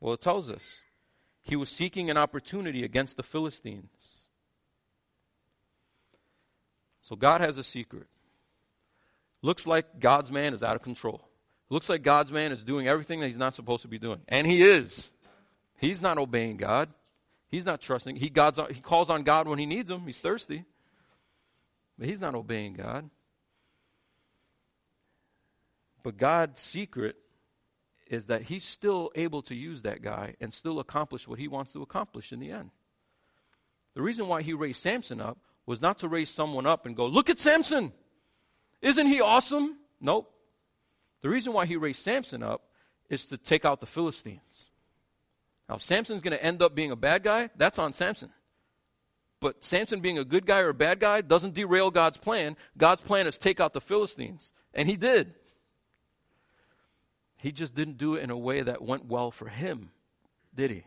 Well, 0.00 0.14
it 0.14 0.20
tells 0.20 0.50
us 0.50 0.82
he 1.42 1.56
was 1.56 1.70
seeking 1.70 2.10
an 2.10 2.16
opportunity 2.16 2.84
against 2.84 3.16
the 3.16 3.22
Philistines. 3.22 4.25
So 7.06 7.16
God 7.16 7.40
has 7.40 7.56
a 7.56 7.64
secret. 7.64 8.06
Looks 9.42 9.66
like 9.66 10.00
God's 10.00 10.30
man 10.30 10.52
is 10.54 10.62
out 10.62 10.76
of 10.76 10.82
control. 10.82 11.26
Looks 11.70 11.88
like 11.88 12.02
God's 12.02 12.30
man 12.30 12.52
is 12.52 12.64
doing 12.64 12.88
everything 12.88 13.20
that 13.20 13.26
he's 13.26 13.36
not 13.36 13.54
supposed 13.54 13.82
to 13.82 13.88
be 13.88 13.98
doing. 13.98 14.20
And 14.28 14.46
he 14.46 14.62
is. 14.62 15.10
He's 15.78 16.02
not 16.02 16.18
obeying 16.18 16.56
God. 16.56 16.88
He's 17.48 17.64
not 17.64 17.80
trusting. 17.80 18.16
He, 18.16 18.28
God's, 18.28 18.58
he 18.70 18.80
calls 18.80 19.08
on 19.08 19.22
God 19.22 19.46
when 19.46 19.58
he 19.58 19.66
needs 19.66 19.88
him. 19.88 20.02
He's 20.04 20.20
thirsty. 20.20 20.64
But 21.98 22.08
he's 22.08 22.20
not 22.20 22.34
obeying 22.34 22.74
God. 22.74 23.08
But 26.02 26.16
God's 26.16 26.60
secret 26.60 27.16
is 28.08 28.26
that 28.26 28.42
he's 28.42 28.64
still 28.64 29.10
able 29.14 29.42
to 29.42 29.54
use 29.54 29.82
that 29.82 30.02
guy 30.02 30.34
and 30.40 30.52
still 30.52 30.78
accomplish 30.78 31.26
what 31.26 31.38
he 31.38 31.48
wants 31.48 31.72
to 31.72 31.82
accomplish 31.82 32.32
in 32.32 32.40
the 32.40 32.50
end. 32.50 32.70
The 33.94 34.02
reason 34.02 34.28
why 34.28 34.42
he 34.42 34.52
raised 34.52 34.80
Samson 34.82 35.20
up 35.20 35.38
was 35.66 35.82
not 35.82 35.98
to 35.98 36.08
raise 36.08 36.30
someone 36.30 36.66
up 36.66 36.86
and 36.86 36.96
go, 36.96 37.06
Look 37.06 37.28
at 37.28 37.38
Samson! 37.38 37.92
Isn't 38.80 39.06
he 39.06 39.20
awesome? 39.20 39.76
Nope. 40.00 40.32
The 41.22 41.28
reason 41.28 41.52
why 41.52 41.66
he 41.66 41.76
raised 41.76 42.02
Samson 42.02 42.42
up 42.42 42.62
is 43.08 43.26
to 43.26 43.36
take 43.36 43.64
out 43.64 43.80
the 43.80 43.86
Philistines. 43.86 44.70
Now, 45.68 45.76
if 45.76 45.82
Samson's 45.82 46.20
going 46.20 46.36
to 46.36 46.44
end 46.44 46.62
up 46.62 46.74
being 46.74 46.92
a 46.92 46.96
bad 46.96 47.24
guy, 47.24 47.50
that's 47.56 47.78
on 47.78 47.92
Samson. 47.92 48.30
But 49.40 49.64
Samson 49.64 50.00
being 50.00 50.18
a 50.18 50.24
good 50.24 50.46
guy 50.46 50.60
or 50.60 50.68
a 50.68 50.74
bad 50.74 51.00
guy 51.00 51.20
doesn't 51.20 51.54
derail 51.54 51.90
God's 51.90 52.16
plan. 52.16 52.56
God's 52.76 53.02
plan 53.02 53.26
is 53.26 53.38
take 53.38 53.60
out 53.60 53.72
the 53.72 53.80
Philistines. 53.80 54.52
And 54.72 54.88
he 54.88 54.96
did. 54.96 55.34
He 57.36 57.52
just 57.52 57.74
didn't 57.74 57.98
do 57.98 58.14
it 58.14 58.22
in 58.22 58.30
a 58.30 58.36
way 58.36 58.62
that 58.62 58.82
went 58.82 59.06
well 59.06 59.30
for 59.30 59.48
him, 59.48 59.90
did 60.54 60.70
he? 60.70 60.76
You 60.76 60.82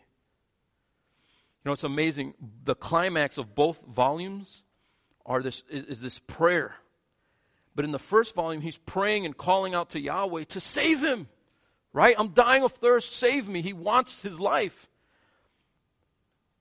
know, 1.65 1.73
it's 1.73 1.83
amazing. 1.83 2.33
The 2.63 2.75
climax 2.75 3.37
of 3.37 3.55
both 3.55 3.81
volumes 3.85 4.63
are 5.29 5.43
this, 5.43 5.63
is, 5.69 5.85
is 5.85 6.01
this 6.01 6.19
prayer. 6.19 6.75
But 7.75 7.85
in 7.85 7.91
the 7.91 7.99
first 7.99 8.35
volume, 8.35 8.61
he's 8.61 8.77
praying 8.77 9.25
and 9.25 9.37
calling 9.37 9.75
out 9.75 9.91
to 9.91 9.99
Yahweh 9.99 10.45
to 10.45 10.59
save 10.59 11.01
him. 11.01 11.27
Right? 11.93 12.15
I'm 12.17 12.29
dying 12.29 12.63
of 12.63 12.73
thirst. 12.73 13.13
Save 13.13 13.47
me. 13.47 13.61
He 13.61 13.71
wants 13.71 14.21
his 14.21 14.39
life. 14.39 14.89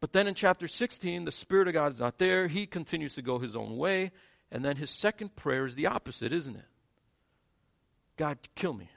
But 0.01 0.13
then 0.13 0.29
in 0.29 0.35
chapter 0.35 0.69
16, 0.69 1.25
the 1.25 1.33
Spirit 1.33 1.67
of 1.67 1.75
God 1.75 1.93
is 1.93 2.01
not 2.01 2.19
there. 2.19 2.47
He 2.47 2.67
continues 2.67 3.15
to 3.17 3.23
go 3.23 3.39
his 3.39 3.57
own 3.57 3.77
way. 3.79 4.13
And 4.53 4.65
then 4.65 4.77
his 4.77 4.91
second 4.91 5.35
prayer 5.35 5.67
is 5.67 5.75
the 5.75 5.87
opposite, 5.87 6.33
isn't 6.33 6.55
it? 6.55 6.65
God, 8.17 8.39
kill 8.55 8.75
me. 8.75 8.91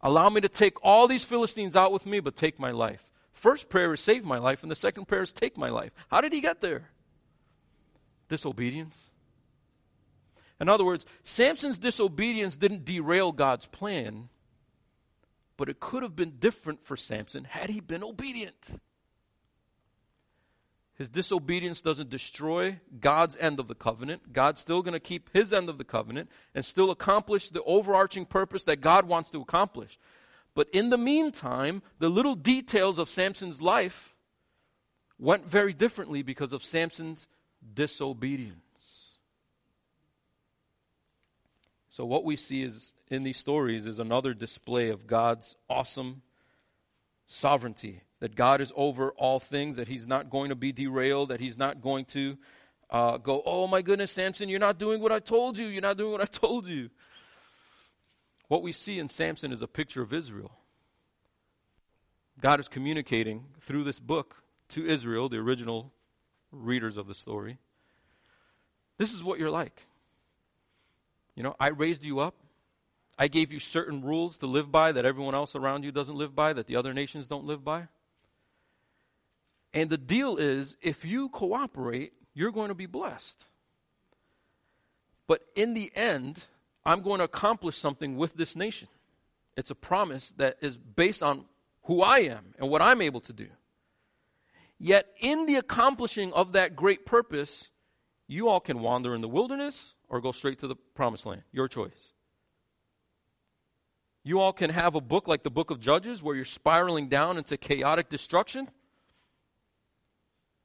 Allow 0.00 0.28
me 0.28 0.40
to 0.42 0.48
take 0.48 0.84
all 0.84 1.08
these 1.08 1.24
Philistines 1.24 1.74
out 1.74 1.92
with 1.92 2.06
me, 2.06 2.20
but 2.20 2.36
take 2.36 2.58
my 2.58 2.70
life. 2.70 3.02
First 3.32 3.68
prayer 3.68 3.92
is 3.94 4.00
save 4.00 4.24
my 4.24 4.38
life, 4.38 4.62
and 4.62 4.70
the 4.70 4.76
second 4.76 5.06
prayer 5.06 5.22
is 5.22 5.32
take 5.32 5.56
my 5.56 5.70
life. 5.70 5.92
How 6.08 6.20
did 6.20 6.32
he 6.32 6.40
get 6.40 6.60
there? 6.60 6.90
Disobedience. 8.28 9.10
In 10.60 10.68
other 10.68 10.84
words, 10.84 11.06
Samson's 11.24 11.78
disobedience 11.78 12.56
didn't 12.56 12.84
derail 12.84 13.32
God's 13.32 13.66
plan, 13.66 14.28
but 15.56 15.68
it 15.68 15.80
could 15.80 16.02
have 16.02 16.16
been 16.16 16.38
different 16.38 16.84
for 16.84 16.96
Samson 16.96 17.44
had 17.44 17.70
he 17.70 17.80
been 17.80 18.02
obedient. 18.02 18.80
His 20.96 21.08
disobedience 21.08 21.80
doesn't 21.80 22.10
destroy 22.10 22.80
God's 22.98 23.36
end 23.36 23.60
of 23.60 23.68
the 23.68 23.76
covenant. 23.76 24.32
God's 24.32 24.60
still 24.60 24.82
going 24.82 24.94
to 24.94 25.00
keep 25.00 25.30
his 25.32 25.52
end 25.52 25.68
of 25.68 25.78
the 25.78 25.84
covenant 25.84 26.28
and 26.56 26.64
still 26.64 26.90
accomplish 26.90 27.50
the 27.50 27.62
overarching 27.62 28.26
purpose 28.26 28.64
that 28.64 28.80
God 28.80 29.06
wants 29.06 29.30
to 29.30 29.40
accomplish. 29.40 29.96
But 30.56 30.68
in 30.72 30.90
the 30.90 30.98
meantime, 30.98 31.82
the 32.00 32.08
little 32.08 32.34
details 32.34 32.98
of 32.98 33.08
Samson's 33.08 33.62
life 33.62 34.16
went 35.20 35.46
very 35.46 35.72
differently 35.72 36.22
because 36.22 36.52
of 36.52 36.64
Samson's 36.64 37.28
disobedience. 37.74 38.58
So, 41.90 42.04
what 42.04 42.24
we 42.24 42.36
see 42.36 42.62
is 42.62 42.92
in 43.08 43.22
these 43.24 43.38
stories 43.38 43.86
is 43.86 43.98
another 43.98 44.34
display 44.34 44.90
of 44.90 45.06
God's 45.06 45.56
awesome 45.68 46.22
sovereignty. 47.26 48.02
That 48.20 48.34
God 48.34 48.60
is 48.60 48.72
over 48.74 49.10
all 49.12 49.38
things, 49.38 49.76
that 49.76 49.88
He's 49.88 50.06
not 50.06 50.30
going 50.30 50.48
to 50.48 50.56
be 50.56 50.72
derailed, 50.72 51.30
that 51.30 51.40
He's 51.40 51.58
not 51.58 51.80
going 51.80 52.04
to 52.06 52.36
uh, 52.90 53.18
go, 53.18 53.42
Oh 53.44 53.66
my 53.66 53.82
goodness, 53.82 54.12
Samson, 54.12 54.48
you're 54.48 54.60
not 54.60 54.78
doing 54.78 55.00
what 55.00 55.12
I 55.12 55.18
told 55.18 55.58
you, 55.58 55.66
you're 55.66 55.82
not 55.82 55.96
doing 55.96 56.12
what 56.12 56.20
I 56.20 56.26
told 56.26 56.66
you. 56.66 56.90
What 58.48 58.62
we 58.62 58.72
see 58.72 58.98
in 58.98 59.08
Samson 59.08 59.52
is 59.52 59.62
a 59.62 59.68
picture 59.68 60.02
of 60.02 60.12
Israel. 60.12 60.52
God 62.40 62.60
is 62.60 62.68
communicating 62.68 63.46
through 63.60 63.84
this 63.84 63.98
book 63.98 64.42
to 64.70 64.86
Israel, 64.86 65.28
the 65.28 65.38
original 65.38 65.92
readers 66.52 66.96
of 66.96 67.06
the 67.06 67.14
story. 67.14 67.58
This 68.96 69.12
is 69.12 69.22
what 69.22 69.38
you're 69.38 69.50
like. 69.50 69.86
You 71.34 71.42
know, 71.42 71.54
I 71.60 71.68
raised 71.68 72.04
you 72.04 72.18
up. 72.18 72.34
I 73.18 73.28
gave 73.28 73.52
you 73.52 73.58
certain 73.58 74.02
rules 74.02 74.38
to 74.38 74.46
live 74.46 74.70
by 74.70 74.92
that 74.92 75.04
everyone 75.04 75.34
else 75.34 75.54
around 75.54 75.84
you 75.84 75.90
doesn't 75.90 76.16
live 76.16 76.34
by, 76.34 76.52
that 76.52 76.66
the 76.66 76.76
other 76.76 76.94
nations 76.94 77.26
don't 77.26 77.44
live 77.44 77.64
by. 77.64 77.88
And 79.74 79.90
the 79.90 79.98
deal 79.98 80.36
is 80.36 80.76
if 80.80 81.04
you 81.04 81.28
cooperate, 81.28 82.12
you're 82.34 82.52
going 82.52 82.68
to 82.68 82.74
be 82.74 82.86
blessed. 82.86 83.44
But 85.26 85.42
in 85.54 85.74
the 85.74 85.92
end, 85.94 86.46
I'm 86.84 87.02
going 87.02 87.18
to 87.18 87.24
accomplish 87.24 87.76
something 87.76 88.16
with 88.16 88.34
this 88.34 88.56
nation. 88.56 88.88
It's 89.56 89.70
a 89.70 89.74
promise 89.74 90.32
that 90.36 90.56
is 90.60 90.76
based 90.76 91.22
on 91.22 91.44
who 91.82 92.02
I 92.02 92.20
am 92.20 92.54
and 92.58 92.70
what 92.70 92.80
I'm 92.80 93.02
able 93.02 93.20
to 93.22 93.32
do. 93.32 93.48
Yet, 94.78 95.06
in 95.20 95.46
the 95.46 95.56
accomplishing 95.56 96.32
of 96.32 96.52
that 96.52 96.76
great 96.76 97.04
purpose, 97.04 97.68
you 98.28 98.48
all 98.48 98.60
can 98.60 98.80
wander 98.80 99.14
in 99.14 99.20
the 99.20 99.28
wilderness 99.28 99.94
or 100.08 100.20
go 100.20 100.32
straight 100.32 100.58
to 100.60 100.68
the 100.68 100.76
promised 100.94 101.26
land. 101.26 101.42
Your 101.52 101.66
choice. 101.66 102.12
You 104.22 104.40
all 104.40 104.52
can 104.52 104.70
have 104.70 104.94
a 104.94 105.00
book 105.00 105.26
like 105.26 105.42
the 105.42 105.50
book 105.50 105.70
of 105.70 105.80
Judges 105.80 106.22
where 106.22 106.36
you're 106.36 106.44
spiraling 106.44 107.08
down 107.08 107.38
into 107.38 107.56
chaotic 107.56 108.08
destruction. 108.08 108.68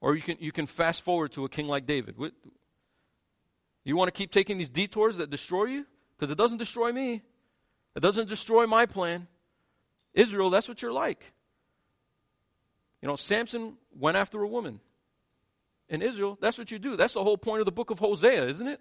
Or 0.01 0.15
you 0.15 0.21
can, 0.21 0.37
you 0.39 0.51
can 0.51 0.67
fast 0.67 1.01
forward 1.01 1.31
to 1.31 1.45
a 1.45 1.49
king 1.49 1.67
like 1.67 1.85
David. 1.85 2.15
You 3.85 3.95
want 3.95 4.09
to 4.09 4.17
keep 4.17 4.31
taking 4.31 4.57
these 4.57 4.69
detours 4.69 5.17
that 5.17 5.29
destroy 5.29 5.65
you? 5.65 5.85
Because 6.17 6.29
it 6.29 6.37
doesn't 6.37 6.57
destroy 6.57 6.91
me, 6.91 7.21
it 7.95 7.99
doesn't 8.01 8.27
destroy 8.27 8.67
my 8.67 8.85
plan. 8.85 9.27
Israel, 10.13 10.49
that's 10.49 10.67
what 10.67 10.81
you're 10.81 10.93
like. 10.93 11.33
You 13.03 13.09
know, 13.09 13.17
Samson 13.17 13.73
went 13.99 14.15
after 14.15 14.41
a 14.41 14.47
woman 14.47 14.79
in 15.89 16.01
Israel, 16.01 16.37
that's 16.39 16.57
what 16.57 16.71
you 16.71 16.79
do. 16.79 16.95
That's 16.95 17.11
the 17.11 17.21
whole 17.21 17.37
point 17.37 17.59
of 17.59 17.65
the 17.65 17.71
book 17.73 17.89
of 17.89 17.99
Hosea, 17.99 18.47
isn't 18.47 18.65
it? 18.65 18.79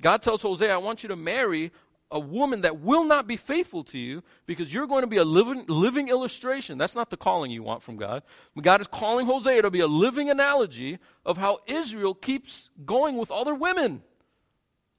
God 0.00 0.22
tells 0.22 0.40
Hosea, 0.40 0.72
I 0.72 0.76
want 0.76 1.02
you 1.02 1.08
to 1.08 1.16
marry 1.16 1.72
a 2.12 2.20
woman 2.20 2.60
that 2.60 2.78
will 2.78 3.02
not 3.02 3.26
be 3.26 3.36
faithful 3.36 3.82
to 3.84 3.98
you 3.98 4.22
because 4.46 4.72
you're 4.72 4.86
going 4.86 5.02
to 5.02 5.08
be 5.08 5.16
a 5.16 5.24
living, 5.24 5.64
living 5.66 6.10
illustration. 6.10 6.78
That's 6.78 6.94
not 6.94 7.10
the 7.10 7.16
calling 7.16 7.50
you 7.50 7.64
want 7.64 7.82
from 7.82 7.96
God. 7.96 8.22
But 8.54 8.62
God 8.62 8.80
is 8.82 8.86
calling 8.86 9.26
Hosea 9.26 9.62
to 9.62 9.70
be 9.70 9.80
a 9.80 9.88
living 9.88 10.30
analogy 10.30 11.00
of 11.26 11.36
how 11.36 11.58
Israel 11.66 12.14
keeps 12.14 12.70
going 12.86 13.16
with 13.16 13.32
other 13.32 13.56
women 13.56 14.04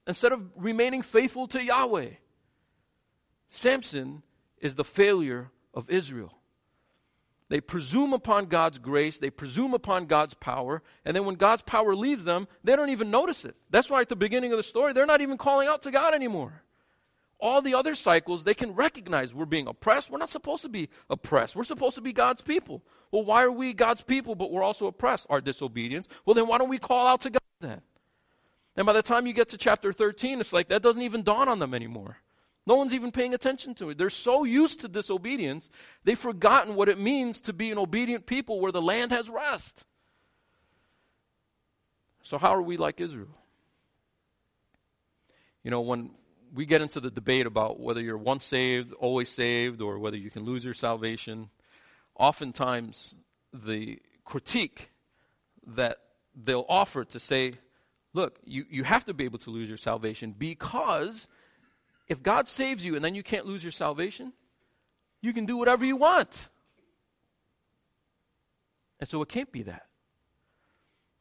instead 0.06 0.34
of 0.34 0.45
remaining 0.58 1.04
faithful 1.04 1.47
to 1.47 1.64
Yahweh. 1.64 2.10
Samson 3.47 4.24
is 4.58 4.76
the 4.76 4.84
failure 4.84 5.52
of 5.74 5.89
Israel. 5.89 6.41
They 7.52 7.60
presume 7.60 8.14
upon 8.14 8.45
God's 8.45 8.78
grace, 8.78 9.18
they 9.18 9.30
presume 9.30 9.74
upon 9.74 10.06
God's 10.06 10.34
power, 10.34 10.82
and 11.04 11.14
then 11.14 11.26
when 11.26 11.36
God's 11.36 11.64
power 11.64 11.93
leaves 11.93 12.24
them, 12.24 12.47
they 12.64 12.78
don't 12.78 12.91
even 12.91 13.12
notice 13.12 13.43
it. 13.43 13.58
That's 13.70 13.89
why 13.89 13.99
at 13.99 14.08
the 14.08 14.16
beginning 14.16 14.54
of 14.54 14.58
the 14.58 14.64
story, 14.64 14.93
they're 14.93 15.06
not 15.06 15.20
even 15.20 15.38
calling 15.38 15.68
out 15.68 15.82
to 15.82 15.91
God 15.91 16.14
anymore. 16.14 16.64
All 17.41 17.62
the 17.62 17.76
other 17.76 17.93
cycles, 17.93 18.45
they 18.45 18.54
can 18.54 18.74
recognize 18.74 19.34
we're 19.36 19.43
being 19.43 19.68
oppressed. 19.68 20.10
We're 20.10 20.20
not 20.20 20.30
supposed 20.30 20.62
to 20.62 20.70
be 20.70 20.88
oppressed. 21.10 21.58
We're 21.58 21.66
supposed 21.66 21.95
to 21.95 22.02
be 22.02 22.14
God's 22.14 22.41
people. 22.41 22.84
Well, 23.12 23.26
why 23.26 23.43
are 23.43 23.52
we 23.52 23.74
God's 23.74 24.02
people, 24.02 24.34
but 24.34 24.49
we're 24.49 24.64
also 24.64 24.88
oppressed? 24.88 25.28
Our 25.30 25.41
disobedience. 25.41 26.08
Well, 26.26 26.36
then 26.36 26.47
why 26.47 26.58
don't 26.58 26.70
we 26.70 26.78
call 26.78 27.06
out 27.06 27.20
to 27.22 27.32
God 27.32 27.41
then? 27.60 27.82
And 28.78 28.86
by 28.86 28.93
the 28.93 29.02
time 29.02 29.28
you 29.28 29.34
get 29.34 29.49
to 29.49 29.58
chapter 29.58 29.91
13, 29.91 30.39
it's 30.39 30.54
like 30.54 30.70
that 30.70 30.82
doesn't 30.82 31.02
even 31.02 31.24
dawn 31.24 31.49
on 31.49 31.60
them 31.60 31.74
anymore. 31.74 32.16
No 32.68 32.76
one's 32.76 32.93
even 32.93 33.12
paying 33.12 33.34
attention 33.34 33.74
to 33.76 33.89
it. 33.89 33.97
They're 33.97 34.09
so 34.09 34.43
used 34.43 34.82
to 34.82 34.88
disobedience, 34.88 35.70
they've 36.03 36.20
forgotten 36.20 36.76
what 36.76 36.89
it 36.89 36.99
means 36.99 37.41
to 37.41 37.53
be 37.53 37.72
an 37.72 37.78
obedient 37.78 38.26
people 38.26 38.59
where 38.59 38.72
the 38.72 38.82
land 38.82 39.12
has 39.12 39.30
rest. 39.30 39.84
So, 42.24 42.38
how 42.38 42.53
are 42.53 42.62
we 42.62 42.78
like 42.78 43.01
Israel? 43.01 43.36
You 45.64 45.72
know, 45.72 45.82
when 45.82 46.12
we 46.53 46.66
get 46.66 46.82
into 46.82 46.99
the 46.99 47.09
debate 47.09 47.45
about 47.45 47.80
whether 47.80 48.01
you're 48.01 48.18
once 48.18 48.45
saved, 48.45 48.93
always 48.93 49.30
saved, 49.30 49.82
or 49.82 49.97
whether 49.99 50.18
you 50.18 50.30
can 50.30 50.43
lose 50.43 50.64
your 50.64 50.74
salvation, 50.74 51.49
oftentimes 52.16 53.16
the 53.53 53.99
critique 54.24 54.91
that 55.66 55.97
they'll 56.36 56.66
offer 56.70 57.03
to 57.05 57.20
say, 57.20 57.53
look, 58.14 58.39
you, 58.43 58.66
you 58.70 58.84
have 58.84 59.05
to 59.05 59.14
be 59.14 59.26
able 59.26 59.39
to 59.39 59.49
lose 59.49 59.68
your 59.68 59.78
salvation 59.78 60.36
because 60.38 61.28
if 62.12 62.22
God 62.22 62.49
saves 62.49 62.84
you 62.84 62.97
and 62.97 63.05
then 63.05 63.16
you 63.16 63.24
can't 63.24 63.45
lose 63.45 63.64
your 63.64 63.72
salvation, 63.72 64.34
you 65.22 65.32
can 65.32 65.45
do 65.45 65.55
whatever 65.55 65.86
you 65.86 65.95
want. 65.95 66.49
And 68.99 69.07
so 69.07 69.22
it 69.22 69.30
can't 69.30 69.49
be 69.49 69.64
that. 69.64 69.86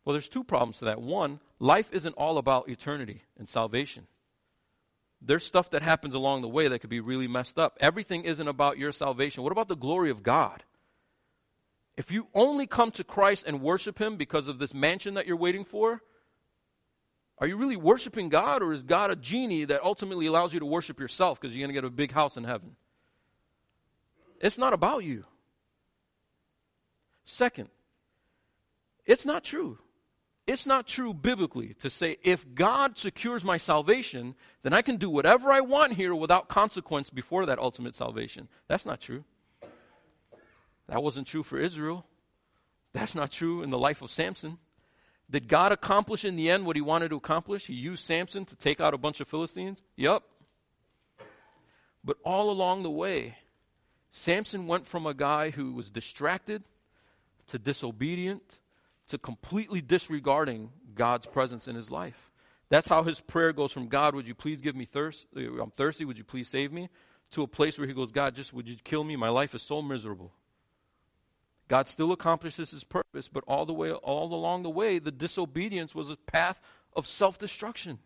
Well, 0.04 0.14
there's 0.14 0.28
two 0.28 0.42
problems 0.42 0.78
to 0.78 0.86
that. 0.86 1.00
One, 1.00 1.38
life 1.60 1.88
isn't 1.92 2.16
all 2.16 2.38
about 2.38 2.68
eternity 2.68 3.22
and 3.38 3.48
salvation. 3.48 4.08
There's 5.22 5.46
stuff 5.46 5.70
that 5.70 5.82
happens 5.82 6.14
along 6.14 6.42
the 6.42 6.48
way 6.48 6.66
that 6.66 6.80
could 6.80 6.90
be 6.90 6.98
really 6.98 7.28
messed 7.28 7.56
up. 7.56 7.78
Everything 7.80 8.24
isn't 8.24 8.48
about 8.48 8.76
your 8.76 8.90
salvation. 8.90 9.44
What 9.44 9.52
about 9.52 9.68
the 9.68 9.76
glory 9.76 10.10
of 10.10 10.24
God? 10.24 10.64
If 11.96 12.10
you 12.10 12.26
only 12.34 12.66
come 12.66 12.90
to 12.92 13.04
Christ 13.04 13.44
and 13.46 13.62
worship 13.62 14.00
Him 14.00 14.16
because 14.16 14.48
of 14.48 14.58
this 14.58 14.74
mansion 14.74 15.14
that 15.14 15.28
you're 15.28 15.36
waiting 15.36 15.64
for, 15.64 16.02
are 17.40 17.46
you 17.46 17.56
really 17.56 17.76
worshiping 17.76 18.28
God 18.28 18.62
or 18.62 18.72
is 18.72 18.82
God 18.82 19.10
a 19.10 19.16
genie 19.16 19.64
that 19.64 19.82
ultimately 19.82 20.26
allows 20.26 20.52
you 20.52 20.60
to 20.60 20.66
worship 20.66 21.00
yourself 21.00 21.40
because 21.40 21.56
you're 21.56 21.66
going 21.66 21.74
to 21.74 21.80
get 21.80 21.86
a 21.86 21.90
big 21.90 22.12
house 22.12 22.36
in 22.36 22.44
heaven? 22.44 22.76
It's 24.40 24.58
not 24.58 24.74
about 24.74 25.04
you. 25.04 25.24
Second, 27.24 27.68
it's 29.06 29.24
not 29.24 29.42
true. 29.42 29.78
It's 30.46 30.66
not 30.66 30.86
true 30.86 31.14
biblically 31.14 31.74
to 31.74 31.88
say 31.88 32.16
if 32.22 32.44
God 32.54 32.98
secures 32.98 33.44
my 33.44 33.56
salvation, 33.56 34.34
then 34.62 34.72
I 34.72 34.82
can 34.82 34.96
do 34.96 35.08
whatever 35.08 35.52
I 35.52 35.60
want 35.60 35.94
here 35.94 36.14
without 36.14 36.48
consequence 36.48 37.08
before 37.08 37.46
that 37.46 37.58
ultimate 37.58 37.94
salvation. 37.94 38.48
That's 38.66 38.84
not 38.84 39.00
true. 39.00 39.24
That 40.88 41.02
wasn't 41.02 41.28
true 41.28 41.44
for 41.44 41.58
Israel. 41.58 42.04
That's 42.92 43.14
not 43.14 43.30
true 43.30 43.62
in 43.62 43.70
the 43.70 43.78
life 43.78 44.02
of 44.02 44.10
Samson. 44.10 44.58
Did 45.30 45.46
God 45.46 45.70
accomplish 45.70 46.24
in 46.24 46.36
the 46.36 46.50
end 46.50 46.66
what 46.66 46.76
he 46.76 46.82
wanted 46.82 47.10
to 47.10 47.16
accomplish? 47.16 47.66
He 47.66 47.74
used 47.74 48.04
Samson 48.04 48.44
to 48.46 48.56
take 48.56 48.80
out 48.80 48.94
a 48.94 48.98
bunch 48.98 49.20
of 49.20 49.28
Philistines? 49.28 49.80
Yep. 49.96 50.22
But 52.02 52.16
all 52.24 52.50
along 52.50 52.82
the 52.82 52.90
way, 52.90 53.36
Samson 54.10 54.66
went 54.66 54.86
from 54.86 55.06
a 55.06 55.14
guy 55.14 55.50
who 55.50 55.72
was 55.72 55.90
distracted 55.90 56.64
to 57.48 57.58
disobedient 57.58 58.58
to 59.08 59.18
completely 59.18 59.80
disregarding 59.80 60.70
God's 60.94 61.26
presence 61.26 61.68
in 61.68 61.76
his 61.76 61.90
life. 61.90 62.30
That's 62.68 62.86
how 62.86 63.02
his 63.02 63.20
prayer 63.20 63.52
goes 63.52 63.72
from 63.72 63.88
God, 63.88 64.14
would 64.14 64.28
you 64.28 64.34
please 64.34 64.60
give 64.60 64.76
me 64.76 64.84
thirst? 64.84 65.26
Uh, 65.36 65.60
I'm 65.60 65.72
thirsty, 65.72 66.04
would 66.04 66.18
you 66.18 66.24
please 66.24 66.48
save 66.48 66.72
me? 66.72 66.88
To 67.32 67.42
a 67.42 67.48
place 67.48 67.78
where 67.78 67.88
he 67.88 67.94
goes, 67.94 68.12
God, 68.12 68.34
just 68.34 68.52
would 68.52 68.68
you 68.68 68.76
kill 68.82 69.04
me? 69.04 69.16
My 69.16 69.28
life 69.28 69.54
is 69.54 69.62
so 69.62 69.82
miserable. 69.82 70.32
God 71.70 71.86
still 71.86 72.10
accomplishes 72.10 72.72
his 72.72 72.82
purpose, 72.82 73.28
but 73.28 73.44
all 73.46 73.64
the 73.64 73.72
way 73.72 73.92
all 73.92 74.34
along 74.34 74.64
the 74.64 74.70
way, 74.70 74.98
the 74.98 75.12
disobedience 75.12 75.94
was 75.94 76.10
a 76.10 76.16
path 76.16 76.60
of 76.96 77.06
self-destruction. 77.06 78.00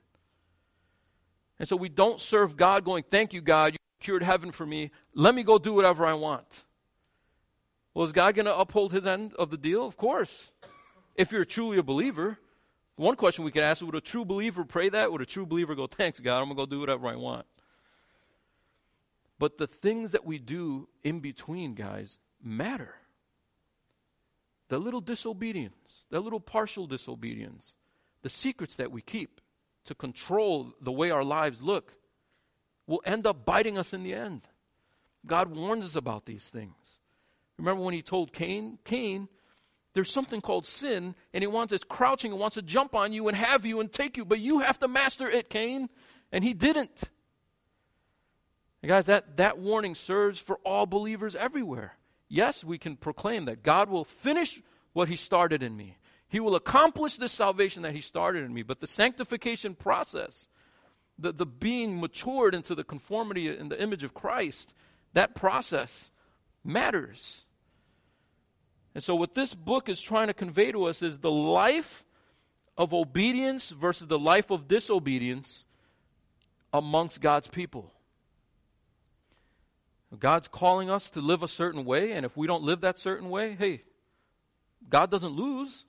And 1.59 1.67
so 1.67 1.75
we 1.75 1.89
don't 1.89 2.21
serve 2.21 2.59
God 2.59 2.85
going, 2.85 3.05
Thank 3.11 3.33
you, 3.33 3.41
God, 3.41 3.73
you 3.73 3.79
cured 4.01 4.23
heaven 4.23 4.53
for 4.53 4.67
me. 4.67 4.91
Let 5.15 5.35
me 5.35 5.43
go 5.43 5.59
do 5.59 5.73
whatever 5.73 6.05
I 6.05 6.12
want. 6.12 6.67
Well, 7.95 8.05
is 8.05 8.12
God 8.12 8.35
going 8.35 8.45
to 8.45 8.55
uphold 8.55 8.93
his 8.93 9.07
end 9.07 9.33
of 9.39 9.49
the 9.49 9.57
deal? 9.57 9.87
Of 9.87 9.97
course. 9.97 10.53
If 11.15 11.33
you're 11.33 11.47
truly 11.47 11.79
a 11.79 11.83
believer, 11.83 12.37
one 12.97 13.17
question 13.17 13.47
we 13.47 13.51
could 13.51 13.62
ask 13.62 13.81
would 13.81 13.95
a 13.95 14.01
true 14.03 14.27
believer 14.27 14.65
pray 14.65 14.91
that? 14.91 15.11
Would 15.11 15.23
a 15.23 15.27
true 15.27 15.47
believer 15.47 15.75
go, 15.75 15.87
Thanks, 15.87 16.21
God, 16.21 16.37
I'm 16.37 16.55
going 16.55 16.57
to 16.57 16.62
go 16.62 16.67
do 16.67 16.81
whatever 16.81 17.09
I 17.09 17.17
want? 17.17 17.47
But 19.39 19.57
the 19.57 19.67
things 19.67 20.12
that 20.12 20.27
we 20.27 20.39
do 20.39 20.87
in 21.03 21.21
between, 21.21 21.73
guys, 21.73 22.19
matter. 22.43 22.97
The 24.69 24.79
little 24.79 25.01
disobedience, 25.01 26.05
the 26.11 26.21
little 26.21 26.41
partial 26.41 26.87
disobedience, 26.87 27.75
the 28.23 28.31
secrets 28.31 28.77
that 28.77 28.91
we 28.91 29.03
keep 29.03 29.41
to 29.85 29.95
control 29.95 30.73
the 30.81 30.93
way 30.93 31.11
our 31.11 31.25
lives 31.25 31.62
look 31.62 31.93
will 32.87 33.03
end 33.05 33.27
up 33.27 33.45
biting 33.45 33.79
us 33.79 33.93
in 33.93 34.03
the 34.03 34.15
end. 34.15 34.43
God 35.27 35.57
warns 35.57 35.85
us 35.85 35.97
about 35.97 36.27
these 36.27 36.49
things. 36.49 36.99
Remember 37.59 37.83
when 37.83 37.95
he 37.95 38.03
told 38.03 38.33
Cain, 38.33 38.79
Cain, 38.85 39.29
there's 39.95 40.11
something 40.11 40.41
called 40.41 40.67
sin, 40.67 41.15
and 41.33 41.43
he 41.43 41.47
wants 41.47 41.73
it's 41.73 41.85
crouching 41.85 42.33
and 42.33 42.41
wants 42.41 42.55
to 42.55 42.62
jump 42.62 42.95
on 42.95 43.12
you 43.12 43.29
and 43.29 43.37
have 43.37 43.65
you 43.65 43.81
and 43.81 43.93
take 43.93 44.17
you, 44.17 44.25
but 44.25 44.41
you 44.41 44.59
have 44.61 44.79
to 44.81 44.89
master 44.89 45.29
it, 45.29 45.49
Cain. 45.49 45.89
And 46.33 46.43
he 46.43 46.53
didn't. 46.53 47.05
And 48.83 48.89
guys, 48.89 49.07
that, 49.07 49.37
that 49.37 49.59
warning 49.59 49.95
serves 49.95 50.39
for 50.39 50.57
all 50.65 50.85
believers 50.85 51.37
everywhere. 51.37 51.97
Yes, 52.35 52.64
we 52.64 52.78
can 52.78 52.97
proclaim 52.97 53.45
that 53.45 53.62
God 53.62 53.89
will 53.89 54.05
finish 54.05 54.61
what 54.93 55.09
he 55.09 55.14
started 55.14 55.62
in 55.62 55.76
me. 55.76 55.99
He 56.26 56.41
will 56.41 56.57
accomplish 56.57 57.16
the 57.16 57.28
salvation 57.28 57.82
that 57.82 57.95
he 57.95 58.01
started 58.01 58.43
in 58.43 58.53
me. 58.53 58.64
But 58.64 58.80
the 58.80 58.89
sanctification 58.89 59.76
process, 59.76 60.49
the, 61.16 61.30
the 61.30 61.47
being 61.47 62.01
matured 62.01 62.53
into 62.53 62.74
the 62.74 62.82
conformity 62.82 63.57
in 63.57 63.68
the 63.68 63.80
image 63.80 64.03
of 64.03 64.14
Christ, 64.14 64.74
that 65.12 65.37
process 65.37 66.11
matters. 66.64 67.45
And 68.97 69.05
so, 69.05 69.14
what 69.14 69.35
this 69.35 69.55
book 69.55 69.89
is 69.89 70.01
trying 70.01 70.26
to 70.26 70.35
convey 70.35 70.72
to 70.72 70.87
us 70.87 71.03
is 71.03 71.20
the 71.20 71.30
life 71.30 72.05
of 72.76 72.93
obedience 72.93 73.70
versus 73.70 74.09
the 74.09 74.18
life 74.18 74.51
of 74.51 74.66
disobedience 74.66 75.66
amongst 76.72 77.20
God's 77.20 77.47
people. 77.47 77.93
God's 80.21 80.49
calling 80.49 80.91
us 80.91 81.11
to 81.11 81.21
live 81.21 81.43
a 81.43 81.49
certain 81.49 81.85
way, 81.85 82.12
and 82.12 82.27
if 82.27 82.37
we 82.37 82.47
don't 82.47 82.62
live 82.62 82.83
that 82.83 82.99
certain 82.99 83.31
way, 83.31 83.57
hey, 83.59 83.83
God 84.89 85.11
doesn't 85.11 85.33
lose. 85.33 85.85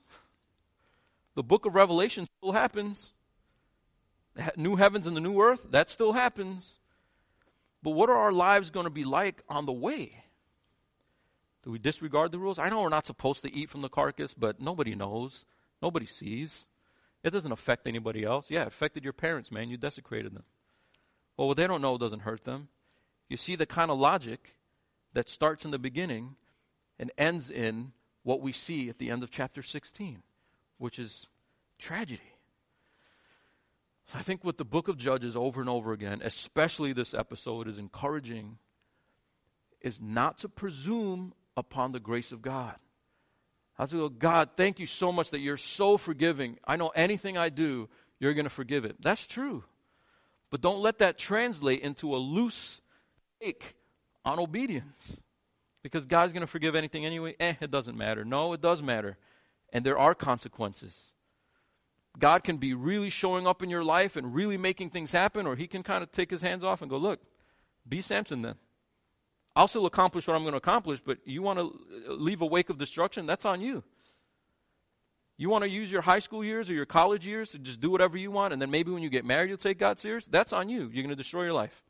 The 1.34 1.42
book 1.42 1.66
of 1.66 1.74
Revelation 1.74 2.26
still 2.38 2.52
happens. 2.52 3.12
New 4.56 4.76
heavens 4.76 5.06
and 5.06 5.16
the 5.16 5.20
new 5.20 5.40
earth, 5.40 5.66
that 5.70 5.90
still 5.90 6.12
happens. 6.12 6.78
But 7.82 7.90
what 7.90 8.10
are 8.10 8.16
our 8.16 8.32
lives 8.32 8.70
going 8.70 8.84
to 8.84 8.90
be 8.90 9.04
like 9.04 9.42
on 9.48 9.66
the 9.66 9.72
way? 9.72 10.24
Do 11.62 11.70
we 11.70 11.78
disregard 11.78 12.32
the 12.32 12.38
rules? 12.38 12.58
I 12.58 12.68
know 12.68 12.82
we're 12.82 12.88
not 12.88 13.06
supposed 13.06 13.42
to 13.42 13.54
eat 13.54 13.70
from 13.70 13.82
the 13.82 13.88
carcass, 13.88 14.34
but 14.34 14.60
nobody 14.60 14.94
knows. 14.94 15.44
Nobody 15.82 16.06
sees. 16.06 16.66
It 17.22 17.30
doesn't 17.30 17.52
affect 17.52 17.86
anybody 17.86 18.24
else. 18.24 18.50
Yeah, 18.50 18.62
it 18.62 18.68
affected 18.68 19.04
your 19.04 19.12
parents, 19.12 19.50
man. 19.50 19.68
You 19.68 19.76
desecrated 19.76 20.34
them. 20.34 20.44
Well, 21.36 21.48
what 21.48 21.56
they 21.56 21.66
don't 21.66 21.82
know 21.82 21.98
doesn't 21.98 22.20
hurt 22.20 22.44
them. 22.44 22.68
You 23.28 23.36
see 23.36 23.56
the 23.56 23.66
kind 23.66 23.90
of 23.90 23.98
logic 23.98 24.54
that 25.12 25.28
starts 25.28 25.64
in 25.64 25.70
the 25.70 25.78
beginning 25.78 26.36
and 26.98 27.10
ends 27.18 27.50
in 27.50 27.92
what 28.22 28.40
we 28.40 28.52
see 28.52 28.88
at 28.88 28.98
the 28.98 29.10
end 29.10 29.22
of 29.22 29.30
chapter 29.30 29.62
16, 29.62 30.22
which 30.78 30.98
is 30.98 31.26
tragedy. 31.78 32.32
So 34.06 34.18
I 34.18 34.22
think 34.22 34.44
what 34.44 34.58
the 34.58 34.64
book 34.64 34.88
of 34.88 34.96
Judges 34.96 35.36
over 35.36 35.60
and 35.60 35.68
over 35.70 35.92
again, 35.92 36.20
especially 36.22 36.92
this 36.92 37.12
episode, 37.14 37.66
is 37.66 37.78
encouraging 37.78 38.58
is 39.80 40.00
not 40.00 40.38
to 40.38 40.48
presume 40.48 41.32
upon 41.56 41.92
the 41.92 42.00
grace 42.00 42.32
of 42.32 42.42
God. 42.42 42.76
I 43.78 43.82
was 43.82 43.92
go, 43.92 44.08
God, 44.08 44.50
thank 44.56 44.78
you 44.78 44.86
so 44.86 45.12
much 45.12 45.30
that 45.30 45.40
you're 45.40 45.56
so 45.56 45.98
forgiving. 45.98 46.58
I 46.64 46.76
know 46.76 46.88
anything 46.88 47.36
I 47.36 47.50
do, 47.50 47.88
you're 48.18 48.34
going 48.34 48.44
to 48.44 48.50
forgive 48.50 48.84
it. 48.84 48.96
That's 49.00 49.26
true. 49.26 49.64
But 50.50 50.62
don't 50.62 50.80
let 50.80 50.98
that 50.98 51.18
translate 51.18 51.82
into 51.82 52.14
a 52.14 52.18
loose 52.18 52.80
on 54.24 54.38
obedience. 54.38 55.20
Because 55.82 56.04
God's 56.04 56.32
going 56.32 56.40
to 56.40 56.48
forgive 56.48 56.74
anything 56.74 57.06
anyway. 57.06 57.36
Eh, 57.38 57.54
it 57.60 57.70
doesn't 57.70 57.96
matter. 57.96 58.24
No, 58.24 58.52
it 58.52 58.60
does 58.60 58.82
matter. 58.82 59.16
And 59.72 59.84
there 59.86 59.98
are 59.98 60.14
consequences. 60.14 61.14
God 62.18 62.42
can 62.44 62.56
be 62.56 62.74
really 62.74 63.10
showing 63.10 63.46
up 63.46 63.62
in 63.62 63.70
your 63.70 63.84
life 63.84 64.16
and 64.16 64.34
really 64.34 64.56
making 64.56 64.90
things 64.90 65.10
happen, 65.10 65.46
or 65.46 65.54
He 65.54 65.66
can 65.66 65.82
kind 65.82 66.02
of 66.02 66.10
take 66.10 66.30
His 66.30 66.40
hands 66.40 66.64
off 66.64 66.80
and 66.80 66.90
go, 66.90 66.96
look, 66.96 67.20
be 67.88 68.00
Samson 68.00 68.42
then. 68.42 68.56
I'll 69.54 69.68
still 69.68 69.86
accomplish 69.86 70.26
what 70.26 70.34
I'm 70.34 70.42
going 70.42 70.52
to 70.52 70.58
accomplish, 70.58 71.00
but 71.04 71.18
you 71.24 71.40
want 71.40 71.58
to 71.58 71.72
leave 72.08 72.42
a 72.42 72.46
wake 72.46 72.68
of 72.68 72.78
destruction? 72.78 73.26
That's 73.26 73.44
on 73.44 73.60
you. 73.60 73.84
You 75.38 75.50
want 75.50 75.64
to 75.64 75.70
use 75.70 75.92
your 75.92 76.02
high 76.02 76.18
school 76.18 76.42
years 76.42 76.68
or 76.68 76.74
your 76.74 76.86
college 76.86 77.26
years 77.26 77.52
to 77.52 77.58
just 77.58 77.80
do 77.80 77.90
whatever 77.90 78.16
you 78.16 78.30
want, 78.30 78.52
and 78.52 78.60
then 78.60 78.70
maybe 78.70 78.90
when 78.90 79.02
you 79.02 79.10
get 79.10 79.24
married, 79.24 79.48
you'll 79.48 79.58
take 79.58 79.78
God 79.78 79.98
serious? 79.98 80.26
That's 80.26 80.52
on 80.52 80.68
you. 80.68 80.90
You're 80.92 81.02
going 81.02 81.08
to 81.10 81.16
destroy 81.16 81.44
your 81.44 81.52
life. 81.52 81.85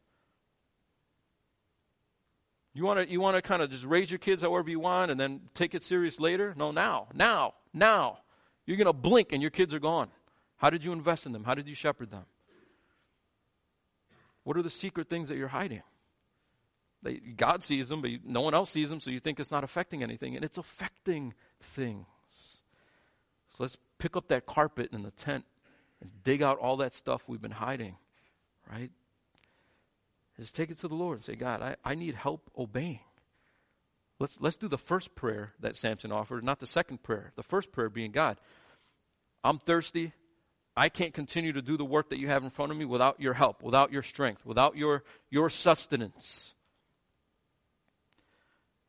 You 2.76 2.84
want 2.84 3.00
to 3.00 3.10
you 3.10 3.20
want 3.20 3.36
to 3.36 3.42
kind 3.42 3.62
of 3.62 3.70
just 3.70 3.84
raise 3.84 4.10
your 4.10 4.18
kids 4.18 4.42
however 4.42 4.68
you 4.68 4.78
want 4.78 5.10
and 5.10 5.18
then 5.18 5.40
take 5.54 5.74
it 5.74 5.82
serious 5.82 6.20
later? 6.20 6.54
No, 6.58 6.70
now, 6.70 7.06
now, 7.14 7.54
now. 7.72 8.18
You're 8.66 8.76
going 8.76 8.86
to 8.86 8.92
blink 8.92 9.32
and 9.32 9.40
your 9.40 9.50
kids 9.50 9.72
are 9.72 9.78
gone. 9.78 10.10
How 10.58 10.68
did 10.68 10.84
you 10.84 10.92
invest 10.92 11.24
in 11.24 11.32
them? 11.32 11.44
How 11.44 11.54
did 11.54 11.68
you 11.68 11.74
shepherd 11.74 12.10
them? 12.10 12.24
What 14.42 14.56
are 14.56 14.62
the 14.62 14.70
secret 14.70 15.08
things 15.08 15.28
that 15.28 15.38
you're 15.38 15.48
hiding? 15.48 15.82
They, 17.02 17.14
God 17.14 17.62
sees 17.62 17.88
them, 17.88 18.02
but 18.02 18.10
you, 18.10 18.18
no 18.24 18.40
one 18.42 18.52
else 18.52 18.72
sees 18.72 18.90
them, 18.90 19.00
so 19.00 19.10
you 19.10 19.20
think 19.20 19.40
it's 19.40 19.50
not 19.50 19.64
affecting 19.64 20.02
anything. 20.02 20.36
And 20.36 20.44
it's 20.44 20.58
affecting 20.58 21.34
things. 21.60 22.06
So 22.28 23.62
let's 23.62 23.78
pick 23.98 24.16
up 24.16 24.28
that 24.28 24.44
carpet 24.44 24.90
in 24.92 25.02
the 25.02 25.12
tent 25.12 25.44
and 26.02 26.10
dig 26.24 26.42
out 26.42 26.58
all 26.58 26.76
that 26.78 26.94
stuff 26.94 27.22
we've 27.26 27.40
been 27.40 27.52
hiding 27.52 27.96
right? 28.70 28.90
Just 30.38 30.54
take 30.54 30.70
it 30.70 30.78
to 30.78 30.88
the 30.88 30.94
Lord 30.94 31.16
and 31.16 31.24
say, 31.24 31.34
God, 31.34 31.62
I, 31.62 31.76
I 31.84 31.94
need 31.94 32.14
help 32.14 32.50
obeying. 32.56 33.00
Let's, 34.18 34.36
let's 34.40 34.56
do 34.56 34.68
the 34.68 34.78
first 34.78 35.14
prayer 35.14 35.52
that 35.60 35.76
Samson 35.76 36.12
offered, 36.12 36.44
not 36.44 36.60
the 36.60 36.66
second 36.66 37.02
prayer. 37.02 37.32
The 37.36 37.42
first 37.42 37.72
prayer 37.72 37.88
being, 37.88 38.12
God, 38.12 38.38
I'm 39.44 39.58
thirsty. 39.58 40.12
I 40.76 40.88
can't 40.88 41.14
continue 41.14 41.52
to 41.52 41.62
do 41.62 41.76
the 41.76 41.84
work 41.84 42.10
that 42.10 42.18
you 42.18 42.28
have 42.28 42.44
in 42.44 42.50
front 42.50 42.72
of 42.72 42.78
me 42.78 42.84
without 42.84 43.20
your 43.20 43.34
help, 43.34 43.62
without 43.62 43.92
your 43.92 44.02
strength, 44.02 44.44
without 44.44 44.76
your, 44.76 45.04
your 45.30 45.48
sustenance. 45.48 46.54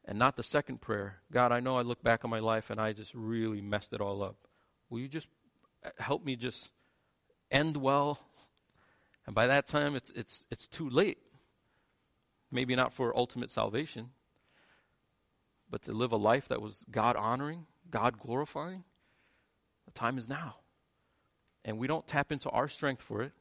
And 0.04 0.18
not 0.18 0.38
the 0.38 0.43
second 0.43 0.80
prayer 0.80 1.20
God, 1.32 1.52
I 1.52 1.60
know 1.60 1.78
I 1.78 1.82
look 1.82 2.02
back 2.02 2.24
on 2.24 2.32
my 2.32 2.39
life 2.39 2.70
and 2.70 2.80
I 2.80 2.93
just 2.93 3.14
really 3.14 3.62
messed 3.62 3.93
it 3.93 4.02
all 4.02 4.24
up. 4.24 4.36
Will 4.89 5.00
you 5.00 5.10
just 5.10 5.28
uh, 5.86 5.89
help 5.98 6.24
me 6.24 6.38
just 6.38 6.70
end 7.52 7.78
well? 7.78 8.20
And 9.26 9.36
by 9.36 9.48
that 9.48 9.68
time, 9.68 9.95
it's, 9.95 10.10
it's, 10.12 10.48
it's 10.50 10.68
too 10.68 10.89
late. 10.89 11.18
Maybe 12.52 12.76
not 12.76 12.93
for 12.93 13.16
ultimate 13.16 13.52
salvation, 13.52 14.12
but 15.70 15.82
to 15.84 15.91
live 15.91 16.12
a 16.12 16.18
life 16.18 16.48
that 16.48 16.62
was 16.62 16.86
God 16.89 17.16
honoring, 17.16 17.66
God 17.91 18.20
glorifying. 18.20 18.84
The 19.86 19.91
time 19.91 20.18
is 20.18 20.30
now. 20.30 20.56
And 21.66 21.78
we 21.78 21.88
don't 21.88 22.08
tap 22.08 22.32
into 22.32 22.50
our 22.50 22.70
strength 22.70 23.02
for 23.02 23.22
it. 23.22 23.34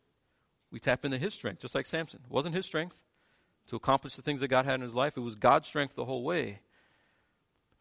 We 0.73 0.81
tap 0.81 1.05
into 1.05 1.19
His 1.19 1.35
strength, 1.35 1.61
just 1.61 1.75
like 1.75 1.87
Samson. 1.87 2.21
It 2.25 2.31
wasn't 2.31 2.57
his 2.57 2.67
strength 2.67 3.01
to 3.69 3.77
accomplish 3.77 4.15
the 4.15 4.23
things 4.23 4.41
that 4.41 4.49
God 4.49 4.65
had 4.65 4.77
in 4.77 4.81
his 4.81 4.95
life, 4.95 5.17
it 5.17 5.21
was 5.21 5.37
God's 5.37 5.67
strength 5.67 5.95
the 5.95 6.05
whole 6.05 6.23
way. 6.23 6.61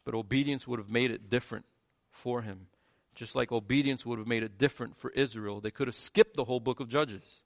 But 0.04 0.16
obedience 0.16 0.68
would 0.68 0.80
have 0.80 0.90
made 0.90 1.12
it 1.12 1.30
different 1.30 1.66
for 2.12 2.42
him. 2.42 2.68
Just 3.16 3.36
like 3.36 3.52
obedience 3.52 4.06
would 4.06 4.20
have 4.20 4.28
made 4.28 4.44
it 4.44 4.58
different 4.58 4.98
for 4.98 5.10
Israel. 5.12 5.62
They 5.62 5.72
could 5.72 5.88
have 5.88 5.96
skipped 5.96 6.36
the 6.36 6.44
whole 6.44 6.60
book 6.60 6.80
of 6.80 6.90
Judges. 6.90 7.44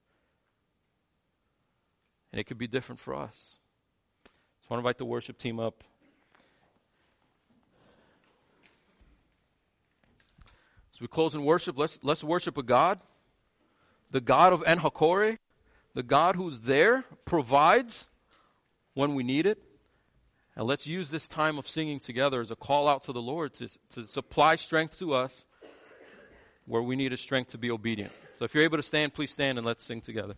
And 2.31 2.39
it 2.39 2.45
could 2.45 2.57
be 2.57 2.67
different 2.67 2.99
for 2.99 3.15
us. 3.15 3.58
I 4.69 4.75
want 4.75 4.83
to 4.83 4.87
invite 4.87 4.97
the 4.99 5.05
worship 5.05 5.39
team 5.39 5.59
up. 5.59 5.83
As 10.93 11.01
we 11.01 11.07
close 11.07 11.33
in 11.33 11.43
worship, 11.43 11.75
let's, 11.75 11.97
let's 12.03 12.23
worship 12.23 12.55
a 12.55 12.61
God, 12.61 12.99
the 14.11 14.21
God 14.21 14.53
of 14.53 14.63
En-hakkore, 14.67 15.39
the 15.95 16.03
God 16.03 16.35
who's 16.35 16.61
there, 16.61 17.03
provides 17.25 18.05
when 18.93 19.15
we 19.15 19.23
need 19.23 19.47
it. 19.47 19.59
And 20.55 20.67
let's 20.67 20.85
use 20.85 21.09
this 21.09 21.27
time 21.27 21.57
of 21.57 21.67
singing 21.67 21.99
together 21.99 22.39
as 22.39 22.51
a 22.51 22.55
call 22.55 22.87
out 22.87 23.03
to 23.05 23.11
the 23.11 23.21
Lord 23.21 23.53
to, 23.55 23.69
to 23.95 24.05
supply 24.05 24.55
strength 24.55 24.99
to 24.99 25.15
us 25.15 25.45
where 26.67 26.83
we 26.83 26.95
need 26.95 27.11
a 27.11 27.17
strength 27.17 27.51
to 27.51 27.57
be 27.57 27.71
obedient. 27.71 28.11
So 28.37 28.45
if 28.45 28.53
you're 28.53 28.63
able 28.63 28.77
to 28.77 28.83
stand, 28.83 29.15
please 29.15 29.31
stand 29.31 29.57
and 29.57 29.65
let's 29.65 29.83
sing 29.83 30.01
together. 30.01 30.35